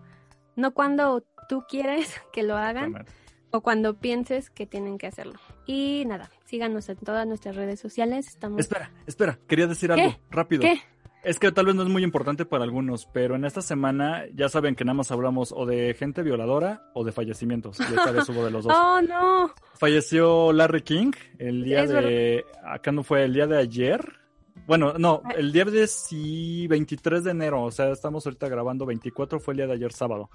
no 0.55 0.73
cuando 0.73 1.23
tú 1.49 1.63
quieres 1.67 2.13
que 2.33 2.43
lo 2.43 2.57
hagan 2.57 3.05
o 3.51 3.61
cuando 3.61 3.99
pienses 3.99 4.49
que 4.49 4.65
tienen 4.65 4.97
que 4.97 5.07
hacerlo. 5.07 5.33
Y 5.65 6.03
nada, 6.07 6.29
síganos 6.45 6.87
en 6.89 6.97
todas 6.97 7.27
nuestras 7.27 7.55
redes 7.55 7.79
sociales. 7.79 8.27
Estamos... 8.27 8.59
Espera, 8.59 8.91
espera, 9.07 9.39
quería 9.47 9.67
decir 9.67 9.91
¿Qué? 9.93 10.01
algo, 10.01 10.17
rápido. 10.29 10.61
¿Qué? 10.61 10.81
Es 11.23 11.37
que 11.37 11.51
tal 11.51 11.67
vez 11.67 11.75
no 11.75 11.83
es 11.83 11.89
muy 11.89 12.03
importante 12.03 12.45
para 12.45 12.63
algunos, 12.63 13.05
pero 13.05 13.35
en 13.35 13.45
esta 13.45 13.61
semana 13.61 14.23
ya 14.33 14.49
saben 14.49 14.73
que 14.73 14.83
nada 14.85 14.95
más 14.95 15.11
hablamos 15.11 15.51
o 15.55 15.67
de 15.67 15.93
gente 15.93 16.23
violadora 16.23 16.89
o 16.95 17.03
de 17.03 17.11
fallecimientos. 17.11 17.79
Y 17.79 17.83
esta 17.83 18.09
vez 18.11 18.27
hubo 18.29 18.43
de 18.43 18.49
los 18.49 18.63
dos. 18.65 18.73
Oh, 18.75 19.01
no. 19.03 19.53
Falleció 19.75 20.51
Larry 20.51 20.81
King 20.81 21.11
el 21.37 21.63
día 21.63 21.85
de... 21.85 22.43
Acá 22.63 22.91
no 22.91 23.03
fue 23.03 23.23
el 23.23 23.33
día 23.33 23.45
de 23.45 23.59
ayer. 23.59 24.20
Bueno, 24.67 24.93
no, 24.97 25.21
el 25.35 25.51
día 25.51 25.65
de 25.65 25.87
sí, 25.87 26.67
23 26.67 27.23
de 27.23 27.31
enero, 27.31 27.63
o 27.63 27.71
sea, 27.71 27.91
estamos 27.91 28.25
ahorita 28.25 28.47
grabando 28.47 28.85
24, 28.85 29.39
fue 29.39 29.53
el 29.53 29.57
día 29.57 29.67
de 29.67 29.73
ayer 29.73 29.91
sábado. 29.91 30.29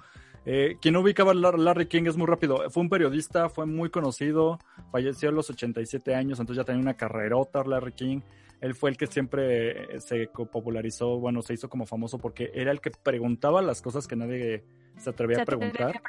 Eh, 0.45 0.77
quien 0.81 0.93
no 0.93 1.01
ubicaba 1.01 1.31
a 1.31 1.35
Lar- 1.35 1.57
Larry 1.57 1.87
King 1.87 2.03
es 2.07 2.15
muy 2.17 2.27
rápido. 2.27 2.69
Fue 2.69 2.81
un 2.83 2.89
periodista, 2.89 3.49
fue 3.49 3.65
muy 3.65 3.89
conocido, 3.89 4.59
falleció 4.91 5.29
a 5.29 5.31
los 5.31 5.49
87 5.49 6.13
años, 6.15 6.39
entonces 6.39 6.61
ya 6.61 6.65
tenía 6.65 6.81
una 6.81 6.95
carrerota 6.95 7.63
Larry 7.63 7.93
King. 7.93 8.21
Él 8.59 8.73
fue 8.73 8.89
el 8.89 8.97
que 8.97 9.07
siempre 9.07 9.95
eh, 9.95 10.01
se 10.01 10.27
popularizó, 10.27 11.19
bueno, 11.19 11.41
se 11.41 11.53
hizo 11.53 11.69
como 11.69 11.85
famoso 11.85 12.17
porque 12.17 12.51
era 12.53 12.71
el 12.71 12.81
que 12.81 12.89
preguntaba 12.91 13.61
las 13.61 13.81
cosas 13.81 14.07
que 14.07 14.15
nadie 14.15 14.63
se 14.97 15.11
atrevía 15.11 15.37
Se 15.37 15.41
a 15.43 15.45
preguntar. 15.45 16.01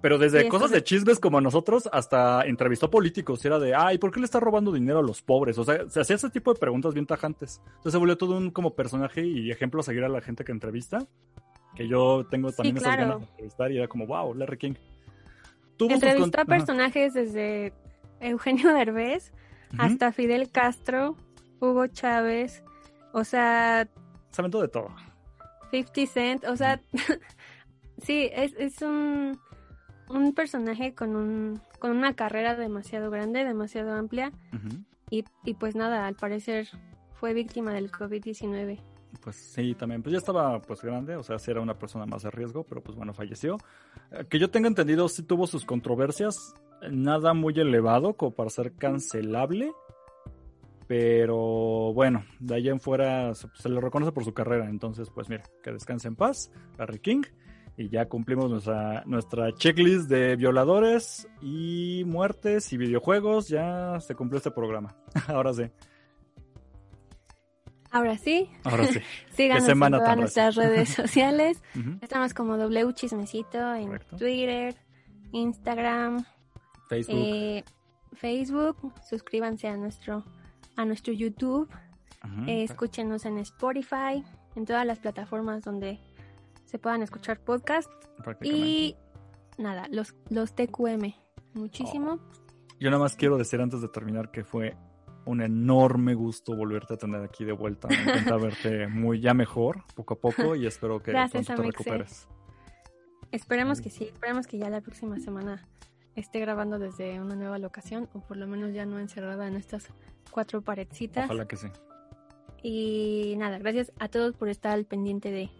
Pero 0.00 0.18
desde 0.18 0.42
Sí, 0.42 0.48
cosas 0.48 0.70
de 0.70 0.82
chismes 0.84 1.18
como 1.18 1.40
nosotros 1.40 1.88
hasta 1.92 2.42
entrevistó 2.42 2.90
políticos. 2.90 3.44
Era 3.44 3.58
de, 3.58 3.74
ay, 3.74 3.98
¿por 3.98 4.12
qué 4.12 4.20
le 4.20 4.26
está 4.26 4.38
robando 4.38 4.72
dinero 4.72 5.00
a 5.00 5.02
los 5.02 5.22
pobres? 5.22 5.58
O 5.58 5.64
sea, 5.64 5.88
se 5.88 6.00
hacía 6.00 6.16
ese 6.16 6.30
tipo 6.30 6.52
de 6.52 6.60
preguntas 6.60 6.94
bien 6.94 7.06
tajantes. 7.06 7.60
Entonces 7.66 7.92
se 7.92 7.98
volvió 7.98 8.16
todo 8.16 8.36
un 8.36 8.50
como 8.50 8.74
personaje 8.74 9.26
y 9.26 9.50
ejemplo 9.50 9.80
a 9.80 9.82
seguir 9.82 10.04
a 10.04 10.08
la 10.08 10.20
gente 10.20 10.44
que 10.44 10.52
entrevista. 10.52 11.06
Que 11.74 11.88
yo 11.88 12.26
tengo 12.30 12.52
también 12.52 12.76
esas 12.76 12.94
claro. 12.94 13.02
ganas 13.02 13.20
de 13.20 13.26
entrevistar 13.26 13.72
y 13.72 13.78
era 13.78 13.88
como, 13.88 14.06
wow, 14.06 14.34
Larry 14.34 14.58
King. 14.58 14.74
Tuvo 15.76 15.94
Entrevistó 15.94 16.38
a 16.38 16.42
Ajá. 16.42 16.44
personajes 16.44 17.14
desde 17.14 17.72
Eugenio 18.20 18.72
Derbez 18.72 19.32
hasta 19.78 20.12
Fidel 20.12 20.50
Castro, 20.50 21.16
Hugo 21.62 21.86
Chávez, 21.86 22.62
o 23.12 23.24
sea, 23.24 23.88
Se 24.30 24.40
aventó 24.40 24.60
de 24.60 24.68
todo. 24.68 24.88
50 25.70 26.06
Cent, 26.12 26.44
o 26.44 26.56
sea, 26.56 26.80
sí, 28.02 28.28
es, 28.32 28.52
es 28.58 28.82
un, 28.82 29.38
un 30.08 30.34
personaje 30.34 30.94
con, 30.94 31.16
un, 31.16 31.60
con 31.78 31.92
una 31.92 32.14
carrera 32.14 32.56
demasiado 32.56 33.10
grande, 33.10 33.44
demasiado 33.44 33.92
amplia, 33.92 34.32
y, 35.08 35.24
y 35.44 35.54
pues 35.54 35.76
nada, 35.76 36.06
al 36.06 36.16
parecer 36.16 36.68
fue 37.14 37.32
víctima 37.32 37.72
del 37.72 37.90
COVID-19. 37.90 38.80
Pues 39.20 39.36
sí, 39.36 39.74
también. 39.74 40.02
Pues 40.02 40.12
ya 40.12 40.18
estaba 40.18 40.60
pues 40.60 40.82
grande, 40.82 41.16
o 41.16 41.22
sea, 41.22 41.38
sí 41.38 41.50
era 41.50 41.60
una 41.60 41.78
persona 41.78 42.06
más 42.06 42.22
de 42.22 42.30
riesgo, 42.30 42.64
pero 42.64 42.82
pues 42.82 42.96
bueno, 42.96 43.14
falleció. 43.14 43.56
Eh, 44.10 44.24
Que 44.28 44.38
yo 44.38 44.50
tenga 44.50 44.68
entendido, 44.68 45.08
sí 45.08 45.22
tuvo 45.22 45.46
sus 45.46 45.64
controversias, 45.64 46.54
nada 46.90 47.34
muy 47.34 47.54
elevado 47.58 48.14
como 48.14 48.32
para 48.32 48.50
ser 48.50 48.72
cancelable, 48.74 49.70
Pero 50.92 51.94
bueno, 51.94 52.26
de 52.38 52.56
ahí 52.56 52.68
en 52.68 52.78
fuera 52.78 53.34
se, 53.34 53.70
le 53.70 53.80
reconoce 53.80 54.12
por 54.12 54.26
su 54.26 54.34
carrera. 54.34 54.68
Entonces, 54.68 55.08
pues 55.08 55.30
mira, 55.30 55.42
que 55.62 55.72
descanse 55.72 56.06
en 56.06 56.16
paz, 56.16 56.52
Harry 56.76 56.98
King. 56.98 57.22
Y 57.78 57.88
ya 57.88 58.10
cumplimos 58.10 58.50
nuestra, 58.50 59.02
nuestra 59.06 59.54
checklist 59.54 60.10
de 60.10 60.36
violadores 60.36 61.26
y 61.40 62.02
muertes 62.04 62.74
y 62.74 62.76
videojuegos. 62.76 63.48
Ya 63.48 64.00
se 64.00 64.14
cumplió 64.14 64.36
este 64.36 64.50
programa. 64.50 64.94
Ahora 65.28 65.54
sí. 65.54 65.62
Ahora 67.90 68.18
sí. 68.18 68.50
Ahora 68.62 68.84
sí. 68.84 69.00
Síganos 69.30 69.66
en 69.66 69.80
todas 69.80 70.16
nuestras 70.18 70.56
redes 70.56 70.88
sociales. 70.94 71.62
Ujú. 71.74 71.96
Estamos 72.02 72.34
como 72.34 72.58
W 72.58 72.92
Chismecito 72.92 73.74
en 73.74 73.86
Correcto. 73.86 74.16
Twitter, 74.18 74.76
Instagram, 75.32 76.22
Facebook. 76.90 77.16
eh, 77.18 77.64
Facebook. 78.12 78.92
Suscríbanse 79.08 79.68
a 79.68 79.78
nuestro 79.78 80.22
a 80.76 80.84
nuestro 80.84 81.12
YouTube. 81.12 81.68
Ujú. 82.24 82.44
Eh, 82.46 82.62
escúchenos 82.62 83.24
en 83.24 83.38
Spotify, 83.38 84.24
en 84.54 84.64
todas 84.64 84.86
las 84.86 84.98
plataformas 84.98 85.62
donde 85.62 85.98
se 86.64 86.78
puedan 86.78 87.02
escuchar 87.02 87.40
podcasts. 87.40 87.92
Prácticamente. 88.22 88.68
Y 88.68 88.96
nada, 89.58 89.86
los, 89.90 90.14
los 90.30 90.54
TQM. 90.54 91.14
Muchísimo. 91.54 92.18
Yo 92.80 92.90
nada 92.90 93.02
más 93.02 93.16
quiero 93.16 93.36
decir 93.36 93.60
antes 93.60 93.80
de 93.80 93.88
terminar 93.88 94.30
que 94.30 94.44
fue 94.44 94.76
un 95.24 95.40
enorme 95.40 96.14
gusto 96.14 96.56
volverte 96.56 96.94
a 96.94 96.96
tener 96.96 97.22
aquí 97.22 97.44
de 97.44 97.52
vuelta. 97.52 97.88
Me 97.88 98.02
encanta 98.02 98.36
verte 98.38 98.88
muy 98.88 99.20
ya 99.20 99.34
mejor, 99.34 99.84
poco 99.94 100.14
a 100.14 100.20
poco, 100.20 100.56
y 100.56 100.66
espero 100.66 101.02
que 101.02 101.12
Gracias, 101.12 101.46
pronto 101.46 101.62
te 101.62 101.68
recuperes. 101.68 102.28
Esperemos 103.30 103.80
que 103.80 103.90
sí, 103.90 104.04
esperemos 104.04 104.46
que 104.46 104.58
ya 104.58 104.68
la 104.68 104.80
próxima 104.80 105.18
semana 105.18 105.66
esté 106.16 106.40
grabando 106.40 106.78
desde 106.78 107.20
una 107.20 107.34
nueva 107.34 107.58
locación 107.58 108.08
o 108.12 108.20
por 108.20 108.36
lo 108.36 108.46
menos 108.46 108.72
ya 108.72 108.86
no 108.86 108.98
encerrada 108.98 109.46
en 109.46 109.56
estas 109.56 109.88
cuatro 110.30 110.62
paredcitas. 110.62 111.26
Ojalá 111.26 111.46
que 111.46 111.56
sí. 111.56 111.68
Y 112.62 113.34
nada, 113.38 113.58
gracias 113.58 113.92
a 113.98 114.08
todos 114.08 114.34
por 114.34 114.48
estar 114.48 114.72
al 114.72 114.84
pendiente 114.84 115.30
de, 115.30 115.50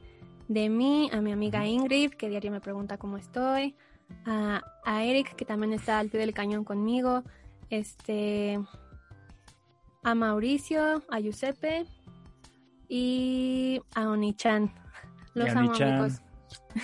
de 0.48 0.68
mí, 0.68 1.10
a 1.12 1.20
mi 1.20 1.32
amiga 1.32 1.66
Ingrid, 1.66 2.10
que 2.10 2.28
diario 2.28 2.52
me 2.52 2.60
pregunta 2.60 2.96
cómo 2.96 3.16
estoy, 3.16 3.74
a, 4.24 4.62
a 4.84 5.04
Eric, 5.04 5.34
que 5.34 5.44
también 5.44 5.72
está 5.72 5.98
al 5.98 6.10
pie 6.10 6.20
del 6.20 6.32
cañón 6.32 6.64
conmigo, 6.64 7.24
este, 7.70 8.60
a 10.04 10.14
Mauricio, 10.14 11.02
a 11.08 11.18
Giuseppe 11.18 11.86
y 12.88 13.80
a 13.94 14.08
Onichan. 14.08 14.72
Los 15.34 15.46
Y 15.46 15.50
a 15.50 15.58
amo, 15.58 15.72
amigos. 15.72 16.20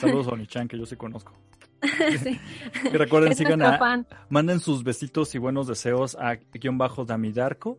Saludos 0.00 0.28
a 0.28 0.30
Onichan, 0.32 0.66
que 0.66 0.78
yo 0.78 0.86
sí 0.86 0.96
conozco. 0.96 1.37
Sí. 2.22 2.38
Y 2.84 2.96
recuerden, 2.96 3.32
Es 3.32 3.38
sigan 3.38 3.62
a, 3.62 3.78
fan. 3.78 4.06
manden 4.28 4.60
sus 4.60 4.82
besitos 4.84 5.34
y 5.34 5.38
buenos 5.38 5.66
deseos 5.66 6.16
a 6.20 6.34
guion 6.36 6.78
bajo 6.78 7.04
Damidarco 7.04 7.78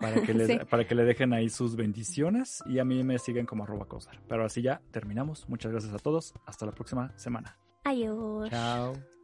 para 0.00 0.22
que, 0.22 0.34
le, 0.34 0.46
Sí. 0.46 0.58
para 0.68 0.86
que 0.86 0.94
le 0.94 1.04
dejen 1.04 1.32
ahí 1.32 1.48
sus 1.50 1.76
bendiciones 1.76 2.62
y 2.66 2.78
a 2.78 2.84
mí 2.84 3.02
me 3.04 3.18
siguen 3.18 3.46
como 3.46 3.64
arroba 3.64 3.86
cosar. 3.86 4.18
Pero 4.28 4.44
así 4.44 4.62
ya 4.62 4.80
terminamos. 4.90 5.48
Muchas 5.48 5.72
gracias 5.72 5.94
a 5.94 5.98
todos. 5.98 6.34
Hasta 6.46 6.66
la 6.66 6.72
próxima 6.72 7.12
semana. 7.16 7.56
Adiós. 7.84 8.50
Chao. 8.50 9.19